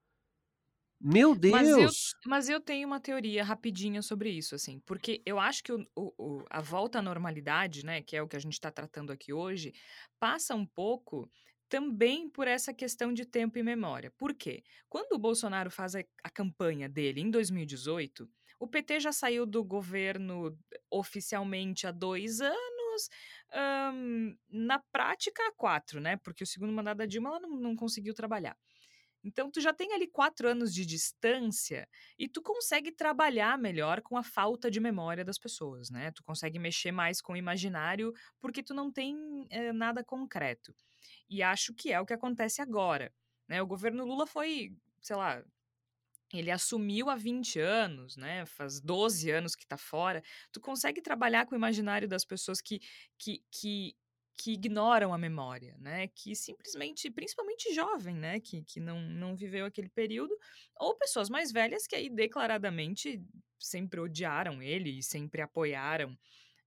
Meu 0.99 1.35
Deus! 1.35 1.53
Mas 1.53 1.67
eu, 1.67 1.89
mas 2.25 2.49
eu 2.49 2.61
tenho 2.61 2.87
uma 2.87 3.01
teoria 3.01 3.43
rapidinha 3.43 4.01
sobre 4.01 4.31
isso, 4.31 4.55
assim, 4.55 4.79
porque 4.85 5.21
eu 5.25 5.37
acho 5.37 5.61
que 5.61 5.73
o, 5.73 5.85
o, 5.95 6.43
a 6.49 6.61
volta 6.61 6.99
à 6.99 7.01
normalidade, 7.01 7.85
né, 7.85 8.01
que 8.01 8.15
é 8.15 8.21
o 8.21 8.27
que 8.27 8.37
a 8.37 8.39
gente 8.39 8.53
está 8.53 8.71
tratando 8.71 9.11
aqui 9.11 9.33
hoje, 9.33 9.73
passa 10.19 10.55
um 10.55 10.65
pouco 10.65 11.29
também 11.69 12.29
por 12.29 12.47
essa 12.47 12.73
questão 12.73 13.13
de 13.13 13.25
tempo 13.25 13.57
e 13.57 13.63
memória. 13.63 14.11
Por 14.17 14.33
quê? 14.33 14.63
Quando 14.89 15.13
o 15.13 15.19
Bolsonaro 15.19 15.69
faz 15.69 15.95
a, 15.95 16.03
a 16.23 16.29
campanha 16.29 16.87
dele 16.87 17.21
em 17.21 17.29
2018, 17.29 18.29
o 18.59 18.67
PT 18.67 18.99
já 18.99 19.11
saiu 19.11 19.45
do 19.45 19.63
governo 19.63 20.57
oficialmente 20.89 21.85
há 21.85 21.91
dois 21.91 22.41
anos, 22.41 23.09
na 24.49 24.79
prática 24.91 25.43
há 25.47 25.51
quatro, 25.51 25.99
né? 25.99 26.17
Porque 26.17 26.43
o 26.43 26.47
segundo 26.47 26.73
mandato 26.73 26.97
da 26.97 27.05
Dilma 27.05 27.29
ela 27.29 27.39
não, 27.39 27.49
não 27.57 27.75
conseguiu 27.75 28.13
trabalhar. 28.13 28.57
Então, 29.23 29.51
tu 29.51 29.59
já 29.59 29.73
tem 29.73 29.93
ali 29.93 30.07
quatro 30.07 30.47
anos 30.47 30.73
de 30.73 30.85
distância 30.85 31.87
e 32.17 32.29
tu 32.29 32.41
consegue 32.41 32.91
trabalhar 32.91 33.57
melhor 33.57 34.01
com 34.01 34.15
a 34.15 34.23
falta 34.23 34.71
de 34.71 34.79
memória 34.79 35.25
das 35.25 35.37
pessoas, 35.37 35.89
né? 35.89 36.11
Tu 36.11 36.23
consegue 36.23 36.57
mexer 36.57 36.91
mais 36.91 37.19
com 37.19 37.33
o 37.33 37.37
imaginário 37.37 38.13
porque 38.39 38.63
tu 38.63 38.73
não 38.73 38.91
tem 38.91 39.17
é, 39.49 39.73
nada 39.73 40.03
concreto. 40.03 40.73
E 41.29 41.43
acho 41.43 41.73
que 41.73 41.91
é 41.91 41.99
o 41.99 42.05
que 42.05 42.13
acontece 42.13 42.61
agora. 42.61 43.13
Né? 43.47 43.61
O 43.61 43.67
governo 43.67 44.05
Lula 44.05 44.25
foi, 44.25 44.73
sei 45.01 45.15
lá, 45.15 45.43
ele 46.33 46.51
assumiu 46.51 47.09
há 47.09 47.15
20 47.15 47.59
anos, 47.59 48.17
né? 48.17 48.45
Faz 48.45 48.81
12 48.81 49.31
anos 49.31 49.55
que 49.55 49.63
está 49.63 49.77
fora. 49.77 50.21
Tu 50.51 50.59
consegue 50.59 51.01
trabalhar 51.01 51.45
com 51.45 51.55
o 51.55 51.57
imaginário 51.57 52.07
das 52.07 52.25
pessoas 52.25 52.59
que, 52.59 52.81
que, 53.17 53.41
que, 53.49 53.95
que 54.35 54.51
ignoram 54.51 55.13
a 55.13 55.17
memória, 55.17 55.77
né? 55.79 56.07
Que 56.09 56.35
simplesmente, 56.35 57.09
principalmente 57.09 57.73
jovem, 57.73 58.15
né? 58.15 58.39
Que, 58.41 58.61
que 58.63 58.79
não, 58.79 58.99
não 59.01 59.35
viveu 59.35 59.65
aquele 59.65 59.89
período, 59.89 60.37
ou 60.75 60.95
pessoas 60.95 61.29
mais 61.29 61.51
velhas 61.51 61.87
que 61.87 61.95
aí 61.95 62.09
declaradamente 62.09 63.23
sempre 63.57 63.99
odiaram 63.99 64.61
ele 64.61 64.99
e 64.99 65.03
sempre 65.03 65.41
apoiaram 65.41 66.17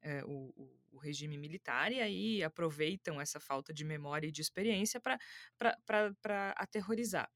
é, 0.02 0.24
o, 0.24 0.52
o, 0.56 0.79
regime 0.98 1.38
militar 1.38 1.92
e 1.92 2.00
aí 2.00 2.42
aproveitam 2.42 3.20
essa 3.20 3.40
falta 3.40 3.72
de 3.72 3.84
memória 3.84 4.28
e 4.28 4.32
de 4.32 4.40
experiência 4.40 5.00
para 5.00 5.18
aterrorizar. 6.56 7.30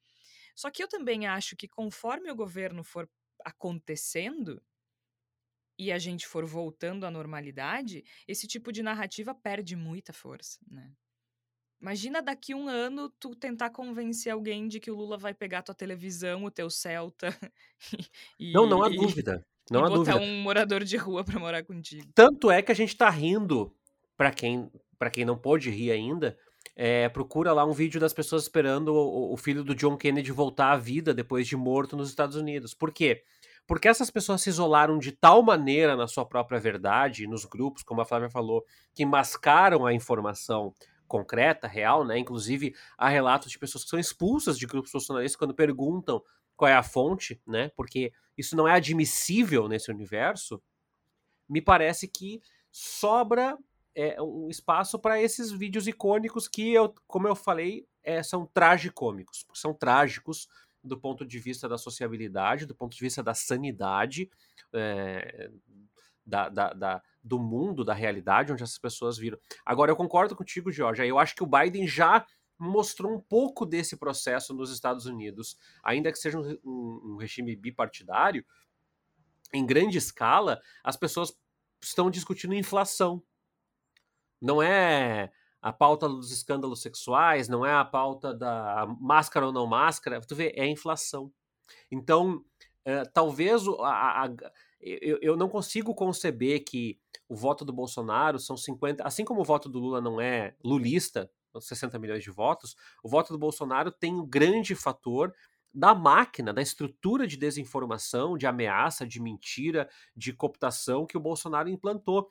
Só 0.54 0.70
que 0.70 0.82
eu 0.82 0.88
também 0.88 1.26
acho 1.26 1.56
que 1.56 1.68
conforme 1.68 2.30
o 2.30 2.36
governo 2.36 2.84
for 2.84 3.08
acontecendo 3.44 4.62
e 5.78 5.90
a 5.90 5.98
gente 5.98 6.26
for 6.26 6.44
voltando 6.44 7.04
à 7.04 7.10
normalidade, 7.10 8.04
esse 8.28 8.46
tipo 8.46 8.70
de 8.72 8.82
narrativa 8.82 9.34
perde 9.34 9.74
muita 9.74 10.12
força, 10.12 10.58
né? 10.68 10.92
Imagina 11.80 12.22
daqui 12.22 12.54
um 12.54 12.66
ano 12.68 13.10
tu 13.20 13.34
tentar 13.34 13.68
convencer 13.70 14.32
alguém 14.32 14.68
de 14.68 14.80
que 14.80 14.90
o 14.90 14.94
Lula 14.94 15.18
vai 15.18 15.34
pegar 15.34 15.62
tua 15.62 15.74
televisão, 15.74 16.44
o 16.44 16.50
teu 16.50 16.70
Celta. 16.70 17.28
E, 18.38 18.52
não, 18.52 18.66
não 18.66 18.82
há 18.82 18.88
dúvida. 18.88 19.46
Não 19.70 19.80
e 19.80 19.84
há 19.84 19.88
botar 19.88 20.12
dúvida. 20.12 20.32
um 20.32 20.42
morador 20.42 20.84
de 20.84 20.96
rua 20.96 21.24
para 21.24 21.38
morar 21.38 21.64
contigo. 21.64 22.06
Tanto 22.14 22.50
é 22.50 22.62
que 22.62 22.72
a 22.72 22.74
gente 22.74 22.96
tá 22.96 23.08
rindo, 23.08 23.74
para 24.16 24.30
quem, 24.30 24.70
pra 24.98 25.10
quem 25.10 25.24
não 25.24 25.36
pôde 25.36 25.70
rir 25.70 25.90
ainda, 25.90 26.36
é, 26.76 27.08
procura 27.08 27.52
lá 27.52 27.64
um 27.64 27.72
vídeo 27.72 28.00
das 28.00 28.12
pessoas 28.12 28.42
esperando 28.42 28.88
o, 28.88 29.32
o, 29.32 29.36
filho 29.36 29.62
do 29.62 29.74
John 29.74 29.96
Kennedy 29.96 30.32
voltar 30.32 30.72
à 30.72 30.76
vida 30.76 31.14
depois 31.14 31.46
de 31.46 31.56
morto 31.56 31.96
nos 31.96 32.08
Estados 32.08 32.36
Unidos. 32.36 32.74
Por 32.74 32.92
quê? 32.92 33.22
Porque 33.66 33.88
essas 33.88 34.10
pessoas 34.10 34.42
se 34.42 34.50
isolaram 34.50 34.98
de 34.98 35.12
tal 35.12 35.42
maneira 35.42 35.96
na 35.96 36.06
sua 36.06 36.26
própria 36.26 36.60
verdade, 36.60 37.26
nos 37.26 37.44
grupos, 37.44 37.82
como 37.82 38.00
a 38.00 38.04
Flávia 38.04 38.28
falou, 38.28 38.64
que 38.94 39.06
mascaram 39.06 39.86
a 39.86 39.94
informação 39.94 40.74
concreta, 41.06 41.66
real, 41.66 42.04
né? 42.04 42.18
Inclusive, 42.18 42.74
há 42.98 43.08
relatos 43.08 43.50
de 43.50 43.58
pessoas 43.58 43.84
que 43.84 43.90
são 43.90 43.98
expulsas 43.98 44.58
de 44.58 44.66
grupos 44.66 44.92
bolsonaristas 44.92 45.36
quando 45.36 45.54
perguntam 45.54 46.22
qual 46.56 46.70
é 46.70 46.74
a 46.74 46.82
fonte, 46.82 47.40
né? 47.46 47.70
Porque 47.76 48.12
isso 48.36 48.56
não 48.56 48.66
é 48.66 48.72
admissível 48.72 49.68
nesse 49.68 49.90
universo. 49.90 50.62
Me 51.48 51.60
parece 51.60 52.08
que 52.08 52.40
sobra 52.70 53.56
é, 53.94 54.20
um 54.20 54.48
espaço 54.48 54.98
para 54.98 55.20
esses 55.22 55.50
vídeos 55.52 55.86
icônicos 55.86 56.48
que, 56.48 56.72
eu, 56.72 56.94
como 57.06 57.28
eu 57.28 57.36
falei, 57.36 57.86
é, 58.02 58.22
são 58.22 58.46
tragicômicos, 58.46 59.46
são 59.54 59.72
trágicos 59.72 60.48
do 60.82 60.98
ponto 61.00 61.24
de 61.24 61.38
vista 61.38 61.68
da 61.68 61.78
sociabilidade, 61.78 62.66
do 62.66 62.74
ponto 62.74 62.94
de 62.94 63.00
vista 63.00 63.22
da 63.22 63.32
sanidade, 63.32 64.28
é, 64.72 65.50
da, 66.26 66.48
da, 66.48 66.72
da, 66.72 67.02
do 67.22 67.38
mundo, 67.38 67.84
da 67.84 67.94
realidade 67.94 68.52
onde 68.52 68.62
essas 68.62 68.78
pessoas 68.78 69.16
viram. 69.16 69.38
Agora, 69.64 69.90
eu 69.90 69.96
concordo 69.96 70.36
contigo, 70.36 70.70
Jorge. 70.70 71.06
Eu 71.06 71.18
acho 71.18 71.34
que 71.34 71.42
o 71.42 71.46
Biden 71.46 71.86
já 71.86 72.26
mostrou 72.58 73.12
um 73.12 73.20
pouco 73.20 73.66
desse 73.66 73.96
processo 73.96 74.54
nos 74.54 74.70
Estados 74.70 75.06
Unidos, 75.06 75.58
ainda 75.82 76.10
que 76.12 76.18
seja 76.18 76.38
um, 76.38 76.58
um, 76.64 77.16
regime 77.16 77.54
bipartidário, 77.56 78.44
em 79.52 79.64
grande 79.64 79.98
escala, 79.98 80.60
as 80.82 80.96
pessoas 80.96 81.36
estão 81.82 82.10
discutindo 82.10 82.54
inflação. 82.54 83.22
Não 84.40 84.62
é 84.62 85.32
a 85.60 85.72
pauta 85.72 86.08
dos 86.08 86.30
escândalos 86.30 86.82
sexuais, 86.82 87.48
não 87.48 87.64
é 87.64 87.72
a 87.72 87.84
pauta 87.84 88.34
da 88.34 88.86
máscara 89.00 89.46
ou 89.46 89.52
não 89.52 89.66
máscara, 89.66 90.20
tu 90.20 90.34
vê, 90.34 90.52
é 90.56 90.62
a 90.62 90.68
inflação. 90.68 91.32
Então, 91.90 92.44
uh, 92.86 93.10
talvez 93.12 93.62
a, 93.80 94.24
a, 94.24 94.30
eu, 94.80 95.18
eu 95.22 95.36
não 95.36 95.48
consigo 95.48 95.94
conceber 95.94 96.64
que 96.64 96.98
o 97.28 97.34
voto 97.34 97.64
do 97.64 97.72
Bolsonaro 97.72 98.38
são 98.38 98.56
50, 98.56 99.02
assim 99.02 99.24
como 99.24 99.40
o 99.40 99.44
voto 99.44 99.68
do 99.68 99.78
Lula 99.78 100.00
não 100.00 100.20
é 100.20 100.54
lulista, 100.62 101.30
60 101.60 101.98
milhões 101.98 102.22
de 102.22 102.30
votos, 102.30 102.76
o 103.02 103.08
voto 103.08 103.32
do 103.32 103.38
Bolsonaro 103.38 103.90
tem 103.90 104.14
um 104.14 104.26
grande 104.26 104.74
fator 104.74 105.32
da 105.72 105.94
máquina, 105.94 106.52
da 106.52 106.62
estrutura 106.62 107.26
de 107.26 107.36
desinformação, 107.36 108.38
de 108.38 108.46
ameaça, 108.46 109.06
de 109.06 109.20
mentira, 109.20 109.88
de 110.16 110.32
cooptação 110.32 111.04
que 111.04 111.16
o 111.16 111.20
Bolsonaro 111.20 111.68
implantou. 111.68 112.30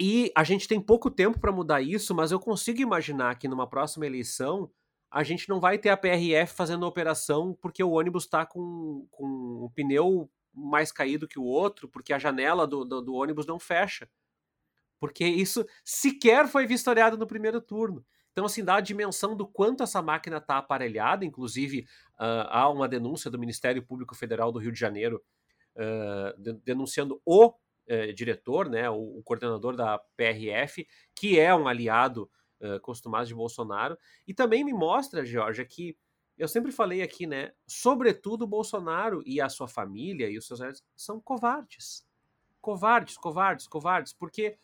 E 0.00 0.32
a 0.34 0.42
gente 0.44 0.66
tem 0.66 0.80
pouco 0.80 1.10
tempo 1.10 1.38
para 1.38 1.52
mudar 1.52 1.82
isso, 1.82 2.14
mas 2.14 2.32
eu 2.32 2.40
consigo 2.40 2.80
imaginar 2.80 3.38
que 3.38 3.48
numa 3.48 3.68
próxima 3.68 4.06
eleição 4.06 4.70
a 5.10 5.22
gente 5.22 5.48
não 5.48 5.60
vai 5.60 5.78
ter 5.78 5.88
a 5.90 5.96
PRF 5.96 6.54
fazendo 6.54 6.86
operação 6.86 7.56
porque 7.60 7.82
o 7.82 7.92
ônibus 7.92 8.24
está 8.24 8.44
com, 8.44 9.06
com 9.10 9.24
o 9.64 9.70
pneu 9.74 10.30
mais 10.52 10.90
caído 10.90 11.28
que 11.28 11.38
o 11.38 11.44
outro, 11.44 11.88
porque 11.88 12.12
a 12.12 12.18
janela 12.18 12.66
do, 12.66 12.84
do, 12.84 13.02
do 13.02 13.14
ônibus 13.14 13.46
não 13.46 13.58
fecha. 13.58 14.08
Porque 14.98 15.24
isso 15.24 15.64
sequer 15.84 16.48
foi 16.48 16.66
vistoriado 16.66 17.16
no 17.18 17.26
primeiro 17.26 17.60
turno. 17.60 18.04
Então, 18.36 18.44
assim, 18.44 18.62
dá 18.62 18.76
a 18.76 18.80
dimensão 18.82 19.34
do 19.34 19.46
quanto 19.46 19.82
essa 19.82 20.02
máquina 20.02 20.36
está 20.36 20.58
aparelhada. 20.58 21.24
Inclusive, 21.24 21.86
uh, 22.20 22.44
há 22.50 22.68
uma 22.68 22.86
denúncia 22.86 23.30
do 23.30 23.38
Ministério 23.38 23.82
Público 23.82 24.14
Federal 24.14 24.52
do 24.52 24.58
Rio 24.58 24.70
de 24.70 24.78
Janeiro 24.78 25.24
uh, 25.74 26.38
de, 26.38 26.52
denunciando 26.62 27.18
o 27.24 27.46
uh, 27.46 28.12
diretor, 28.14 28.68
né, 28.68 28.90
o, 28.90 29.20
o, 29.20 29.22
coordenador 29.22 29.74
da 29.74 29.98
PRF, 30.18 30.86
que 31.14 31.40
é 31.40 31.54
um 31.54 31.66
aliado 31.66 32.30
costumado 32.82 33.26
de 33.26 33.34
Bolsonaro. 33.34 33.98
E 34.26 34.32
também 34.32 34.64
me 34.64 34.72
mostra, 34.72 35.26
Georgia, 35.26 35.62
que 35.62 35.94
eu 36.38 36.48
sempre 36.48 36.72
falei 36.72 37.02
aqui, 37.02 37.26
né? 37.26 37.52
Sobretudo 37.66 38.46
Bolsonaro 38.46 39.22
e 39.26 39.42
a 39.42 39.48
sua 39.50 39.68
família 39.68 40.30
e 40.30 40.38
os 40.38 40.46
seus 40.46 40.82
são 40.96 41.20
covardes. 41.20 42.06
Covardes, 42.62 43.18
covardes, 43.18 43.68
covardes, 43.68 44.14
porque 44.14 44.56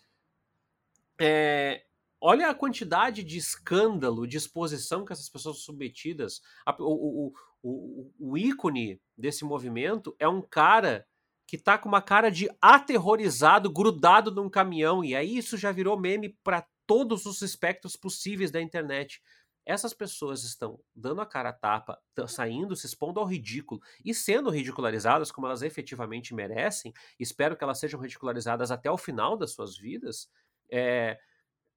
é, 1.21 1.85
olha 2.23 2.49
a 2.49 2.55
quantidade 2.55 3.25
de 3.25 3.37
escândalo, 3.37 4.29
de 4.29 4.37
exposição 4.37 5.05
que 5.05 5.13
essas 5.13 5.29
pessoas 5.29 5.57
são 5.57 5.65
submetidas. 5.65 6.41
O, 6.79 7.27
o, 7.27 7.33
o, 7.61 8.13
o 8.21 8.39
ícone 8.39 9.01
desse 9.19 9.45
movimento 9.45 10.15
é 10.21 10.29
um 10.29 10.41
cara 10.41 11.05
que 11.49 11.59
tá 11.59 11.77
com 11.77 11.89
uma 11.89 12.01
cara 12.01 12.31
de 12.31 12.49
aterrorizado, 12.63 13.71
grudado 13.71 14.31
num 14.31 14.49
caminhão, 14.49 15.05
e 15.05 15.17
aí 15.17 15.37
isso 15.37 15.57
já 15.57 15.73
virou 15.73 15.99
meme 15.99 16.29
para 16.45 16.65
todos 16.87 17.27
os 17.27 17.43
espectros 17.43 17.97
possíveis 17.97 18.53
da 18.53 18.63
internet. 18.63 19.21
Essas 19.67 19.93
pessoas 19.93 20.45
estão 20.45 20.79
dando 20.95 21.21
a 21.21 21.27
cara 21.27 21.49
a 21.49 21.53
tapa, 21.53 22.01
saindo, 22.29 22.77
se 22.77 22.87
expondo 22.87 23.19
ao 23.19 23.27
ridículo 23.27 23.81
e 24.05 24.15
sendo 24.15 24.49
ridicularizadas 24.49 25.33
como 25.33 25.49
elas 25.49 25.63
efetivamente 25.63 26.35
merecem. 26.35 26.93
Espero 27.19 27.57
que 27.57 27.65
elas 27.65 27.81
sejam 27.81 28.01
ridicularizadas 28.01 28.71
até 28.71 28.91
o 28.91 28.97
final 28.97 29.37
das 29.37 29.53
suas 29.53 29.77
vidas, 29.77 30.31
é, 30.71 31.19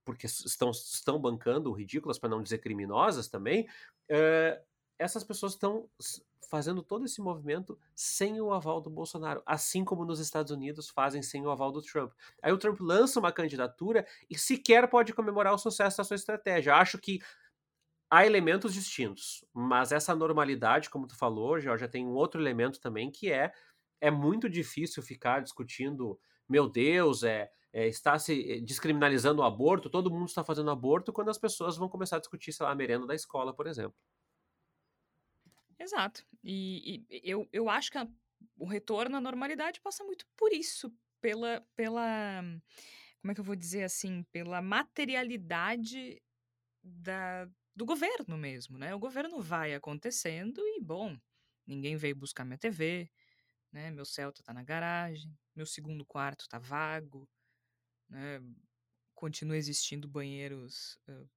porque 0.06 0.28
estão, 0.28 0.72
estão 0.72 1.20
bancando 1.20 1.72
ridículas, 1.74 2.20
para 2.20 2.30
não 2.30 2.41
dizer 2.41 2.60
criminosas 2.60 3.28
também. 3.28 3.68
É, 4.08 4.62
essas 4.97 5.24
pessoas 5.24 5.53
estão 5.53 5.89
fazendo 6.49 6.84
todo 6.84 7.06
esse 7.06 7.20
movimento 7.20 7.78
sem 7.95 8.39
o 8.39 8.53
aval 8.53 8.80
do 8.80 8.89
Bolsonaro, 8.89 9.41
assim 9.45 9.84
como 9.84 10.06
nos 10.06 10.20
Estados 10.20 10.51
Unidos 10.51 10.89
fazem 10.89 11.22
sem 11.22 11.45
o 11.45 11.49
aval 11.49 11.72
do 11.72 11.82
Trump. 11.82 12.14
Aí 12.41 12.51
o 12.53 12.58
Trump 12.58 12.80
lança 12.80 13.20
uma 13.20 13.32
candidatura 13.32 14.06
e 14.30 14.38
sequer 14.38 14.88
pode 14.88 15.12
comemorar 15.14 15.53
o 15.53 15.58
sucesso 15.58 15.97
da 15.97 16.03
sua 16.03 16.16
estratégia. 16.16 16.76
Acho 16.76 16.99
que 16.99 17.20
há 18.10 18.26
elementos 18.26 18.74
distintos, 18.74 19.43
mas 19.51 19.91
essa 19.91 20.16
normalidade, 20.16 20.89
como 20.89 21.08
tu 21.08 21.18
falou, 21.18 21.60
já 21.60 21.88
tem 21.88 22.06
um 22.06 22.14
outro 22.14 22.39
elemento 22.39 22.80
também 22.80 23.12
que 23.12 23.32
é 23.32 23.51
é 24.01 24.12
muito 24.12 24.49
difícil 24.49 25.01
ficar 25.01 25.41
discutindo, 25.41 26.20
meu 26.47 26.70
Deus, 26.70 27.24
é, 27.24 27.49
é 27.76 27.89
está 27.89 28.17
se 28.17 28.53
eh, 28.53 28.61
descriminalizando 28.61 29.41
o 29.41 29.43
aborto, 29.43 29.89
todo 29.89 30.09
mundo 30.09 30.30
está 30.30 30.45
fazendo 30.45 30.71
aborto, 30.71 31.11
quando 31.11 31.30
as 31.30 31.38
pessoas 31.38 31.76
vão 31.76 31.89
começar 31.89 32.15
a 32.15 32.19
discutir, 32.19 32.53
sei 32.53 32.65
lá, 32.65 32.71
a 32.71 32.76
merenda 32.76 33.05
da 33.05 33.13
escola, 33.13 33.53
por 33.53 33.67
exemplo. 33.67 33.93
Exato. 35.78 36.26
E, 36.41 37.05
e 37.09 37.21
eu, 37.21 37.45
eu 37.51 37.69
acho 37.69 37.91
que 37.91 37.97
a, 37.97 38.07
o 38.57 38.65
retorno 38.65 39.17
à 39.17 39.19
normalidade 39.19 39.82
passa 39.82 40.05
muito 40.05 40.26
por 40.38 40.53
isso, 40.53 40.89
pela, 41.19 41.67
pela. 41.76 42.41
Como 43.19 43.32
é 43.32 43.36
que 43.36 43.41
eu 43.41 43.45
vou 43.45 43.57
dizer 43.57 43.84
assim? 43.84 44.23
Pela 44.32 44.61
materialidade 44.61 46.23
da, 46.82 47.45
do 47.76 47.86
governo 47.86 48.38
mesmo, 48.38 48.78
né? 48.78 48.95
O 48.95 48.99
governo 48.99 49.41
vai 49.41 49.73
acontecendo 49.73 50.61
e, 50.61 50.80
bom, 50.80 51.17
ninguém 51.67 51.97
veio 51.97 52.15
buscar 52.15 52.45
minha 52.45 52.57
TV, 52.57 53.11
né? 53.69 53.91
Meu 53.91 54.05
Celta 54.05 54.41
tá 54.41 54.53
na 54.53 54.63
garagem, 54.63 55.38
meu 55.53 55.65
segundo 55.65 56.05
quarto 56.05 56.47
tá 56.47 56.57
vago, 56.57 57.28
né? 58.10 58.41
Continua 59.14 59.58
existindo 59.58 60.08
banheiros 60.08 60.97
uh, 61.08 61.28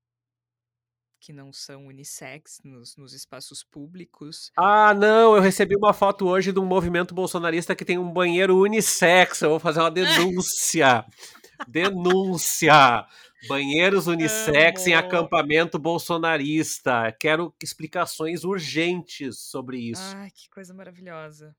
que 1.21 1.33
não 1.33 1.53
são 1.53 1.87
unissex 1.87 2.61
nos, 2.65 2.97
nos, 2.97 3.13
espaços 3.13 3.65
públicos. 3.65 4.51
Ah, 4.57 4.95
não, 4.95 5.37
eu 5.37 5.43
recebi 5.43 5.77
uma 5.77 5.93
foto 5.93 6.27
hoje 6.27 6.53
de 6.53 6.61
um 6.61 6.65
movimento 6.65 7.15
bolsonarista 7.15 7.75
que 7.75 7.85
tem 7.85 7.99
um 7.99 8.13
banheiro 8.13 8.59
unissex. 8.59 9.43
Eu 9.43 9.51
vou 9.51 9.61
fazer 9.61 9.81
uma 9.81 9.91
denúncia. 9.91 11.05
denúncia! 11.67 13.07
Banheiros 13.47 14.09
unissex 14.09 14.87
em 14.87 14.95
acampamento 14.95 15.79
bolsonarista. 15.79 17.13
Quero 17.21 17.55
explicações 17.63 18.43
urgentes 18.43 19.39
sobre 19.43 19.79
isso. 19.79 20.03
Ai, 20.17 20.31
que 20.31 20.49
coisa 20.51 20.75
maravilhosa. 20.75 21.55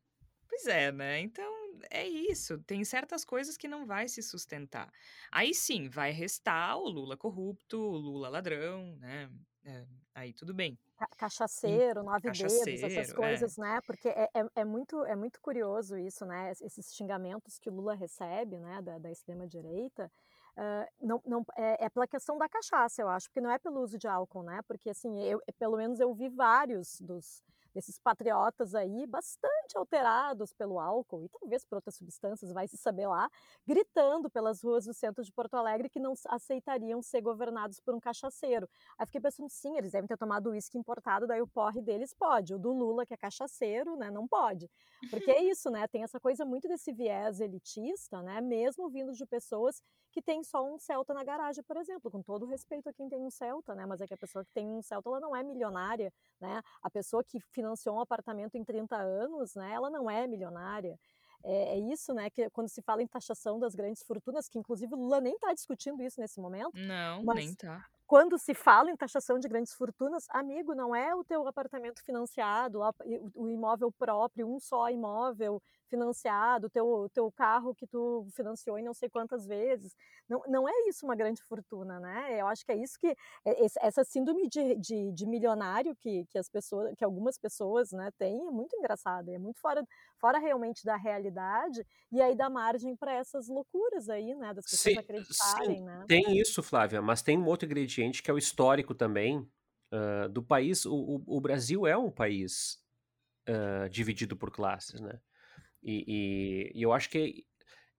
Pois 0.49 0.65
é, 0.65 0.91
né? 0.91 1.21
Então 1.21 1.58
é 1.89 2.07
isso. 2.07 2.57
Tem 2.59 2.83
certas 2.83 3.23
coisas 3.25 3.57
que 3.57 3.67
não 3.67 3.85
vai 3.85 4.07
se 4.07 4.21
sustentar. 4.21 4.91
Aí 5.31 5.53
sim, 5.53 5.89
vai 5.89 6.11
restar 6.11 6.77
o 6.77 6.89
Lula 6.89 7.17
corrupto, 7.17 7.77
o 7.79 7.97
Lula 7.97 8.29
ladrão, 8.29 8.95
né? 8.97 9.29
É, 9.63 9.85
aí 10.15 10.33
tudo 10.33 10.53
bem. 10.53 10.77
Cachaceiro, 11.17 12.03
nove 12.03 12.27
Cachaceiro, 12.27 12.65
dedos, 12.65 12.83
essas 12.83 13.11
é. 13.11 13.15
coisas, 13.15 13.57
é. 13.57 13.61
né? 13.61 13.79
Porque 13.85 14.09
é, 14.09 14.29
é, 14.33 14.45
é, 14.55 14.65
muito, 14.65 15.03
é 15.05 15.15
muito 15.15 15.39
curioso 15.41 15.97
isso, 15.97 16.25
né? 16.25 16.51
Esses 16.61 16.93
xingamentos 16.93 17.57
que 17.57 17.69
o 17.69 17.73
Lula 17.73 17.95
recebe, 17.95 18.59
né, 18.59 18.81
da, 18.81 18.97
da 18.97 19.11
extrema-direita, 19.11 20.11
uh, 20.57 21.05
não, 21.05 21.21
não, 21.25 21.45
é, 21.55 21.85
é, 21.85 21.89
pela 21.89 22.07
questão 22.07 22.37
da 22.37 22.49
cachaça, 22.49 23.01
eu 23.01 23.07
acho, 23.07 23.27
porque 23.27 23.39
não 23.39 23.51
é 23.51 23.57
pelo 23.57 23.81
uso 23.81 23.97
de 23.97 24.07
álcool, 24.07 24.43
né? 24.43 24.61
Porque, 24.67 24.89
assim, 24.89 25.21
eu, 25.23 25.41
pelo 25.57 25.77
menos 25.77 25.99
eu 25.99 26.13
vi 26.13 26.27
vários 26.27 26.99
dos 26.99 27.41
desses 27.73 27.99
patriotas 27.99 28.75
aí 28.75 29.05
bastante 29.07 29.77
alterados 29.77 30.53
pelo 30.53 30.79
álcool 30.79 31.23
e 31.23 31.29
talvez 31.29 31.65
por 31.65 31.75
outras 31.75 31.95
substâncias, 31.95 32.51
vai 32.51 32.67
se 32.67 32.77
saber 32.77 33.07
lá, 33.07 33.29
gritando 33.65 34.29
pelas 34.29 34.63
ruas 34.63 34.85
do 34.85 34.93
centro 34.93 35.23
de 35.23 35.31
Porto 35.31 35.55
Alegre 35.55 35.89
que 35.89 35.99
não 35.99 36.13
aceitariam 36.27 37.01
ser 37.01 37.21
governados 37.21 37.79
por 37.79 37.93
um 37.93 37.99
cachaceiro. 37.99 38.67
Aí 38.97 39.05
fiquei 39.05 39.21
pensando, 39.21 39.49
sim, 39.49 39.77
eles 39.77 39.91
devem 39.91 40.07
ter 40.07 40.17
tomado 40.17 40.49
uísque 40.49 40.77
importado, 40.77 41.27
daí 41.27 41.41
o 41.41 41.47
porre 41.47 41.81
deles 41.81 42.13
pode. 42.13 42.53
O 42.53 42.59
do 42.59 42.71
Lula, 42.71 43.05
que 43.05 43.13
é 43.13 43.17
cachaceiro, 43.17 43.95
né, 43.95 44.09
não 44.09 44.27
pode. 44.27 44.69
Porque 45.09 45.31
é 45.31 45.43
isso, 45.49 45.69
né? 45.69 45.87
Tem 45.87 46.03
essa 46.03 46.19
coisa 46.19 46.45
muito 46.45 46.67
desse 46.67 46.91
viés 46.91 47.39
elitista, 47.39 48.21
né? 48.21 48.41
Mesmo 48.41 48.89
vindo 48.89 49.13
de 49.13 49.25
pessoas 49.25 49.81
que 50.11 50.21
têm 50.21 50.43
só 50.43 50.63
um 50.65 50.77
Celta 50.77 51.13
na 51.13 51.23
garagem, 51.23 51.63
por 51.63 51.77
exemplo, 51.77 52.09
com 52.09 52.21
todo 52.21 52.45
respeito 52.45 52.89
a 52.89 52.93
quem 52.93 53.07
tem 53.09 53.19
um 53.19 53.29
Celta, 53.29 53.75
né? 53.75 53.85
Mas 53.85 54.01
é 54.01 54.07
que 54.07 54.13
a 54.13 54.17
pessoa 54.17 54.43
que 54.43 54.51
tem 54.51 54.67
um 54.67 54.81
Celta, 54.81 55.09
ela 55.09 55.19
não 55.19 55.35
é 55.35 55.43
milionária, 55.43 56.11
né? 56.39 56.61
A 56.81 56.89
pessoa 56.89 57.23
que 57.23 57.39
financiou 57.39 57.95
um 57.95 58.01
apartamento 58.01 58.55
em 58.55 58.63
30 58.63 58.95
anos, 58.95 59.55
né? 59.55 59.71
Ela 59.73 59.89
não 59.89 60.09
é 60.09 60.27
milionária. 60.27 60.99
É, 61.43 61.75
é, 61.75 61.79
isso, 61.79 62.13
né? 62.13 62.29
Que 62.29 62.49
quando 62.49 62.67
se 62.67 62.81
fala 62.81 63.01
em 63.01 63.07
taxação 63.07 63.59
das 63.59 63.73
grandes 63.73 64.03
fortunas, 64.03 64.49
que 64.49 64.59
inclusive 64.59 64.93
o 64.93 64.97
Lula 64.97 65.21
nem 65.21 65.35
está 65.35 65.53
discutindo 65.53 66.03
isso 66.03 66.19
nesse 66.19 66.39
momento. 66.39 66.71
Não, 66.73 67.23
nem 67.23 67.55
tá. 67.55 67.85
Quando 68.05 68.39
se 68.39 68.55
fala 68.55 68.89
em 68.89 68.97
taxação 68.97 69.37
de 69.37 69.47
grandes 69.47 69.73
fortunas, 69.73 70.25
amigo, 70.31 70.73
não 70.73 70.95
é 70.95 71.13
o 71.13 71.23
teu 71.23 71.47
apartamento 71.47 72.03
financiado, 72.03 72.79
o 73.35 73.47
imóvel 73.47 73.91
próprio, 73.91 74.47
um 74.47 74.59
só 74.59 74.89
imóvel 74.89 75.61
financiado, 75.89 76.69
teu 76.69 77.09
teu 77.13 77.31
carro 77.31 77.73
que 77.75 77.87
tu 77.87 78.27
financiou 78.35 78.77
em 78.77 78.83
não 78.83 78.93
sei 78.93 79.09
quantas 79.09 79.45
vezes. 79.45 79.95
Não, 80.27 80.41
não 80.47 80.69
é 80.69 80.71
isso 80.87 81.05
uma 81.05 81.15
grande 81.15 81.41
fortuna, 81.43 81.99
né? 81.99 82.39
Eu 82.39 82.47
acho 82.47 82.65
que 82.65 82.71
é 82.71 82.75
isso 82.75 82.97
que 82.99 83.07
é, 83.45 83.65
essa 83.81 84.03
síndrome 84.03 84.47
de, 84.47 84.75
de, 84.75 85.11
de 85.11 85.25
milionário 85.25 85.95
que, 85.95 86.25
que 86.29 86.37
as 86.37 86.47
pessoas, 86.49 86.93
que 86.95 87.03
algumas 87.03 87.37
pessoas, 87.37 87.91
né, 87.91 88.11
têm 88.17 88.47
é 88.47 88.51
muito 88.51 88.75
engraçada, 88.75 89.31
é 89.31 89.39
muito 89.39 89.59
fora 89.59 89.83
fora 90.17 90.37
realmente 90.37 90.83
da 90.83 90.97
realidade 90.97 91.85
e 92.11 92.21
aí 92.21 92.35
dá 92.35 92.49
margem 92.49 92.95
para 92.95 93.13
essas 93.13 93.47
loucuras 93.47 94.09
aí, 94.09 94.35
né, 94.35 94.53
das 94.53 94.65
pessoas 94.65 94.93
sim, 94.93 94.99
acreditarem, 94.99 95.77
sim, 95.77 95.83
né? 95.83 96.05
Tem 96.07 96.37
isso, 96.37 96.61
Flávia, 96.61 97.01
mas 97.01 97.21
tem 97.21 97.37
um 97.37 97.45
outro 97.45 97.65
ingrediente 97.65 98.21
que 98.21 98.29
é 98.29 98.33
o 98.33 98.37
histórico 98.37 98.93
também 98.93 99.49
uh, 99.93 100.29
do 100.29 100.43
país. 100.43 100.85
O, 100.85 100.93
o, 100.93 101.37
o, 101.37 101.41
Brasil 101.41 101.85
é 101.87 101.97
um 101.97 102.11
país 102.11 102.79
uh, 103.47 103.89
dividido 103.89 104.35
por 104.35 104.51
classes, 104.51 104.99
né? 104.99 105.19
E, 105.81 106.03
e, 106.07 106.79
e 106.79 106.81
eu 106.81 106.91
acho 106.91 107.09
que 107.09 107.45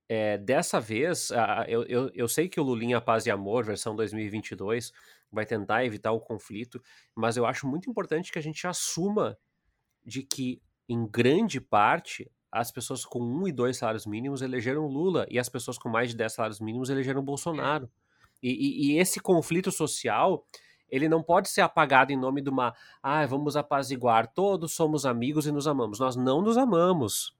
é, 0.08 0.36
dessa 0.36 0.80
vez, 0.80 1.30
uh, 1.30 1.64
eu, 1.68 1.84
eu, 1.84 2.10
eu, 2.12 2.26
sei 2.26 2.48
que 2.48 2.58
o 2.58 2.64
Lulinha 2.64 3.00
Paz 3.00 3.26
e 3.26 3.30
Amor, 3.30 3.64
versão 3.64 3.94
2022, 3.94 4.92
vai 5.30 5.46
tentar 5.46 5.84
evitar 5.84 6.10
o 6.10 6.20
conflito, 6.20 6.82
mas 7.14 7.36
eu 7.36 7.46
acho 7.46 7.64
muito 7.66 7.88
importante 7.88 8.32
que 8.32 8.38
a 8.38 8.42
gente 8.42 8.66
assuma 8.66 9.38
de 10.04 10.24
que, 10.24 10.60
em 10.88 11.06
grande 11.06 11.60
parte, 11.60 12.28
as 12.50 12.72
pessoas 12.72 13.04
com 13.04 13.20
um 13.20 13.46
e 13.46 13.52
dois 13.52 13.76
salários 13.76 14.04
mínimos 14.04 14.42
elegeram 14.42 14.86
Lula 14.88 15.26
e 15.30 15.38
as 15.38 15.48
pessoas 15.48 15.78
com 15.78 15.88
mais 15.88 16.10
de 16.10 16.16
10 16.16 16.32
salários 16.32 16.60
mínimos 16.60 16.90
elegeram 16.90 17.22
Bolsonaro. 17.22 17.88
E, 18.42 18.50
e, 18.50 18.92
e, 18.92 18.98
esse 18.98 19.20
conflito 19.20 19.70
social, 19.70 20.44
ele 20.88 21.08
não 21.08 21.22
pode 21.22 21.48
ser 21.48 21.60
apagado 21.60 22.10
em 22.10 22.16
nome 22.16 22.42
de 22.42 22.50
uma, 22.50 22.74
ah, 23.00 23.24
vamos 23.26 23.54
apaziguar, 23.54 24.26
todos 24.26 24.72
somos 24.72 25.06
amigos 25.06 25.46
e 25.46 25.52
nos 25.52 25.68
amamos. 25.68 26.00
Nós 26.00 26.16
não 26.16 26.42
nos 26.42 26.56
amamos. 26.56 27.38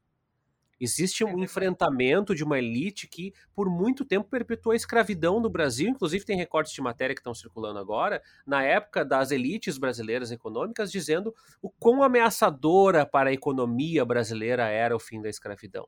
Existe 0.81 1.23
um 1.23 1.41
é 1.41 1.45
enfrentamento 1.45 2.35
de 2.35 2.43
uma 2.43 2.59
elite 2.59 3.07
que, 3.07 3.35
por 3.55 3.69
muito 3.69 4.03
tempo, 4.03 4.31
perpetuou 4.31 4.73
a 4.73 4.77
escravidão 4.77 5.39
no 5.39 5.51
Brasil. 5.51 5.91
Inclusive, 5.91 6.25
tem 6.25 6.39
recortes 6.39 6.73
de 6.73 6.81
matéria 6.81 7.15
que 7.15 7.21
estão 7.21 7.35
circulando 7.35 7.79
agora, 7.79 8.23
na 8.47 8.63
época 8.63 9.05
das 9.05 9.31
elites 9.31 9.77
brasileiras 9.77 10.33
econômicas, 10.33 10.91
dizendo 10.91 11.35
o 11.61 11.69
quão 11.69 12.03
ameaçadora 12.03 13.05
para 13.05 13.29
a 13.29 13.33
economia 13.33 14.05
brasileira 14.05 14.69
era 14.69 14.97
o 14.97 14.99
fim 15.01 15.21
da 15.21 15.29
escravidão. 15.29 15.87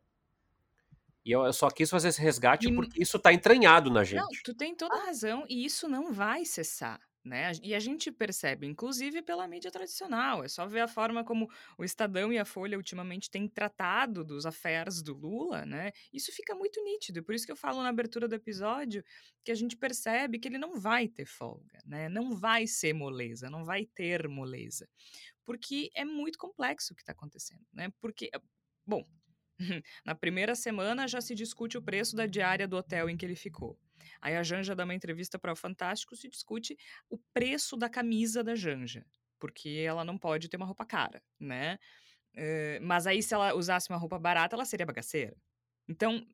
E 1.24 1.30
eu, 1.30 1.50
só 1.52 1.70
quis 1.70 1.88
fazer 1.88 2.08
esse 2.08 2.20
resgate 2.20 2.68
e... 2.68 2.74
porque 2.74 3.00
isso 3.00 3.16
está 3.16 3.32
entranhado 3.32 3.90
na 3.90 4.04
gente. 4.04 4.20
Não, 4.20 4.28
tu 4.44 4.54
tem 4.54 4.74
toda 4.74 4.94
a 4.94 5.06
razão, 5.06 5.46
e 5.48 5.64
isso 5.64 5.88
não 5.88 6.12
vai 6.12 6.44
cessar. 6.44 7.00
Né? 7.24 7.52
E 7.62 7.72
a 7.72 7.78
gente 7.78 8.10
percebe, 8.10 8.66
inclusive 8.66 9.22
pela 9.22 9.46
mídia 9.46 9.70
tradicional, 9.70 10.42
é 10.42 10.48
só 10.48 10.66
ver 10.66 10.80
a 10.80 10.88
forma 10.88 11.22
como 11.22 11.48
o 11.78 11.84
Estadão 11.84 12.32
e 12.32 12.38
a 12.38 12.44
Folha 12.44 12.76
ultimamente 12.76 13.30
têm 13.30 13.46
tratado 13.48 14.24
dos 14.24 14.44
affairs 14.44 15.00
do 15.00 15.14
Lula, 15.14 15.64
né? 15.64 15.92
Isso 16.12 16.32
fica 16.32 16.52
muito 16.52 16.82
nítido, 16.82 17.20
e 17.20 17.22
por 17.22 17.32
isso 17.32 17.46
que 17.46 17.52
eu 17.52 17.56
falo 17.56 17.80
na 17.80 17.90
abertura 17.90 18.26
do 18.26 18.34
episódio 18.34 19.04
que 19.44 19.52
a 19.52 19.54
gente 19.54 19.76
percebe 19.76 20.40
que 20.40 20.48
ele 20.48 20.58
não 20.58 20.80
vai 20.80 21.06
ter 21.06 21.24
folga, 21.24 21.78
né? 21.86 22.08
Não 22.08 22.32
vai 22.32 22.66
ser 22.66 22.92
moleza, 22.92 23.48
não 23.48 23.64
vai 23.64 23.86
ter 23.86 24.26
moleza, 24.26 24.88
porque 25.44 25.90
é 25.94 26.04
muito 26.04 26.36
complexo 26.38 26.92
o 26.92 26.96
que 26.96 27.02
está 27.02 27.12
acontecendo, 27.12 27.64
né? 27.72 27.92
Porque, 28.00 28.30
bom, 28.84 29.06
na 30.04 30.14
primeira 30.14 30.54
semana 30.54 31.06
já 31.06 31.20
se 31.20 31.34
discute 31.36 31.78
o 31.78 31.82
preço 31.82 32.16
da 32.16 32.26
diária 32.26 32.66
do 32.66 32.76
hotel 32.76 33.08
em 33.08 33.16
que 33.16 33.24
ele 33.24 33.36
ficou. 33.36 33.78
Aí 34.22 34.36
a 34.36 34.42
Janja 34.44 34.74
dá 34.74 34.84
uma 34.84 34.94
entrevista 34.94 35.38
para 35.38 35.52
o 35.52 35.56
Fantástico 35.56 36.14
se 36.14 36.28
discute 36.28 36.78
o 37.10 37.18
preço 37.34 37.76
da 37.76 37.88
camisa 37.88 38.44
da 38.44 38.54
Janja, 38.54 39.04
porque 39.38 39.84
ela 39.84 40.04
não 40.04 40.16
pode 40.16 40.48
ter 40.48 40.56
uma 40.56 40.66
roupa 40.66 40.86
cara, 40.86 41.20
né? 41.40 41.76
Uh, 42.34 42.80
mas 42.80 43.06
aí, 43.06 43.22
se 43.22 43.34
ela 43.34 43.54
usasse 43.54 43.90
uma 43.90 43.98
roupa 43.98 44.18
barata, 44.18 44.54
ela 44.56 44.64
seria 44.64 44.86
bagaceira. 44.86 45.36
Então, 45.88 46.24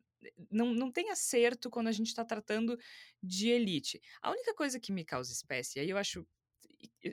não, 0.50 0.74
não 0.74 0.92
tem 0.92 1.10
acerto 1.10 1.70
quando 1.70 1.88
a 1.88 1.92
gente 1.92 2.08
está 2.08 2.24
tratando 2.24 2.78
de 3.22 3.48
elite. 3.48 4.00
A 4.20 4.30
única 4.30 4.54
coisa 4.54 4.78
que 4.78 4.92
me 4.92 5.04
causa 5.04 5.32
espécie, 5.32 5.80
aí 5.80 5.88
eu 5.88 5.96
acho 5.96 6.26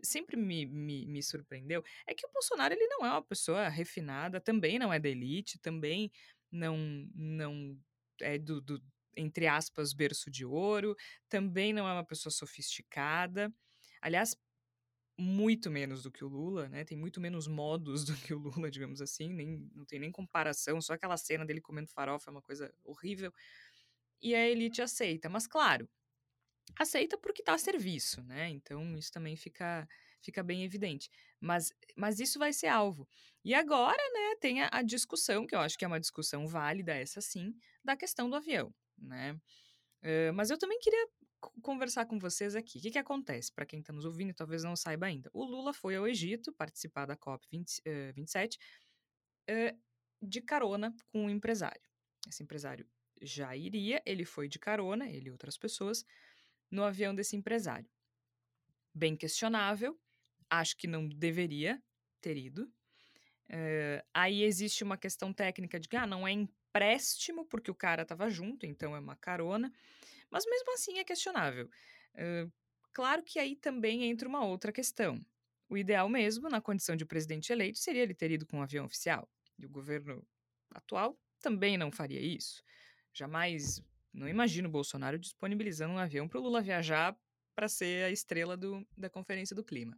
sempre 0.03 0.35
me, 0.35 0.65
me, 0.65 1.07
me, 1.07 1.23
surpreendeu 1.23 1.83
é 2.05 2.13
que 2.13 2.25
o 2.27 2.31
Bolsonaro 2.31 2.73
ele 2.73 2.85
não 2.87 3.05
é 3.05 3.09
uma 3.09 3.21
pessoa 3.23 3.67
refinada, 3.67 4.39
também 4.39 4.77
não 4.77 4.93
é 4.93 4.99
da 4.99 5.09
elite, 5.09 5.57
também 5.59 6.11
não 6.51 6.77
não 7.15 7.79
é 8.21 8.37
do, 8.37 8.61
do, 8.61 8.81
entre 9.15 9.47
aspas, 9.47 9.93
berço 9.93 10.29
de 10.31 10.45
ouro, 10.45 10.95
também 11.29 11.73
não 11.73 11.87
é 11.87 11.93
uma 11.93 12.05
pessoa 12.05 12.31
sofisticada. 12.31 13.53
Aliás, 14.01 14.35
muito 15.17 15.71
menos 15.71 16.03
do 16.03 16.11
que 16.11 16.23
o 16.23 16.27
Lula, 16.27 16.67
né? 16.69 16.83
Tem 16.83 16.97
muito 16.97 17.21
menos 17.21 17.47
modos 17.47 18.03
do 18.05 18.15
que 18.17 18.33
o 18.33 18.37
Lula, 18.37 18.69
digamos 18.69 19.01
assim, 19.01 19.29
nem, 19.33 19.69
não 19.73 19.85
tem 19.85 19.99
nem 19.99 20.11
comparação, 20.11 20.81
só 20.81 20.93
aquela 20.93 21.17
cena 21.17 21.45
dele 21.45 21.61
comendo 21.61 21.89
farofa 21.89 22.29
é 22.29 22.31
uma 22.31 22.41
coisa 22.41 22.73
horrível. 22.83 23.33
E 24.21 24.35
a 24.35 24.47
elite 24.47 24.81
aceita, 24.81 25.29
mas 25.29 25.47
claro, 25.47 25.89
aceita 26.79 27.17
porque 27.17 27.41
está 27.41 27.53
a 27.53 27.57
serviço, 27.57 28.23
né? 28.23 28.49
Então 28.49 28.97
isso 28.97 29.11
também 29.11 29.35
fica, 29.35 29.87
fica 30.21 30.43
bem 30.43 30.63
evidente. 30.63 31.09
Mas, 31.39 31.73
mas 31.95 32.19
isso 32.19 32.39
vai 32.39 32.53
ser 32.53 32.67
alvo. 32.67 33.07
E 33.43 33.53
agora, 33.53 34.01
né, 34.13 34.35
tem 34.41 34.61
a, 34.63 34.69
a 34.71 34.81
discussão, 34.81 35.45
que 35.47 35.55
eu 35.55 35.59
acho 35.59 35.77
que 35.77 35.85
é 35.85 35.87
uma 35.87 35.99
discussão 35.99 36.47
válida, 36.47 36.93
essa 36.93 37.21
sim, 37.21 37.55
da 37.83 37.95
questão 37.95 38.29
do 38.29 38.35
avião 38.35 38.73
né? 38.97 39.33
Uh, 40.03 40.33
mas 40.33 40.49
eu 40.49 40.57
também 40.57 40.79
queria 40.79 41.07
conversar 41.61 42.05
com 42.05 42.17
vocês 42.19 42.55
aqui. 42.55 42.77
O 42.77 42.81
que, 42.81 42.91
que 42.91 42.97
acontece, 42.97 43.51
para 43.51 43.65
quem 43.65 43.79
está 43.79 43.93
nos 43.93 44.05
ouvindo 44.05 44.33
talvez 44.33 44.63
não 44.63 44.75
saiba 44.75 45.07
ainda? 45.07 45.29
O 45.33 45.43
Lula 45.43 45.73
foi 45.73 45.95
ao 45.95 46.07
Egito 46.07 46.53
participar 46.53 47.05
da 47.05 47.15
COP 47.15 47.45
20, 47.51 47.79
uh, 47.79 48.13
27 48.13 48.57
uh, 49.49 49.79
de 50.21 50.41
carona 50.41 50.95
com 51.11 51.25
um 51.25 51.29
empresário. 51.29 51.81
Esse 52.27 52.43
empresário 52.43 52.87
já 53.21 53.55
iria, 53.55 54.01
ele 54.05 54.25
foi 54.25 54.47
de 54.47 54.59
carona, 54.59 55.09
ele 55.09 55.29
e 55.29 55.31
outras 55.31 55.57
pessoas, 55.57 56.03
no 56.69 56.83
avião 56.83 57.13
desse 57.13 57.35
empresário. 57.35 57.89
Bem 58.93 59.15
questionável, 59.15 59.99
acho 60.49 60.75
que 60.77 60.87
não 60.87 61.07
deveria 61.07 61.81
ter 62.21 62.37
ido. 62.37 62.63
Uh, 63.49 64.01
aí 64.13 64.43
existe 64.43 64.83
uma 64.83 64.97
questão 64.97 65.31
técnica 65.31 65.79
de 65.79 65.87
que 65.87 65.95
ah, 65.95 66.07
não 66.07 66.27
é 66.27 66.31
empréstimo, 66.75 67.45
porque 67.45 67.71
o 67.71 67.75
cara 67.75 68.01
estava 68.01 68.29
junto, 68.29 68.65
então 68.65 68.95
é 68.95 68.99
uma 68.99 69.15
carona. 69.15 69.71
Mas 70.29 70.45
mesmo 70.45 70.73
assim 70.73 70.99
é 70.99 71.05
questionável. 71.05 71.69
Uh, 72.15 72.51
claro 72.91 73.23
que 73.23 73.39
aí 73.39 73.55
também 73.55 74.03
entra 74.03 74.27
uma 74.27 74.43
outra 74.43 74.73
questão. 74.73 75.25
O 75.69 75.77
ideal 75.77 76.09
mesmo, 76.09 76.49
na 76.49 76.59
condição 76.59 76.95
de 76.95 77.05
presidente 77.05 77.51
eleito, 77.51 77.79
seria 77.79 78.03
ele 78.03 78.13
ter 78.13 78.29
ido 78.29 78.45
com 78.45 78.57
um 78.57 78.61
avião 78.61 78.85
oficial. 78.85 79.29
E 79.57 79.65
o 79.65 79.69
governo 79.69 80.21
atual 80.71 81.17
também 81.39 81.77
não 81.77 81.91
faria 81.91 82.19
isso. 82.19 82.61
Jamais, 83.13 83.81
não 84.11 84.27
imagino 84.27 84.67
Bolsonaro 84.67 85.17
disponibilizando 85.17 85.93
um 85.93 85.97
avião 85.97 86.27
para 86.27 86.39
o 86.39 86.43
Lula 86.43 86.61
viajar 86.61 87.17
para 87.55 87.69
ser 87.69 88.03
a 88.03 88.11
estrela 88.11 88.57
do, 88.57 88.85
da 88.97 89.09
Conferência 89.09 89.55
do 89.55 89.63
Clima. 89.63 89.97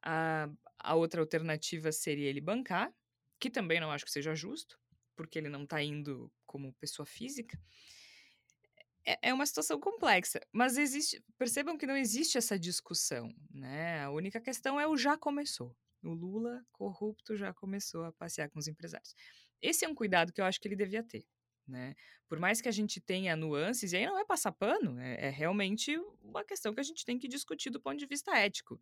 A, 0.00 0.48
a 0.78 0.94
outra 0.94 1.20
alternativa 1.20 1.90
seria 1.90 2.28
ele 2.28 2.40
bancar, 2.40 2.94
que 3.40 3.50
também 3.50 3.80
não 3.80 3.90
acho 3.90 4.04
que 4.04 4.12
seja 4.12 4.32
justo 4.32 4.78
porque 5.16 5.38
ele 5.38 5.48
não 5.48 5.64
está 5.64 5.82
indo 5.82 6.30
como 6.46 6.72
pessoa 6.74 7.06
física. 7.06 7.58
É, 9.04 9.30
é 9.30 9.34
uma 9.34 9.46
situação 9.46 9.80
complexa, 9.80 10.40
mas 10.52 10.76
existe. 10.76 11.22
Percebam 11.38 11.78
que 11.78 11.86
não 11.86 11.96
existe 11.96 12.36
essa 12.36 12.58
discussão, 12.58 13.32
né? 13.50 14.02
A 14.02 14.10
única 14.10 14.40
questão 14.40 14.80
é 14.80 14.86
o 14.86 14.96
já 14.96 15.16
começou. 15.16 15.74
O 16.02 16.12
Lula 16.12 16.64
corrupto 16.72 17.36
já 17.36 17.52
começou 17.54 18.04
a 18.04 18.12
passear 18.12 18.50
com 18.50 18.58
os 18.58 18.68
empresários. 18.68 19.14
Esse 19.60 19.84
é 19.84 19.88
um 19.88 19.94
cuidado 19.94 20.32
que 20.32 20.40
eu 20.40 20.44
acho 20.44 20.60
que 20.60 20.68
ele 20.68 20.76
devia 20.76 21.02
ter. 21.02 21.26
Né? 21.66 21.96
Por 22.28 22.38
mais 22.38 22.60
que 22.60 22.68
a 22.68 22.72
gente 22.72 23.00
tenha 23.00 23.34
nuances, 23.34 23.92
e 23.92 23.96
aí 23.96 24.06
não 24.06 24.18
é 24.18 24.24
passar 24.24 24.52
pano, 24.52 24.98
é, 25.00 25.26
é, 25.26 25.30
realmente 25.30 25.98
uma 26.22 26.44
questão 26.44 26.72
que 26.72 26.80
a 26.80 26.84
gente 26.84 27.04
tem 27.04 27.18
que 27.18 27.26
discutir 27.26 27.70
do 27.70 27.80
ponto 27.80 27.98
de 27.98 28.06
vista 28.06 28.36
ético. 28.36 28.80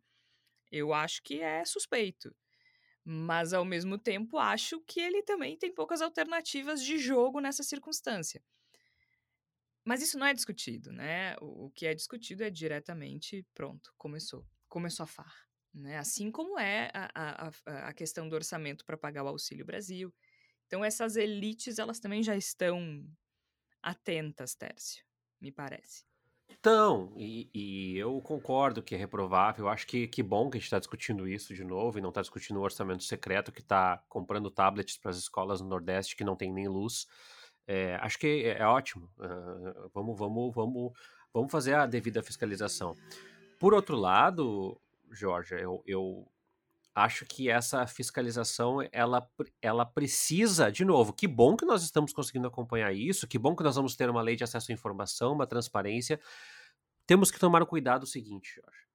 Eu 0.71 0.93
acho 0.93 1.21
que 1.23 1.41
é 1.41 1.65
suspeito. 1.65 2.35
Mas, 3.07 3.53
ao 3.53 3.63
mesmo 3.63 3.99
tempo, 3.99 4.39
acho 4.39 4.81
que 4.81 4.99
ele 4.99 5.21
também 5.21 5.55
tem 5.55 5.71
poucas 5.71 6.01
alternativas 6.01 6.83
de 6.83 6.97
jogo 6.97 7.39
nessa 7.39 7.61
circunstância. 7.61 8.43
Mas 9.85 10.01
isso 10.01 10.17
não 10.17 10.25
é 10.25 10.33
discutido, 10.33 10.91
né? 10.91 11.35
O, 11.39 11.69
que 11.69 11.85
é 11.85 11.93
discutido 11.93 12.43
é 12.43 12.49
diretamente, 12.49 13.45
pronto, 13.53 13.93
começou. 13.95 14.43
Começou 14.67 15.03
a 15.03 15.07
FAR. 15.07 15.47
Né? 15.71 15.99
Assim 15.99 16.31
como 16.31 16.57
é 16.57 16.89
a, 16.93 17.47
a, 17.47 17.89
a 17.89 17.93
questão 17.93 18.27
do 18.27 18.35
orçamento 18.35 18.83
para 18.83 18.97
pagar 18.97 19.23
o 19.23 19.27
Auxílio 19.27 19.63
Brasil. 19.63 20.11
Então, 20.65 20.83
essas 20.83 21.15
elites, 21.15 21.77
elas 21.77 21.99
também 21.99 22.23
já 22.23 22.35
estão 22.35 23.05
atentas, 23.83 24.55
Tércio, 24.55 25.05
me 25.39 25.51
parece. 25.51 26.03
Então, 26.49 27.13
e, 27.15 27.49
e 27.53 27.97
eu 27.97 28.19
concordo 28.21 28.81
que 28.81 28.95
é 28.95 28.97
reprovável. 28.97 29.67
Acho 29.67 29.85
que 29.85 30.07
que 30.07 30.23
bom 30.23 30.49
que 30.49 30.57
a 30.57 30.59
gente 30.59 30.65
está 30.65 30.79
discutindo 30.79 31.27
isso 31.27 31.53
de 31.53 31.63
novo 31.63 31.97
e 31.97 32.01
não 32.01 32.09
está 32.09 32.21
discutindo 32.21 32.57
o 32.57 32.63
orçamento 32.63 33.03
secreto 33.03 33.51
que 33.51 33.61
está 33.61 34.03
comprando 34.09 34.49
tablets 34.49 34.97
para 34.97 35.11
as 35.11 35.17
escolas 35.17 35.61
no 35.61 35.67
Nordeste 35.67 36.15
que 36.15 36.23
não 36.23 36.35
tem 36.35 36.51
nem 36.51 36.67
luz. 36.67 37.07
É, 37.67 37.95
acho 38.01 38.17
que 38.19 38.45
é, 38.45 38.59
é 38.59 38.65
ótimo. 38.65 39.09
Uh, 39.17 39.89
vamos, 39.93 40.17
vamos, 40.17 40.55
vamos, 40.55 40.93
vamos 41.33 41.51
fazer 41.51 41.75
a 41.75 41.85
devida 41.85 42.21
fiscalização. 42.21 42.95
Por 43.59 43.73
outro 43.73 43.95
lado, 43.95 44.79
Jorge, 45.11 45.55
eu, 45.55 45.83
eu 45.85 46.27
acho 46.95 47.25
que 47.25 47.49
essa 47.49 47.85
fiscalização 47.85 48.77
ela, 48.89 49.29
ela 49.61 49.85
precisa, 49.85 50.71
de 50.71 50.85
novo, 50.85 51.11
que 51.11 51.27
bom 51.27 51.57
que 51.57 51.65
nós 51.65 51.83
estamos 51.83 52.13
conseguindo 52.13 52.47
acompanhar 52.47 52.93
isso, 52.93 53.27
que 53.27 53.37
bom 53.37 53.53
que 53.53 53.63
nós 53.63 53.75
vamos 53.75 53.97
ter 53.97 54.09
uma 54.09 54.21
lei 54.21 54.37
de 54.37 54.45
acesso 54.45 54.71
à 54.71 54.73
informação, 54.73 55.33
uma 55.33 55.45
transparência. 55.45 56.19
Temos 57.05 57.29
que 57.29 57.37
tomar 57.37 57.61
o 57.61 57.67
cuidado 57.67 58.03
o 58.03 58.07
seguinte, 58.07 58.55
Jorge. 58.55 58.85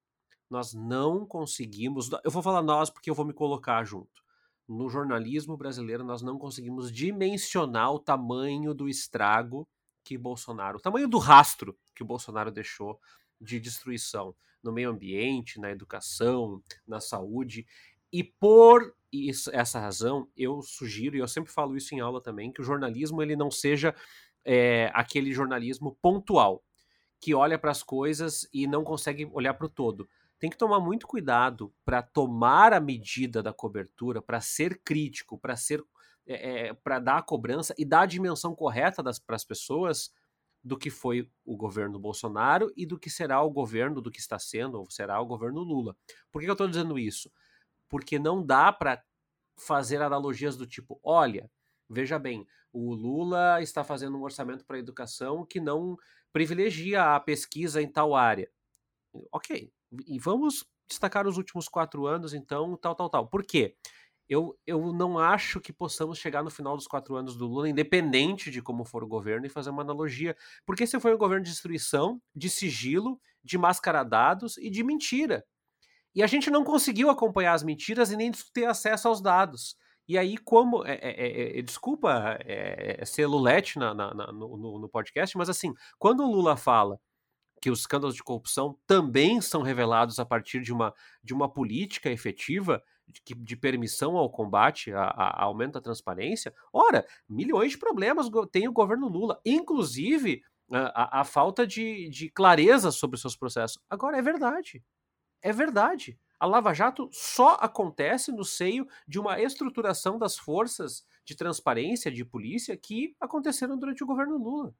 Nós 0.49 0.73
não 0.73 1.25
conseguimos. 1.25 2.09
Eu 2.23 2.31
vou 2.31 2.41
falar 2.41 2.63
nós 2.63 2.89
porque 2.89 3.09
eu 3.09 3.15
vou 3.15 3.23
me 3.23 3.33
colocar 3.33 3.83
junto. 3.83 4.21
No 4.67 4.89
jornalismo 4.89 5.55
brasileiro, 5.55 6.03
nós 6.03 6.21
não 6.21 6.39
conseguimos 6.39 6.91
dimensionar 6.91 7.91
o 7.91 7.99
tamanho 7.99 8.73
do 8.73 8.89
estrago 8.89 9.67
que 10.03 10.17
Bolsonaro, 10.17 10.79
o 10.79 10.81
tamanho 10.81 11.07
do 11.07 11.19
rastro 11.19 11.77
que 11.95 12.01
o 12.01 12.05
Bolsonaro 12.05 12.51
deixou 12.51 12.99
de 13.39 13.59
destruição 13.59 14.35
no 14.63 14.71
meio 14.71 14.89
ambiente, 14.89 15.59
na 15.59 15.71
educação, 15.71 16.61
na 16.87 16.99
saúde. 16.99 17.65
E 18.11 18.23
por 18.23 18.93
isso, 19.11 19.49
essa 19.53 19.79
razão, 19.79 20.27
eu 20.35 20.61
sugiro, 20.61 21.15
e 21.15 21.19
eu 21.19 21.27
sempre 21.27 21.51
falo 21.51 21.75
isso 21.75 21.93
em 21.93 21.99
aula 21.99 22.21
também, 22.21 22.51
que 22.51 22.61
o 22.61 22.63
jornalismo 22.63 23.21
ele 23.21 23.35
não 23.35 23.51
seja 23.51 23.93
é, 24.45 24.89
aquele 24.93 25.33
jornalismo 25.33 25.97
pontual, 26.01 26.63
que 27.19 27.33
olha 27.33 27.59
para 27.59 27.71
as 27.71 27.83
coisas 27.83 28.47
e 28.53 28.65
não 28.65 28.83
consegue 28.83 29.29
olhar 29.31 29.53
para 29.53 29.67
o 29.67 29.69
todo. 29.69 30.09
Tem 30.39 30.49
que 30.49 30.57
tomar 30.57 30.79
muito 30.79 31.05
cuidado 31.05 31.71
para 31.85 32.01
tomar 32.01 32.73
a 32.73 32.79
medida 32.79 33.43
da 33.43 33.53
cobertura, 33.53 34.21
para 34.21 34.41
ser 34.41 34.81
crítico, 34.83 35.37
para 35.37 35.55
ser 35.55 35.83
é, 36.25 36.67
é 36.69 36.73
para 36.73 36.99
dar 36.99 37.17
a 37.17 37.21
cobrança 37.21 37.75
e 37.77 37.85
dar 37.85 38.01
a 38.01 38.05
dimensão 38.05 38.55
correta 38.55 39.03
para 39.25 39.35
as 39.35 39.43
pessoas 39.43 40.11
do 40.63 40.77
que 40.77 40.89
foi 40.89 41.29
o 41.43 41.57
governo 41.57 41.99
Bolsonaro 41.99 42.71
e 42.75 42.85
do 42.85 42.97
que 42.97 43.09
será 43.09 43.41
o 43.41 43.49
governo, 43.49 44.01
do 44.01 44.11
que 44.11 44.19
está 44.19 44.37
sendo, 44.37 44.79
ou 44.79 44.89
será 44.89 45.19
o 45.19 45.25
governo 45.25 45.61
Lula. 45.61 45.95
Por 46.31 46.41
que 46.41 46.47
eu 46.47 46.53
estou 46.53 46.67
dizendo 46.67 46.99
isso? 46.99 47.31
Porque 47.91 48.17
não 48.17 48.43
dá 48.43 48.71
para 48.71 49.03
fazer 49.55 50.01
analogias 50.01 50.57
do 50.57 50.65
tipo, 50.65 50.99
olha, 51.03 51.51
veja 51.89 52.17
bem, 52.17 52.47
o 52.73 52.93
Lula 52.93 53.61
está 53.61 53.83
fazendo 53.83 54.17
um 54.17 54.23
orçamento 54.23 54.65
para 54.65 54.77
a 54.77 54.79
educação 54.79 55.45
que 55.45 55.59
não 55.59 55.97
privilegia 56.33 57.15
a 57.15 57.19
pesquisa 57.19 57.81
em 57.81 57.87
tal 57.87 58.15
área. 58.15 58.49
Ok, 59.31 59.71
e 60.07 60.17
vamos 60.17 60.65
destacar 60.87 61.27
os 61.27 61.37
últimos 61.37 61.67
quatro 61.67 62.07
anos, 62.07 62.33
então, 62.33 62.77
tal, 62.77 62.95
tal, 62.95 63.09
tal. 63.09 63.27
Por 63.27 63.43
quê? 63.43 63.75
eu, 64.31 64.57
eu 64.65 64.93
não 64.93 65.19
acho 65.19 65.59
que 65.59 65.73
possamos 65.73 66.17
chegar 66.17 66.41
no 66.41 66.49
final 66.49 66.77
dos 66.77 66.87
quatro 66.87 67.17
anos 67.17 67.35
do 67.35 67.45
Lula, 67.45 67.67
independente 67.67 68.49
de 68.49 68.61
como 68.61 68.85
for 68.85 69.03
o 69.03 69.07
governo, 69.07 69.45
e 69.45 69.49
fazer 69.49 69.71
uma 69.71 69.81
analogia. 69.81 70.37
Porque 70.65 70.85
esse 70.85 70.97
foi 71.01 71.13
um 71.13 71.17
governo 71.17 71.43
de 71.43 71.51
destruição, 71.51 72.21
de 72.33 72.49
sigilo, 72.49 73.19
de 73.43 73.57
mascaradados 73.57 74.57
e 74.57 74.69
de 74.69 74.85
mentira. 74.85 75.45
E 76.13 76.21
a 76.21 76.27
gente 76.27 76.49
não 76.49 76.63
conseguiu 76.63 77.09
acompanhar 77.09 77.53
as 77.53 77.63
mentiras 77.63 78.11
e 78.11 78.17
nem 78.17 78.31
ter 78.53 78.65
acesso 78.65 79.07
aos 79.07 79.21
dados. 79.21 79.75
E 80.07 80.17
aí, 80.17 80.37
como. 80.37 80.85
É, 80.85 80.95
é, 81.01 81.59
é, 81.59 81.61
desculpa 81.61 82.37
é, 82.41 83.03
ser 83.05 83.27
Lulete 83.27 83.79
na, 83.79 83.93
na, 83.93 84.13
na, 84.13 84.31
no, 84.31 84.79
no 84.79 84.89
podcast, 84.89 85.37
mas 85.37 85.49
assim, 85.49 85.73
quando 85.97 86.23
o 86.23 86.31
Lula 86.31 86.57
fala 86.57 86.99
que 87.61 87.69
os 87.69 87.81
escândalos 87.81 88.15
de 88.15 88.23
corrupção 88.23 88.77
também 88.87 89.39
são 89.39 89.61
revelados 89.61 90.19
a 90.19 90.25
partir 90.25 90.61
de 90.61 90.73
uma, 90.73 90.93
de 91.23 91.33
uma 91.33 91.47
política 91.47 92.09
efetiva, 92.09 92.83
de, 93.07 93.35
de 93.35 93.55
permissão 93.55 94.17
ao 94.17 94.29
combate, 94.29 94.91
a, 94.91 95.03
a, 95.03 95.43
aumento 95.43 95.73
da 95.73 95.81
transparência. 95.81 96.53
Ora, 96.73 97.05
milhões 97.29 97.71
de 97.71 97.77
problemas 97.77 98.27
tem 98.51 98.67
o 98.67 98.73
governo 98.73 99.07
Lula, 99.07 99.39
inclusive 99.45 100.41
a, 100.71 101.19
a, 101.19 101.21
a 101.21 101.23
falta 101.23 101.67
de, 101.67 102.09
de 102.09 102.29
clareza 102.29 102.91
sobre 102.91 103.15
os 103.15 103.21
seus 103.21 103.35
processos. 103.35 103.79
Agora, 103.89 104.17
é 104.17 104.21
verdade. 104.21 104.83
É 105.41 105.51
verdade. 105.51 106.19
A 106.39 106.45
Lava 106.45 106.73
Jato 106.73 107.09
só 107.11 107.55
acontece 107.59 108.31
no 108.31 108.43
seio 108.43 108.87
de 109.07 109.19
uma 109.19 109.39
estruturação 109.39 110.17
das 110.17 110.37
forças 110.37 111.05
de 111.23 111.35
transparência, 111.35 112.11
de 112.11 112.25
polícia, 112.25 112.75
que 112.75 113.15
aconteceram 113.19 113.77
durante 113.77 114.03
o 114.03 114.07
governo 114.07 114.37
Lula. 114.37 114.73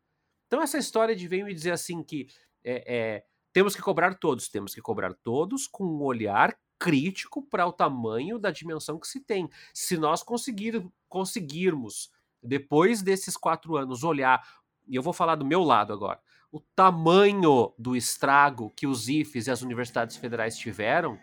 Então, 0.48 0.62
essa 0.62 0.78
história 0.78 1.16
de 1.16 1.28
vir 1.28 1.46
me 1.46 1.54
dizer 1.54 1.72
assim 1.72 2.04
que 2.04 2.28
é, 2.64 2.84
é, 2.88 3.26
temos 3.54 3.76
que 3.76 3.82
cobrar 3.82 4.16
todos, 4.16 4.50
temos 4.50 4.74
que 4.74 4.82
cobrar 4.82 5.14
todos 5.14 5.68
com 5.68 5.86
um 5.86 6.02
olhar 6.02 6.58
crítico 6.80 7.44
para 7.44 7.68
o 7.68 7.72
tamanho 7.72 8.40
da 8.40 8.50
dimensão 8.50 9.00
que 9.00 9.08
se 9.08 9.20
tem. 9.20 9.48
Se 9.74 9.98
nós 9.98 10.24
conseguir, 10.24 10.84
conseguirmos, 11.08 12.12
depois 12.42 13.04
desses 13.04 13.38
quatro 13.38 13.78
anos, 13.78 14.04
olhar, 14.04 14.42
e 14.88 14.96
eu 14.96 15.04
vou 15.04 15.14
falar 15.14 15.36
do 15.36 15.46
meu 15.46 15.64
lado 15.64 15.94
agora, 15.94 16.20
o 16.52 16.60
tamanho 16.60 17.74
do 17.78 17.96
estrago 17.96 18.72
que 18.76 18.86
os 18.86 19.08
IFES 19.08 19.48
e 19.48 19.52
as 19.52 19.62
universidades 19.62 20.18
federais 20.18 20.58
tiveram, 20.58 21.18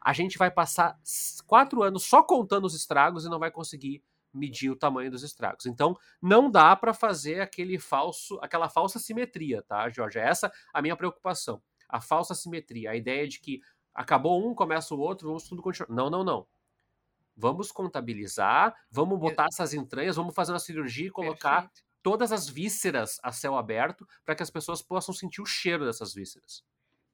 a 0.00 0.12
gente 0.12 0.38
vai 0.38 0.50
passar 0.50 0.98
quatro 1.46 1.82
anos 1.82 2.04
só 2.04 2.22
contando 2.22 2.64
os 2.64 2.74
estragos 2.74 3.24
e 3.24 3.28
não 3.28 3.38
vai 3.38 3.50
conseguir 3.50 4.02
medir 4.32 4.70
o 4.70 4.76
tamanho 4.76 5.10
dos 5.10 5.22
estragos. 5.22 5.66
Então, 5.66 5.96
não 6.20 6.50
dá 6.50 6.74
para 6.74 6.94
fazer 6.94 7.40
aquele 7.40 7.78
falso, 7.78 8.38
aquela 8.40 8.68
falsa 8.68 8.98
simetria, 8.98 9.62
tá, 9.62 9.88
Jorge? 9.90 10.18
É 10.18 10.26
essa 10.26 10.50
a 10.72 10.80
minha 10.80 10.96
preocupação. 10.96 11.62
A 11.88 12.00
falsa 12.00 12.34
simetria, 12.34 12.92
a 12.92 12.96
ideia 12.96 13.28
de 13.28 13.40
que 13.40 13.60
acabou 13.94 14.48
um, 14.48 14.54
começa 14.54 14.94
o 14.94 14.98
outro, 14.98 15.28
vamos 15.28 15.44
tudo 15.44 15.60
continuar. 15.60 15.94
Não, 15.94 16.08
não, 16.08 16.24
não. 16.24 16.46
Vamos 17.36 17.70
contabilizar, 17.70 18.74
vamos 18.90 19.18
botar 19.18 19.46
essas 19.52 19.74
entranhas, 19.74 20.16
vamos 20.16 20.34
fazer 20.34 20.52
uma 20.52 20.58
cirurgia 20.58 21.08
e 21.08 21.10
colocar 21.10 21.62
Perfeito. 21.62 21.91
Todas 22.02 22.32
as 22.32 22.48
vísceras 22.48 23.18
a 23.22 23.32
céu 23.32 23.56
aberto 23.56 24.06
para 24.24 24.34
que 24.34 24.42
as 24.42 24.50
pessoas 24.50 24.82
possam 24.82 25.14
sentir 25.14 25.40
o 25.40 25.46
cheiro 25.46 25.84
dessas 25.84 26.14
vísceras. 26.14 26.64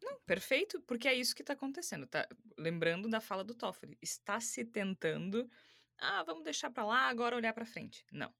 Não, 0.03 0.19
perfeito, 0.21 0.81
porque 0.83 1.09
é 1.09 1.15
isso 1.15 1.35
que 1.35 1.43
está 1.43 1.53
acontecendo. 1.53 2.07
Tá? 2.07 2.27
Lembrando 2.57 3.09
da 3.09 3.21
fala 3.21 3.45
do 3.45 3.55
Toffoli, 3.55 3.99
está 4.01 4.41
se 4.41 4.65
tentando, 4.65 5.51
ah, 5.99 6.23
vamos 6.23 6.45
deixar 6.45 6.71
para 6.71 6.85
lá, 6.85 7.09
agora 7.09 7.37
olhar 7.37 7.53
para 7.53 7.67
frente. 7.67 8.05
Não, 8.11 8.33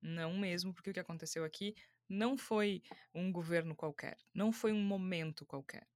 não 0.00 0.36
mesmo, 0.36 0.74
porque 0.74 0.90
o 0.90 0.92
que 0.92 1.00
aconteceu 1.00 1.44
aqui 1.44 1.74
não 2.08 2.36
foi 2.36 2.82
um 3.14 3.32
governo 3.32 3.74
qualquer, 3.74 4.16
não 4.34 4.52
foi 4.52 4.72
um 4.72 4.80
momento 4.80 5.44
qualquer 5.44 5.86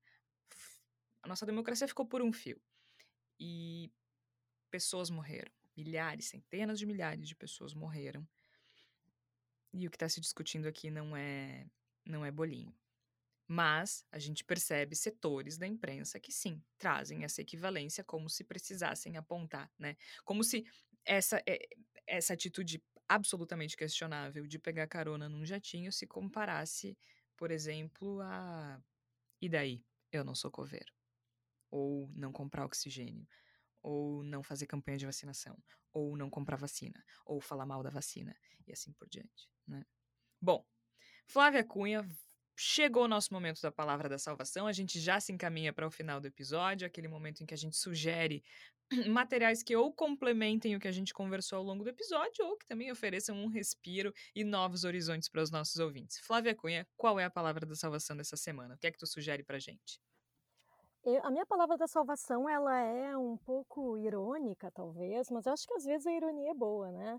a 1.22 1.28
nossa 1.28 1.46
democracia 1.46 1.88
ficou 1.88 2.06
por 2.06 2.22
um 2.22 2.32
fio. 2.32 2.60
E 3.38 3.92
pessoas 4.70 5.10
morreram. 5.10 5.52
Milhares, 5.76 6.26
centenas 6.26 6.78
de 6.78 6.86
milhares 6.86 7.26
de 7.26 7.34
pessoas 7.34 7.74
morreram. 7.74 8.26
E 9.72 9.86
o 9.86 9.90
que 9.90 9.96
está 9.96 10.08
se 10.08 10.20
discutindo 10.20 10.66
aqui 10.66 10.90
não 10.90 11.16
é, 11.16 11.66
não 12.04 12.24
é 12.24 12.30
bolinho. 12.30 12.74
Mas 13.48 14.04
a 14.12 14.18
gente 14.18 14.44
percebe 14.44 14.94
setores 14.94 15.58
da 15.58 15.66
imprensa 15.66 16.20
que 16.20 16.32
sim, 16.32 16.62
trazem 16.78 17.24
essa 17.24 17.42
equivalência 17.42 18.04
como 18.04 18.30
se 18.30 18.44
precisassem 18.44 19.16
apontar, 19.16 19.72
né? 19.78 19.96
Como 20.24 20.44
se 20.44 20.64
essa, 21.04 21.42
é, 21.46 21.58
essa 22.06 22.34
atitude 22.34 22.82
absolutamente 23.08 23.76
questionável 23.76 24.46
de 24.46 24.58
pegar 24.58 24.86
carona 24.86 25.28
num 25.28 25.44
jatinho 25.44 25.92
se 25.92 26.06
comparasse, 26.06 26.96
por 27.36 27.50
exemplo, 27.50 28.20
a. 28.22 28.80
E 29.40 29.48
daí? 29.48 29.84
Eu 30.12 30.24
não 30.24 30.34
sou 30.34 30.50
coveiro 30.50 30.92
ou 31.70 32.10
não 32.14 32.32
comprar 32.32 32.64
oxigênio, 32.64 33.26
ou 33.82 34.22
não 34.22 34.42
fazer 34.42 34.66
campanha 34.66 34.98
de 34.98 35.06
vacinação, 35.06 35.56
ou 35.92 36.16
não 36.16 36.30
comprar 36.30 36.56
vacina, 36.56 37.04
ou 37.24 37.40
falar 37.40 37.66
mal 37.66 37.82
da 37.82 37.90
vacina, 37.90 38.36
e 38.66 38.72
assim 38.72 38.92
por 38.92 39.08
diante, 39.08 39.48
né? 39.66 39.84
Bom, 40.40 40.64
Flávia 41.26 41.64
Cunha, 41.64 42.08
chegou 42.56 43.04
o 43.04 43.08
nosso 43.08 43.32
momento 43.32 43.62
da 43.62 43.72
palavra 43.72 44.08
da 44.08 44.18
salvação, 44.18 44.66
a 44.66 44.72
gente 44.72 45.00
já 45.00 45.18
se 45.18 45.32
encaminha 45.32 45.72
para 45.72 45.86
o 45.86 45.90
final 45.90 46.20
do 46.20 46.26
episódio, 46.26 46.86
aquele 46.86 47.08
momento 47.08 47.42
em 47.42 47.46
que 47.46 47.54
a 47.54 47.56
gente 47.56 47.76
sugere 47.76 48.42
materiais 49.08 49.62
que 49.62 49.74
ou 49.74 49.92
complementem 49.92 50.76
o 50.76 50.80
que 50.80 50.88
a 50.88 50.92
gente 50.92 51.14
conversou 51.14 51.58
ao 51.58 51.64
longo 51.64 51.84
do 51.84 51.90
episódio, 51.90 52.44
ou 52.44 52.56
que 52.56 52.66
também 52.66 52.90
ofereçam 52.90 53.36
um 53.36 53.48
respiro 53.48 54.12
e 54.34 54.44
novos 54.44 54.84
horizontes 54.84 55.28
para 55.28 55.42
os 55.42 55.50
nossos 55.50 55.78
ouvintes. 55.78 56.18
Flávia 56.18 56.54
Cunha, 56.54 56.86
qual 56.96 57.18
é 57.18 57.24
a 57.24 57.30
palavra 57.30 57.64
da 57.64 57.74
salvação 57.74 58.16
dessa 58.16 58.36
semana? 58.36 58.74
O 58.74 58.78
que 58.78 58.86
é 58.86 58.90
que 58.90 58.98
tu 58.98 59.06
sugere 59.06 59.42
para 59.42 59.58
gente? 59.58 60.00
Eu, 61.02 61.24
a 61.24 61.30
minha 61.30 61.46
palavra 61.46 61.78
da 61.78 61.86
salvação, 61.86 62.46
ela 62.48 62.78
é 62.78 63.16
um 63.16 63.36
pouco 63.38 63.96
irônica, 63.96 64.70
talvez, 64.70 65.30
mas 65.30 65.46
eu 65.46 65.52
acho 65.54 65.66
que 65.66 65.72
às 65.74 65.84
vezes 65.84 66.06
a 66.06 66.12
ironia 66.12 66.50
é 66.50 66.54
boa, 66.54 66.92
né? 66.92 67.18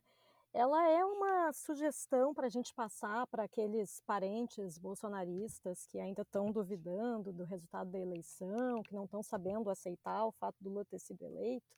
Ela 0.54 0.88
é 0.88 1.04
uma 1.04 1.52
sugestão 1.54 2.34
para 2.34 2.46
a 2.46 2.50
gente 2.50 2.74
passar 2.76 3.26
para 3.28 3.44
aqueles 3.44 4.02
parentes 4.06 4.78
bolsonaristas 4.78 5.88
que 5.88 5.98
ainda 5.98 6.22
estão 6.22 6.52
duvidando 6.52 7.34
do 7.34 7.44
resultado 7.44 7.90
da 7.90 8.00
eleição, 8.00 8.84
que 8.84 8.94
não 8.94 9.06
estão 9.06 9.24
sabendo 9.24 9.70
aceitar 9.70 10.26
o 10.26 10.32
fato 10.34 10.58
do 10.62 10.70
Lula 10.70 10.86
ter 10.86 11.00
sido 11.00 11.24
eleito. 11.24 11.76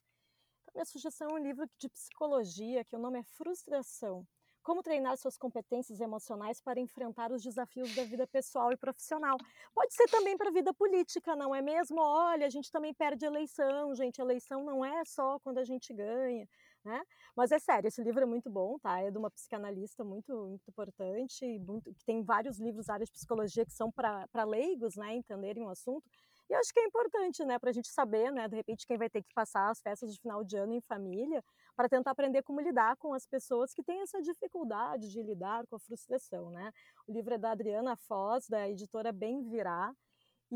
Então, 0.62 0.74
minha 0.74 0.84
sugestão 0.84 1.28
é 1.30 1.34
um 1.34 1.42
livro 1.42 1.66
de 1.78 1.88
psicologia 1.88 2.84
que 2.84 2.96
o 2.96 2.98
nome 2.98 3.20
é 3.20 3.22
Frustração 3.22 4.26
como 4.64 4.82
treinar 4.82 5.16
suas 5.18 5.36
competências 5.36 6.00
emocionais 6.00 6.60
para 6.60 6.80
enfrentar 6.80 7.30
os 7.30 7.42
desafios 7.42 7.94
da 7.94 8.02
vida 8.02 8.26
pessoal 8.26 8.72
e 8.72 8.76
profissional. 8.76 9.36
Pode 9.74 9.94
ser 9.94 10.08
também 10.08 10.36
para 10.36 10.48
a 10.48 10.52
vida 10.52 10.72
política, 10.72 11.36
não 11.36 11.54
é 11.54 11.62
mesmo? 11.62 12.00
Olha, 12.00 12.46
a 12.46 12.50
gente 12.50 12.72
também 12.72 12.92
perde 12.94 13.24
eleição, 13.26 13.94
gente. 13.94 14.20
Eleição 14.20 14.64
não 14.64 14.84
é 14.84 15.04
só 15.04 15.38
quando 15.40 15.58
a 15.58 15.64
gente 15.64 15.92
ganha. 15.92 16.48
Né? 16.84 17.02
Mas 17.34 17.50
é 17.50 17.58
sério, 17.58 17.88
esse 17.88 18.02
livro 18.02 18.22
é 18.22 18.26
muito 18.26 18.50
bom, 18.50 18.78
tá? 18.78 19.00
É 19.00 19.10
de 19.10 19.16
uma 19.16 19.30
psicanalista 19.30 20.04
muito, 20.04 20.34
muito 20.48 20.68
importante, 20.68 21.58
muito, 21.60 21.94
que 21.94 22.04
tem 22.04 22.22
vários 22.22 22.58
livros 22.58 22.86
da 22.86 22.94
área 22.94 23.06
de 23.06 23.12
psicologia 23.12 23.64
que 23.64 23.72
são 23.72 23.90
para 23.90 24.44
leigos, 24.44 24.94
né, 24.94 25.14
entenderem 25.14 25.64
o 25.64 25.70
assunto. 25.70 26.04
E 26.50 26.54
acho 26.54 26.74
que 26.74 26.80
é 26.80 26.84
importante, 26.84 27.42
né, 27.42 27.58
para 27.58 27.70
a 27.70 27.72
gente 27.72 27.88
saber, 27.88 28.30
né, 28.30 28.46
de 28.48 28.56
repente 28.56 28.86
quem 28.86 28.98
vai 28.98 29.08
ter 29.08 29.22
que 29.22 29.32
passar 29.32 29.70
as 29.70 29.80
festas 29.80 30.12
de 30.12 30.20
final 30.20 30.44
de 30.44 30.58
ano 30.58 30.74
em 30.74 30.80
família, 30.82 31.42
para 31.76 31.88
tentar 31.88 32.12
aprender 32.12 32.42
como 32.42 32.60
lidar 32.60 32.96
com 32.96 33.12
as 33.12 33.26
pessoas 33.26 33.72
que 33.72 33.82
têm 33.82 34.00
essa 34.02 34.20
dificuldade 34.20 35.10
de 35.10 35.22
lidar 35.22 35.66
com 35.66 35.76
a 35.76 35.80
frustração, 35.80 36.50
né? 36.50 36.70
O 37.06 37.12
livro 37.12 37.34
é 37.34 37.38
da 37.38 37.50
Adriana 37.52 37.96
Foz, 37.96 38.46
da 38.48 38.68
editora 38.68 39.12
Bem 39.12 39.42
Virá, 39.42 39.92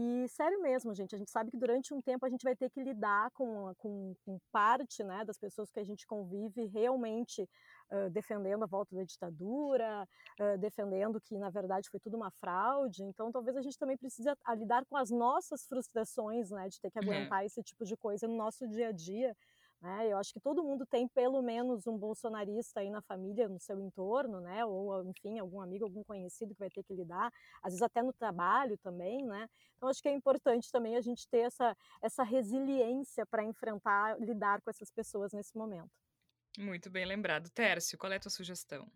e 0.01 0.29
sério 0.29 0.61
mesmo, 0.63 0.95
gente, 0.95 1.15
a 1.15 1.19
gente 1.19 1.31
sabe 1.31 1.51
que 1.51 1.57
durante 1.57 1.93
um 1.93 2.01
tempo 2.01 2.25
a 2.25 2.29
gente 2.29 2.45
vai 2.45 2.55
ter 2.55 2.71
que 2.71 2.81
lidar 2.81 3.31
com, 3.33 3.75
com, 3.79 4.15
com 4.25 4.39
parte 4.53 5.03
né, 5.03 5.25
das 5.25 5.37
pessoas 5.39 5.73
que 5.73 5.81
a 5.81 5.85
gente 5.85 6.07
convive 6.07 6.67
realmente 6.67 7.43
uh, 7.91 8.09
defendendo 8.11 8.63
a 8.63 8.67
volta 8.67 8.95
da 8.95 9.03
ditadura, 9.03 10.07
uh, 10.41 10.59
defendendo 10.59 11.21
que 11.21 11.37
na 11.39 11.51
verdade 11.51 11.89
foi 11.91 11.99
tudo 11.99 12.17
uma 12.17 12.31
fraude. 12.31 13.03
Então 13.03 13.33
talvez 13.33 13.57
a 13.57 13.63
gente 13.63 13.77
também 13.77 13.97
precise 13.97 14.29
a, 14.29 14.37
a 14.45 14.55
lidar 14.55 14.85
com 14.87 14.97
as 14.97 15.11
nossas 15.11 15.67
frustrações, 15.67 16.51
né, 16.51 16.69
de 16.69 16.81
ter 16.81 16.93
que 16.93 16.99
uhum. 17.01 17.05
aguentar 17.05 17.45
esse 17.45 17.61
tipo 17.63 17.85
de 17.85 17.97
coisa 17.97 18.29
no 18.29 18.37
nosso 18.37 18.69
dia 18.69 18.91
a 18.91 18.93
dia. 18.93 19.35
Né? 19.81 20.09
Eu 20.09 20.19
acho 20.19 20.33
que 20.33 20.41
todo 20.41 20.65
mundo 20.65 20.85
tem 20.85 21.07
pelo 21.07 21.41
menos 21.41 21.87
um 21.87 21.97
bolsonarista 21.97 22.81
aí 22.81 22.91
na 22.91 23.01
família, 23.01 23.49
no 23.49 23.61
seu 23.61 23.81
entorno, 23.81 24.41
né? 24.41 24.65
Ou, 24.65 25.05
enfim, 25.09 25.39
algum 25.39 25.61
amigo, 25.61 25.85
algum 25.85 26.03
conhecido 26.03 26.53
que 26.53 26.59
vai 26.59 26.71
ter 26.71 26.83
que 26.83 26.95
lidar, 26.95 27.31
às 27.63 27.73
vezes 27.73 27.83
até 27.83 28.03
no 28.03 28.13
trabalho 28.13 28.77
também, 28.79 29.25
né? 29.25 29.49
Então 29.77 29.89
acho 29.89 30.03
que 30.03 30.09
é 30.09 30.13
importante 30.13 30.71
também 30.73 30.97
a 30.97 31.01
gente 31.01 31.29
ter 31.29 31.47
essa, 31.47 31.77
essa 32.03 32.25
resiliência 32.25 33.25
para 33.25 33.45
enfrentar, 33.45 34.19
lidar 34.21 34.61
com 34.63 34.71
essas 34.71 34.91
pessoas 34.91 35.33
nesse 35.33 35.57
momento. 35.57 35.91
Muito 36.59 36.91
bem 36.91 37.07
lembrado. 37.07 37.49
Tércio, 37.51 37.97
qual 37.97 38.13
é 38.13 38.17
a 38.17 38.21
tua 38.21 38.33
sugestão? 38.33 38.91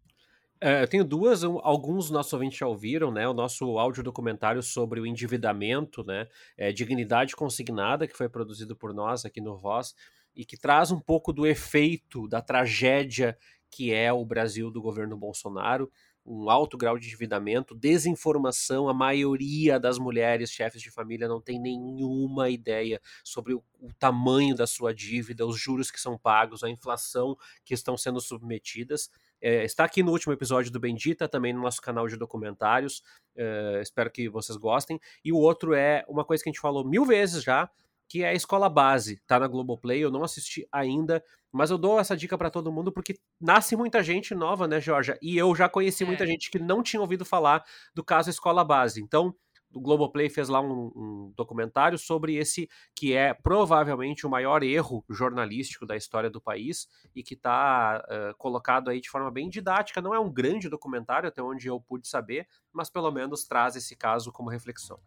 É, 0.61 0.83
eu 0.83 0.89
tenho 0.89 1.05
duas, 1.05 1.43
alguns 1.43 2.11
nossos 2.11 2.33
ouvintes 2.33 2.59
já 2.59 2.66
ouviram, 2.66 3.11
né? 3.11 3.26
O 3.28 3.35
nosso 3.35 3.78
áudio 3.78 4.03
documentário 4.03 4.62
sobre 4.62 5.01
o 5.01 5.07
endividamento, 5.07 6.05
né? 6.05 6.28
É, 6.57 6.72
Dignidade 6.72 7.35
Consignada, 7.35 8.07
que 8.07 8.16
foi 8.16 8.28
produzido 8.28 8.76
por 8.76 8.93
nós 8.95 9.24
aqui 9.24 9.41
no 9.41 9.57
Voz 9.57 9.95
e 10.35 10.45
que 10.45 10.57
traz 10.57 10.91
um 10.91 11.01
pouco 11.01 11.33
do 11.33 11.47
efeito 11.47 12.26
da 12.28 12.41
tragédia 12.41 13.37
que 13.72 13.93
é 13.93 14.12
o 14.12 14.24
Brasil 14.24 14.70
do 14.70 14.83
governo 14.83 15.16
Bolsonaro. 15.16 15.91
um 16.24 16.49
alto 16.49 16.78
grau 16.78 16.97
de 16.97 17.09
endividamento, 17.09 17.74
desinformação. 17.74 18.89
A 18.89 18.95
maioria 18.95 19.80
das 19.80 19.99
mulheres 19.99 20.53
chefes 20.53 20.80
de 20.80 20.89
família 20.89 21.26
não 21.26 21.41
tem 21.41 21.59
nenhuma 21.59 22.49
ideia 22.49 23.01
sobre 23.24 23.55
o, 23.55 23.64
o, 23.80 23.93
tamanho 23.95 24.55
da 24.55 24.64
sua 24.64 24.95
dívida, 24.95 25.45
os 25.45 25.59
juros 25.59 25.91
que 25.91 26.01
são 26.01 26.16
pagos, 26.16 26.62
a 26.62 26.70
inflação 26.70 27.37
que 27.64 27.74
estão 27.74 27.97
sendo 27.97 28.20
submetidas. 28.20 29.11
É, 29.41 29.64
está 29.64 29.83
aqui 29.85 30.01
no 30.01 30.12
último 30.12 30.33
episódio 30.33 30.70
do 30.70 30.78
Bendita, 30.78 31.26
também 31.26 31.53
no 31.53 31.61
nosso 31.61 31.83
canal 31.83 32.07
de 32.07 32.16
documentários. 32.16 33.03
É, 33.35 33.80
espero 33.83 34.09
que 34.09 34.28
vocês 34.28 34.57
gostem. 34.57 35.01
E 35.24 35.33
o 35.33 35.37
outro 35.37 35.74
é 35.74 36.05
uma 36.07 36.24
coisa 36.24 36.41
que 36.45 36.49
a 36.49 36.53
gente 36.53 36.61
falou 36.61 36.85
mil 36.85 37.05
vezes 37.05 37.43
já, 37.43 37.68
que 38.13 38.23
é 38.23 38.29
a 38.29 38.35
Escola 38.35 38.69
Base. 38.69 39.23
Tá 39.27 39.41
na 39.41 39.47
Globoplay, 39.47 40.05
eu 40.05 40.11
não 40.11 40.23
assisti 40.23 40.69
ainda, 40.71 41.25
mas 41.51 41.71
eu 41.71 41.79
dou 41.79 41.99
essa 41.99 42.15
dica 42.15 42.37
para 42.37 42.51
todo 42.51 42.71
mundo 42.71 42.93
porque 42.93 43.19
nasce 43.41 43.75
muita 43.75 44.03
gente 44.03 44.35
nova, 44.35 44.69
né, 44.69 44.79
Georgia? 44.83 45.19
E 45.23 45.39
eu 45.39 45.55
já 45.55 45.67
conheci 45.67 46.05
é. 46.05 46.07
muita 46.07 46.27
gente 46.27 46.51
que 46.51 46.59
não 46.59 46.83
tinha 46.83 47.01
ouvido 47.01 47.25
falar 47.25 47.65
do 47.95 48.05
caso 48.05 48.29
Escola 48.29 48.63
Base. 48.63 49.01
Então, 49.01 49.35
o 49.73 49.81
Globoplay 49.81 50.29
fez 50.29 50.51
lá 50.51 50.61
um, 50.61 50.93
um, 50.95 51.33
documentário 51.35 51.97
sobre 51.97 52.37
esse 52.37 52.69
que 52.95 53.15
é 53.15 53.33
provavelmente 53.33 54.27
o 54.27 54.31
maior 54.31 54.63
erro 54.63 55.03
jornalístico 55.09 55.87
da 55.87 55.97
história 55.97 56.29
do 56.29 56.39
país 56.39 56.87
e 57.17 57.23
que 57.23 57.33
está 57.33 58.05
uh, 58.05 58.37
colocado 58.37 58.91
aí 58.91 59.01
de 59.01 59.09
forma 59.09 59.31
bem 59.31 59.49
didática. 59.49 60.03
Não 60.03 60.15
é 60.15 60.21
um 60.21 60.31
grande 60.31 60.69
documentário, 60.69 61.31
até 61.31 61.43
onde 61.43 61.67
eu 61.67 61.81
pude 61.81 62.07
saber, 62.07 62.47
mas 62.71 62.91
pelo 62.91 63.11
menos 63.11 63.47
traz 63.47 63.75
esse 63.75 63.97
caso 63.97 64.31
como 64.31 64.51
reflexão. 64.51 65.01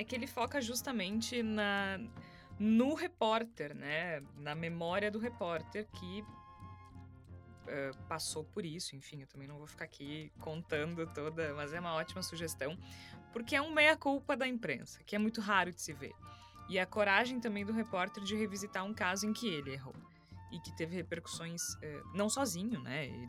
É 0.00 0.04
que 0.04 0.14
ele 0.14 0.26
foca 0.26 0.62
justamente 0.62 1.42
na 1.42 2.00
no 2.58 2.94
repórter, 2.94 3.74
né? 3.74 4.22
Na 4.38 4.54
memória 4.54 5.10
do 5.10 5.18
repórter 5.18 5.86
que 5.92 6.22
uh, 6.22 8.06
passou 8.08 8.42
por 8.42 8.64
isso. 8.64 8.96
Enfim, 8.96 9.20
eu 9.20 9.26
também 9.26 9.46
não 9.46 9.58
vou 9.58 9.66
ficar 9.66 9.84
aqui 9.84 10.32
contando 10.40 11.06
toda, 11.12 11.52
mas 11.52 11.74
é 11.74 11.80
uma 11.80 11.92
ótima 11.92 12.22
sugestão, 12.22 12.78
porque 13.30 13.54
é 13.54 13.60
um 13.60 13.70
meia-culpa 13.70 14.34
da 14.34 14.48
imprensa, 14.48 15.02
que 15.04 15.14
é 15.14 15.18
muito 15.18 15.42
raro 15.42 15.70
de 15.70 15.82
se 15.82 15.92
ver. 15.92 16.14
E 16.66 16.78
a 16.78 16.86
coragem 16.86 17.38
também 17.38 17.66
do 17.66 17.72
repórter 17.74 18.24
de 18.24 18.34
revisitar 18.34 18.82
um 18.86 18.94
caso 18.94 19.26
em 19.26 19.34
que 19.34 19.48
ele 19.48 19.74
errou 19.74 19.94
e 20.50 20.58
que 20.60 20.74
teve 20.74 20.96
repercussões, 20.96 21.74
uh, 21.74 22.10
não 22.14 22.30
sozinho, 22.30 22.80
né? 22.80 23.04
Ele, 23.04 23.28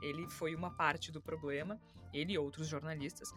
ele 0.00 0.30
foi 0.30 0.54
uma 0.54 0.70
parte 0.70 1.10
do 1.10 1.20
problema, 1.20 1.76
ele 2.12 2.34
e 2.34 2.38
outros 2.38 2.68
jornalistas, 2.68 3.32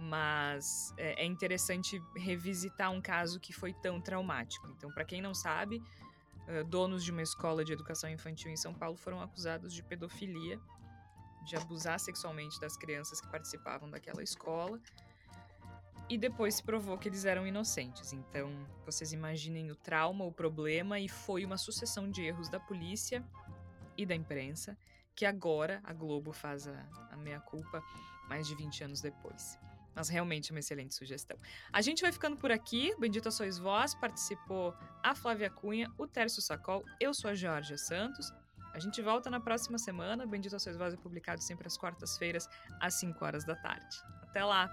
mas 0.00 0.94
é, 0.96 1.22
é 1.22 1.26
interessante 1.26 2.02
revisitar 2.16 2.90
um 2.90 3.00
caso 3.00 3.38
que 3.38 3.52
foi 3.52 3.72
tão 3.72 4.00
traumático. 4.00 4.66
Então, 4.68 4.90
para 4.90 5.04
quem 5.04 5.20
não 5.20 5.34
sabe, 5.34 5.82
donos 6.68 7.04
de 7.04 7.10
uma 7.10 7.22
escola 7.22 7.64
de 7.64 7.72
educação 7.72 8.10
infantil 8.10 8.50
em 8.50 8.56
São 8.56 8.74
Paulo 8.74 8.96
foram 8.96 9.20
acusados 9.20 9.72
de 9.72 9.82
pedofilia, 9.82 10.60
de 11.44 11.56
abusar 11.56 11.98
sexualmente 12.00 12.58
das 12.60 12.76
crianças 12.76 13.20
que 13.20 13.28
participavam 13.28 13.88
daquela 13.90 14.22
escola. 14.22 14.80
E 16.08 16.18
depois 16.18 16.56
se 16.56 16.62
provou 16.62 16.98
que 16.98 17.08
eles 17.08 17.24
eram 17.24 17.46
inocentes. 17.46 18.12
Então, 18.12 18.50
vocês 18.84 19.12
imaginem 19.12 19.70
o 19.70 19.76
trauma, 19.76 20.24
o 20.24 20.32
problema, 20.32 20.98
e 20.98 21.08
foi 21.08 21.44
uma 21.44 21.56
sucessão 21.56 22.10
de 22.10 22.22
erros 22.22 22.48
da 22.48 22.58
polícia 22.58 23.24
e 23.96 24.04
da 24.04 24.14
imprensa, 24.14 24.76
que 25.14 25.24
agora 25.24 25.80
a 25.84 25.92
Globo 25.92 26.32
faz 26.32 26.66
a, 26.66 26.84
a 27.12 27.16
meia-culpa 27.16 27.80
mais 28.28 28.48
de 28.48 28.56
20 28.56 28.84
anos 28.84 29.00
depois. 29.00 29.56
Mas 30.00 30.08
realmente 30.08 30.50
é 30.50 30.54
uma 30.54 30.60
excelente 30.60 30.94
sugestão. 30.94 31.38
A 31.70 31.82
gente 31.82 32.00
vai 32.00 32.10
ficando 32.10 32.34
por 32.34 32.50
aqui. 32.50 32.94
Bendita 32.98 33.30
sois 33.30 33.58
vós. 33.58 33.94
Participou 33.94 34.74
a 35.02 35.14
Flávia 35.14 35.50
Cunha, 35.50 35.92
o 35.98 36.06
Tércio 36.06 36.40
Sacol. 36.40 36.82
Eu 36.98 37.12
sou 37.12 37.30
a 37.30 37.34
Georgia 37.34 37.76
Santos. 37.76 38.32
A 38.72 38.78
gente 38.78 39.02
volta 39.02 39.28
na 39.28 39.40
próxima 39.40 39.76
semana. 39.76 40.26
Bendita 40.26 40.58
sois 40.58 40.74
vós 40.74 40.94
é 40.94 40.96
publicado 40.96 41.42
sempre 41.42 41.66
às 41.66 41.76
quartas-feiras, 41.76 42.48
às 42.80 42.94
5 42.94 43.22
horas 43.22 43.44
da 43.44 43.56
tarde. 43.56 43.98
Até 44.22 44.42
lá! 44.42 44.70